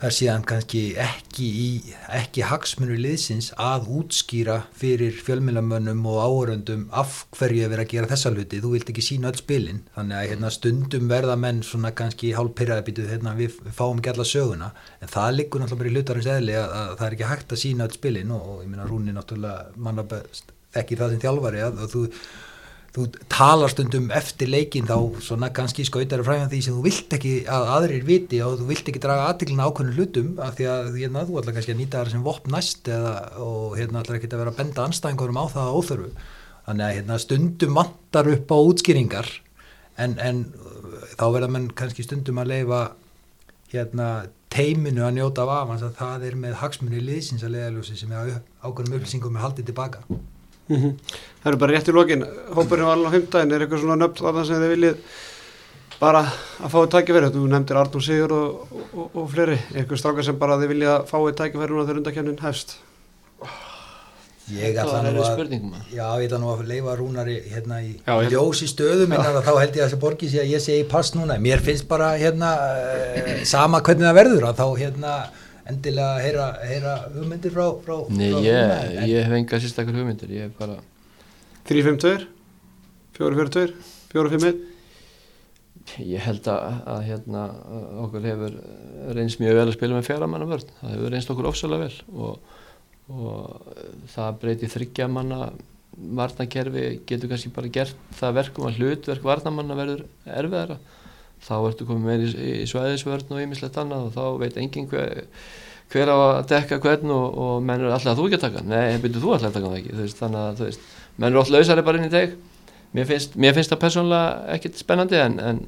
það 0.00 0.08
er 0.08 0.14
síðan 0.16 0.44
kannski 0.48 0.80
ekki, 1.02 1.46
í, 1.60 1.94
ekki 2.16 2.44
hagsmunur 2.48 3.00
liðsins 3.04 3.50
að 3.60 3.90
útskýra 3.98 4.56
fyrir 4.80 5.18
fjölmjölamönnum 5.26 6.06
og 6.08 6.20
áhöröndum 6.24 6.86
af 6.96 7.18
hverju 7.36 7.66
er 7.66 7.72
verið 7.74 7.84
að 7.84 7.92
gera 7.92 8.10
þessa 8.14 8.32
hluti, 8.32 8.62
þú 8.64 8.72
vilt 8.72 8.92
ekki 8.94 9.04
sína 9.04 9.28
öll 9.28 9.40
spilin, 9.42 9.82
þannig 9.98 10.16
að 10.16 10.26
hérna, 10.32 10.52
stundum 10.56 11.12
verða 11.12 11.36
menn 11.44 11.60
svona 11.66 11.92
kannski 12.00 12.32
hálf 12.38 12.56
pyrraðabítið 12.56 13.12
hérna, 13.12 13.36
við, 13.36 13.60
við 13.66 13.76
fáum 13.76 14.00
ekki 14.00 14.14
alla 14.14 14.28
söguna. 14.30 14.72
En 15.04 15.12
það 15.12 15.36
liggur 15.36 15.64
náttúrulega 15.64 15.82
bara 15.84 15.92
í 15.92 15.96
hlutarins 15.98 16.32
eðli 16.38 16.56
að, 16.56 16.76
að 16.80 16.94
það 16.94 17.08
er 17.10 17.18
ekki 17.18 17.32
hægt 17.34 17.52
að 17.52 17.64
sína 17.66 17.90
öll 17.90 17.98
spilin 17.98 18.36
og, 18.38 18.46
og 18.54 18.62
ég 18.64 18.72
minna 18.72 18.88
Rúni 18.88 19.16
náttúrulega 19.16 19.68
manna 19.76 20.06
ekki 20.80 20.96
það 20.96 21.12
sem 21.12 21.26
þjálfari 21.26 21.66
að, 21.66 21.84
að 21.84 21.92
þú 21.92 22.06
þú 22.94 23.04
talar 23.30 23.70
stundum 23.70 24.08
eftir 24.14 24.50
leikin 24.50 24.88
þá 24.88 24.96
svona 25.22 25.50
kannski 25.54 25.84
skautar 25.86 26.24
fræðan 26.26 26.50
því 26.50 26.60
sem 26.64 26.74
þú 26.74 26.84
vilt 26.88 27.14
ekki 27.14 27.34
að 27.46 27.68
aðrir 27.76 28.06
viti 28.08 28.40
og 28.42 28.56
þú 28.58 28.66
vilt 28.70 28.90
ekki 28.90 29.02
draga 29.04 29.28
aðtiklina 29.30 29.68
ákveðinu 29.68 29.94
hlutum 29.98 30.32
af 30.42 30.56
því 30.58 30.66
að 30.72 30.88
hérna, 30.96 31.22
þú 31.28 31.38
ætla 31.40 31.54
kannski 31.54 31.74
að 31.76 31.80
nýta 31.80 32.00
það 32.00 32.10
sem 32.16 32.24
vopn 32.26 32.54
næst 32.56 32.90
eða, 32.90 33.12
og 33.46 33.76
hérna 33.78 34.02
ætla 34.02 34.18
ekki 34.18 34.32
að 34.32 34.42
vera 34.42 34.54
að 34.54 34.58
benda 34.58 34.88
anstæðingurum 34.88 35.38
á 35.38 35.44
það 35.54 35.76
óþörfu. 35.78 36.10
Þannig 36.66 36.86
að 36.86 36.96
hérna, 36.96 37.20
stundum 37.22 37.78
vantar 37.78 38.32
upp 38.34 38.50
á 38.50 38.58
útskýringar 38.58 39.30
en, 40.02 40.18
en 40.18 40.42
þá 41.14 41.24
verða 41.36 41.52
mann 41.54 41.70
kannski 41.78 42.06
stundum 42.06 42.42
að 42.42 42.52
leifa 42.56 42.82
hérna 43.70 44.10
teiminu 44.50 45.06
að 45.06 45.14
njóta 45.20 45.46
af 45.46 45.54
afans 45.60 45.86
að 45.86 45.96
það 46.00 46.26
er 46.26 46.36
með 46.42 46.58
hagsmunni 46.58 47.00
liðsins 47.06 47.46
að 47.46 47.54
leiðaljósi 47.54 47.98
sem 48.00 48.12
er 48.18 48.40
ákveðnum 48.64 48.98
upplýsingum 48.98 49.36
með 49.36 49.44
haldið 49.46 49.68
tilbaka 49.70 50.02
Mm 50.70 50.76
-hmm. 50.76 51.18
Það 51.42 51.50
eru 51.50 51.58
bara 51.58 51.72
rétt 51.72 51.88
í 51.88 51.92
lokin, 51.92 52.24
hópurinn 52.54 52.86
var 52.86 52.96
alveg 52.96 53.10
á 53.10 53.14
heimdægin, 53.16 53.52
er 53.52 53.62
eitthvað 53.64 53.80
svona 53.80 53.96
nöfn 54.00 54.24
þarna 54.24 54.44
sem 54.46 54.62
þið 54.62 54.74
viljið 54.74 54.96
bara 56.00 56.20
að 56.60 56.70
fáið 56.72 56.92
tækifæri, 56.94 57.32
þú 57.34 57.48
nefndir 57.48 57.80
Arnur 57.80 58.04
Sigur 58.04 58.32
og, 58.32 58.68
og, 58.94 59.10
og 59.14 59.26
fleiri, 59.32 59.58
eitthvað 59.74 59.98
strákar 59.98 60.24
sem 60.24 60.38
bara 60.38 60.60
þið 60.60 60.72
viljið 60.72 60.92
að 60.94 61.10
fáið 61.10 61.34
tækifæri 61.40 61.74
núna 61.74 61.88
þegar 61.88 62.00
undakefnin 62.00 62.40
hefst? 62.44 62.78
Ég 64.50 64.78
ætla 64.82 65.02
nú 65.04 65.22
að, 65.22 65.42
já, 65.94 66.06
ég 66.18 66.24
ætla 66.26 66.38
nú 66.42 66.48
að 66.50 66.64
leifa 66.66 66.94
rúnari 66.98 67.36
hérna 67.52 67.82
í 67.84 67.92
já, 68.02 68.14
ljósi 68.32 68.66
stöðum 68.66 69.12
en 69.14 69.22
þá 69.22 69.52
held 69.52 69.76
ég 69.76 69.84
að 69.84 69.84
þessi 69.84 70.00
borgi 70.02 70.30
sé 70.30 70.40
að 70.42 70.54
ég 70.54 70.64
segi 70.64 70.86
pass 70.90 71.14
núna, 71.14 71.36
mér 71.38 71.62
finnst 71.62 71.86
bara 71.90 72.16
hérna 72.18 72.56
uh, 72.58 73.30
sama 73.46 73.78
hvernig 73.84 74.08
það 74.08 74.18
verður 74.18 74.48
að 74.50 74.58
þá 74.58 74.66
hérna 74.80 75.14
endilega 75.70 76.16
að 76.16 76.24
heyra, 76.26 76.46
heyra 76.66 76.94
hugmyndir 77.14 77.54
frá, 77.54 77.66
frá, 77.84 77.96
Nei, 78.12 78.28
frá 78.32 78.42
ég, 78.44 78.74
en... 78.90 79.06
ég 79.10 79.26
hef 79.26 79.36
enga 79.38 79.60
sérstakar 79.62 79.96
hugmyndir 79.96 80.34
ég 80.34 80.48
hef 80.48 80.58
bara 80.60 80.76
3-5-2 81.70 82.26
4-4-2 83.18 83.72
4-5-1 84.14 84.66
Ég 86.06 86.22
held 86.22 86.46
að, 86.46 86.76
að 86.92 87.00
hérna 87.08 87.44
okkur 88.04 88.26
hefur 88.28 88.52
reynst 89.16 89.40
mjög 89.42 89.56
vel 89.58 89.64
að 89.64 89.74
spila 89.74 89.96
með 89.96 90.06
fjaramanna 90.06 90.46
vörn, 90.46 90.68
það 90.78 90.92
hefur 90.94 91.14
reynst 91.14 91.32
okkur 91.32 91.48
ofsalega 91.50 91.88
vel 91.88 92.20
og, 92.26 92.52
og 93.10 93.72
það 94.12 94.38
breyti 94.44 94.70
þryggja 94.70 95.08
manna 95.10 95.48
varnakerfi 96.20 96.84
getur 97.08 97.32
kannski 97.32 97.50
bara 97.54 97.72
gert 97.72 97.98
það 98.20 98.36
verkum 98.38 98.68
að 98.68 98.78
hlutverk 98.78 99.26
varnamanna 99.26 99.76
verður 99.78 100.04
erfiðara 100.24 100.78
þá 101.46 101.54
ertu 101.70 101.88
komið 101.88 102.06
með 102.10 102.24
í, 102.26 102.52
í 102.62 102.68
svæðisvörn 102.70 103.34
og 103.34 103.42
ýmislegt 103.44 103.80
annað 103.80 104.08
og 104.08 104.14
þá 104.16 104.24
veit 104.42 104.60
enginn 104.60 104.88
hver, 104.90 105.24
hver 105.92 106.12
á 106.12 106.16
að 106.16 106.40
dekka 106.52 106.80
hvern 106.84 107.14
og, 107.16 107.26
og 107.44 107.64
menn 107.64 107.80
eru 107.80 107.92
alltaf 107.94 108.12
að 108.12 108.20
þú 108.20 108.28
ekki 108.28 108.38
að 108.40 108.46
taka 108.46 108.64
nei, 108.68 109.00
byrju 109.02 109.24
þú 109.24 109.34
alltaf 109.36 109.50
að 109.50 109.58
taka 109.58 109.72
það 109.72 109.80
ekki 109.80 109.98
veist, 110.02 110.20
þannig 110.20 110.40
að 110.44 110.64
veist, 110.66 110.88
menn 111.16 111.30
eru 111.30 111.42
alltaf 111.42 111.56
lausari 111.56 111.86
bara 111.86 112.00
inn 112.00 112.08
í 112.10 112.14
teg 112.14 112.36
mér 112.96 113.08
finnst, 113.08 113.36
mér 113.40 113.56
finnst 113.56 113.72
það 113.72 113.82
persónulega 113.86 114.56
ekkert 114.56 114.82
spennandi 114.82 115.20
en, 115.20 115.38
en 115.40 115.62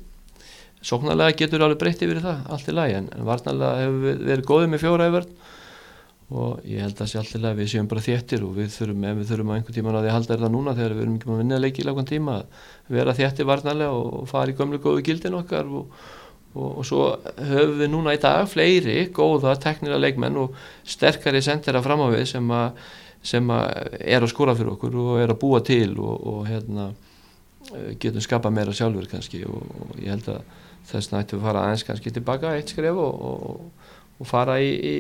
sóknarlega 0.83 1.39
getur 1.39 1.65
alveg 1.65 1.81
breytti 1.81 2.09
verið 2.11 2.27
það 2.27 2.55
allt 2.55 2.71
í 2.71 2.77
lagi 2.77 2.99
en, 2.99 3.09
en 3.15 3.27
varnarlega 3.27 3.83
hefur 3.85 4.01
við 4.07 4.25
verið 4.29 4.49
góðið 4.51 4.73
með 4.73 4.85
fjóra 4.85 5.09
í 5.09 5.15
vörn 5.17 5.35
og 6.33 6.65
ég 6.65 6.81
held 6.81 6.95
að 6.95 7.03
það 7.03 7.11
sé 7.11 7.19
alltaf 7.21 7.45
að 7.45 7.59
við 7.61 7.69
séum 7.73 7.89
bara 7.91 8.03
þéttir 8.07 8.45
og 8.47 8.55
við 8.57 8.71
þurfum, 8.73 9.05
ef 9.05 9.19
við 9.19 9.29
þurfum 9.29 9.51
á 9.53 9.55
einhvern 9.59 9.77
tíma 9.77 9.93
að 9.93 9.99
því 9.99 10.09
að 10.09 10.17
halda 10.17 10.35
er 10.35 10.43
það 10.43 10.53
núna 10.55 10.75
þegar 10.79 10.95
við 10.97 11.03
erum 11.03 11.17
ekki 11.19 11.29
með 11.29 11.35
að 11.35 11.43
vinna 11.43 11.61
leiki 11.61 11.83
í 11.83 11.87
langan 11.89 12.09
tíma 12.09 12.37
að 12.39 12.97
vera 12.97 13.15
þéttir 13.19 13.49
varnarlega 13.51 13.99
og 13.99 14.29
fara 14.31 14.53
í 14.53 14.57
gömlu 14.57 14.81
góðu 14.81 15.05
gildin 15.05 15.37
okkar 15.37 15.69
og, 15.69 15.99
og, 16.55 16.69
og 16.71 16.87
svo 16.89 17.03
höfum 17.37 17.77
við 17.83 17.93
núna 17.93 18.17
í 18.17 18.21
dag 18.23 18.49
fleiri 18.49 18.97
góða 19.13 19.55
teknila 19.61 20.01
leikmenn 20.01 20.41
og 20.41 20.57
sterkari 20.89 21.43
sendera 21.45 21.83
fram 21.85 22.05
á 22.07 22.09
við 22.15 22.25
sem 22.33 22.55
að, 22.57 22.81
sem 23.35 23.53
að 23.53 23.99
er 24.01 24.25
að 24.25 24.33
skóra 24.33 24.57
fyrir 24.57 24.73
okkur 24.77 24.97
og 25.05 25.21
er 25.21 25.35
að 25.35 25.41
búa 25.43 25.61
til 25.67 25.91
og, 26.01 26.15
og 26.33 26.47
hérna, 26.49 26.93
getum 28.01 28.25
skapa 28.25 28.51
meira 28.51 28.73
sjálfur 28.75 29.05
kannski. 29.11 29.45
Og 29.47 30.01
ég 30.01 30.11
held 30.11 30.33
að 30.33 30.41
þess 30.89 31.13
nættum 31.13 31.39
við 31.39 31.47
fara 31.47 31.67
aðeins 31.67 31.85
kannski 31.87 32.11
tilbaka 32.15 32.57
eitt 32.57 32.73
skref 32.73 32.99
og 32.99 34.27
fara 34.27 34.57
í, 34.63 34.73
í 34.73 34.97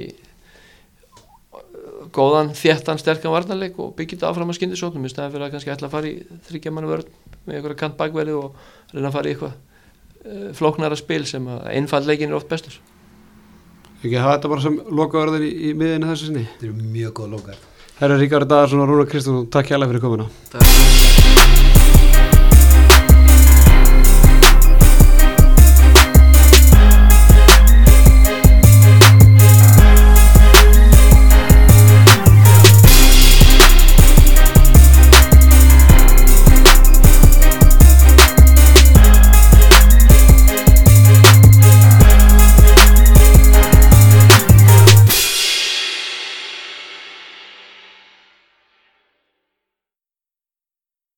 góðan, 2.14 2.52
þéttan, 2.56 3.00
sterkan 3.00 3.34
varnarleik 3.34 3.78
og 3.82 3.92
byggja 3.98 4.18
þetta 4.18 4.30
áfram 4.30 4.52
að 4.52 4.58
skyndisóknum 4.58 5.08
í 5.08 5.12
staðan 5.12 5.34
fyrir 5.34 5.46
að 5.46 5.56
kannski 5.56 5.74
ætla 5.74 5.88
að 5.88 5.96
fara 5.96 6.10
í 6.10 6.38
þryggjaman 6.48 6.88
vörð 6.90 7.10
með 7.46 7.58
einhverja 7.58 7.80
kantbækverði 7.82 8.38
og 8.38 8.64
reyna 8.92 9.10
að 9.10 9.16
fara 9.18 9.30
í 9.30 9.34
eitthvað 9.34 9.52
uh, 9.56 10.48
flóknara 10.58 10.98
spil 10.98 11.22
sem 11.30 11.50
að 11.52 11.66
einfallleikin 11.76 12.32
er 12.32 12.38
oft 12.38 12.50
bestur. 12.52 12.78
Ekki 14.02 14.16
að 14.16 14.24
hafa 14.26 14.38
þetta 14.38 14.54
bara 14.54 14.66
sem 14.66 14.80
lokaverðin 15.02 15.46
í, 15.46 15.52
í 15.70 15.74
miðinu 15.78 16.10
þessu 16.10 16.30
sinni? 16.30 16.48
Þetta 16.54 16.70
eru 16.70 16.88
mjög 16.96 17.14
góð 17.20 17.36
lokaverð 17.36 17.68
Herra 18.02 18.18
Ríkard 18.18 18.50
Daðarsson 18.50 18.82
og 18.82 18.88
Rúna 18.90 19.06
Kristjánsson, 19.06 19.46
takk 19.52 19.70
hjá 19.70 19.78
alveg 19.78 19.94
fyrir 19.94 20.06
komuna. 20.08 20.30
Takk 20.50 21.61